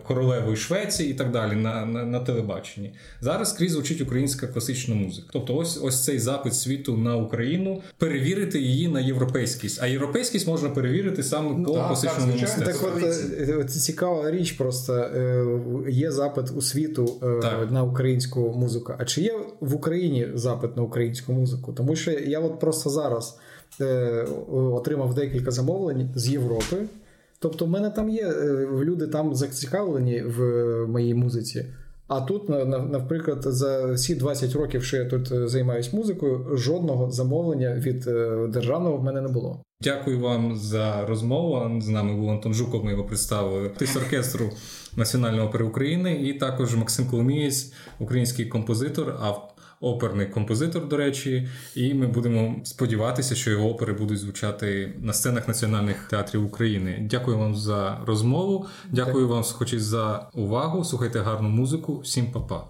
королевою 0.03 0.55
Швеції 0.55 1.11
і 1.11 1.13
так 1.13 1.31
далі 1.31 1.55
на 1.55 1.85
на, 1.85 2.05
на 2.05 2.19
телебаченні. 2.19 2.93
Зараз 3.21 3.49
скрізь 3.49 3.71
звучить 3.71 4.01
українська 4.01 4.47
класична 4.47 4.95
музика. 4.95 5.27
Тобто, 5.31 5.55
ось 5.55 5.79
ось 5.83 6.03
цей 6.03 6.19
запит 6.19 6.53
світу 6.53 6.97
на 6.97 7.15
Україну, 7.15 7.81
перевірити 7.97 8.59
її 8.61 8.87
на 8.87 8.99
європейськість. 8.99 9.83
А 9.83 9.87
європейськість 9.87 10.47
можна 10.47 10.69
перевірити 10.69 11.23
саме 11.23 11.49
по 11.49 11.57
ну, 11.57 11.73
класичному 11.73 12.33
мистецтву. 12.41 12.87
Так, 12.89 12.97
от 12.97 13.03
е, 13.03 13.65
це 13.69 13.79
цікава 13.79 14.31
річ, 14.31 14.51
просто 14.51 14.93
е, 14.93 15.45
є 15.89 16.11
запит 16.11 16.51
у 16.55 16.61
світу. 16.61 17.21
Е, 17.27 17.39
так. 17.41 17.71
на 17.71 17.83
українську 17.83 18.39
музику. 18.39 18.93
А 18.97 19.05
чи 19.05 19.21
є 19.21 19.39
в 19.59 19.75
Україні 19.75 20.27
запит 20.33 20.77
на 20.77 20.83
українську 20.83 21.33
музику? 21.33 21.73
Тому 21.73 21.95
що 21.95 22.11
я 22.11 22.39
от 22.39 22.59
просто 22.59 22.89
зараз 22.89 23.39
е, 23.81 24.25
отримав 24.51 25.13
декілька 25.13 25.51
замовлень 25.51 26.09
з 26.15 26.29
Європи. 26.29 26.77
Тобто, 27.39 27.65
в 27.65 27.69
мене 27.69 27.89
там 27.89 28.09
є 28.09 28.27
е, 28.27 28.67
люди 28.81 29.07
там 29.07 29.35
зацікавлені 29.35 30.21
в 30.21 30.41
моїй 30.87 31.13
музиці. 31.13 31.65
А 32.07 32.21
тут, 32.21 32.49
наприклад, 32.89 33.39
за 33.41 33.91
всі 33.91 34.15
20 34.15 34.53
років, 34.53 34.83
що 34.83 34.97
я 34.97 35.05
тут 35.05 35.31
е, 35.31 35.47
займаюся 35.47 35.97
музикою, 35.97 36.47
жодного 36.53 37.11
замовлення 37.11 37.75
від 37.75 38.07
е, 38.07 38.47
державного 38.49 38.97
в 38.97 39.03
мене 39.03 39.21
не 39.21 39.27
було. 39.27 39.61
Дякую 39.81 40.19
вам 40.19 40.55
за 40.55 41.05
розмову. 41.05 41.81
З 41.81 41.87
нами 41.87 42.15
був 42.15 42.29
Антон 42.29 42.53
Жуков. 42.53 42.85
Ми 42.85 42.91
його 42.91 43.03
представили 43.03 43.69
Тис 43.69 43.95
оркестру 43.95 44.49
Національної 44.97 45.47
опери 45.47 45.65
України, 45.65 46.13
і 46.13 46.33
також 46.33 46.75
Максим 46.75 47.07
Коломієць, 47.07 47.73
український 47.99 48.45
композитор, 48.45 49.09
а 49.21 49.33
оперний 49.79 50.27
композитор, 50.27 50.87
до 50.87 50.97
речі. 50.97 51.47
І 51.75 51.93
ми 51.93 52.07
будемо 52.07 52.55
сподіватися, 52.63 53.35
що 53.35 53.51
його 53.51 53.69
опери 53.69 53.93
будуть 53.93 54.19
звучати 54.19 54.93
на 55.01 55.13
сценах 55.13 55.47
національних 55.47 56.07
театрів 56.09 56.45
України. 56.45 57.07
Дякую 57.09 57.37
вам 57.37 57.55
за 57.55 57.99
розмову. 58.05 58.65
Дякую 58.91 59.27
вам, 59.27 59.43
хоч 59.43 59.73
і 59.73 59.79
за 59.79 60.29
увагу. 60.33 60.83
Слухайте 60.83 61.19
гарну 61.19 61.49
музику. 61.49 61.99
Всім 61.99 62.31
па-па. 62.31 62.67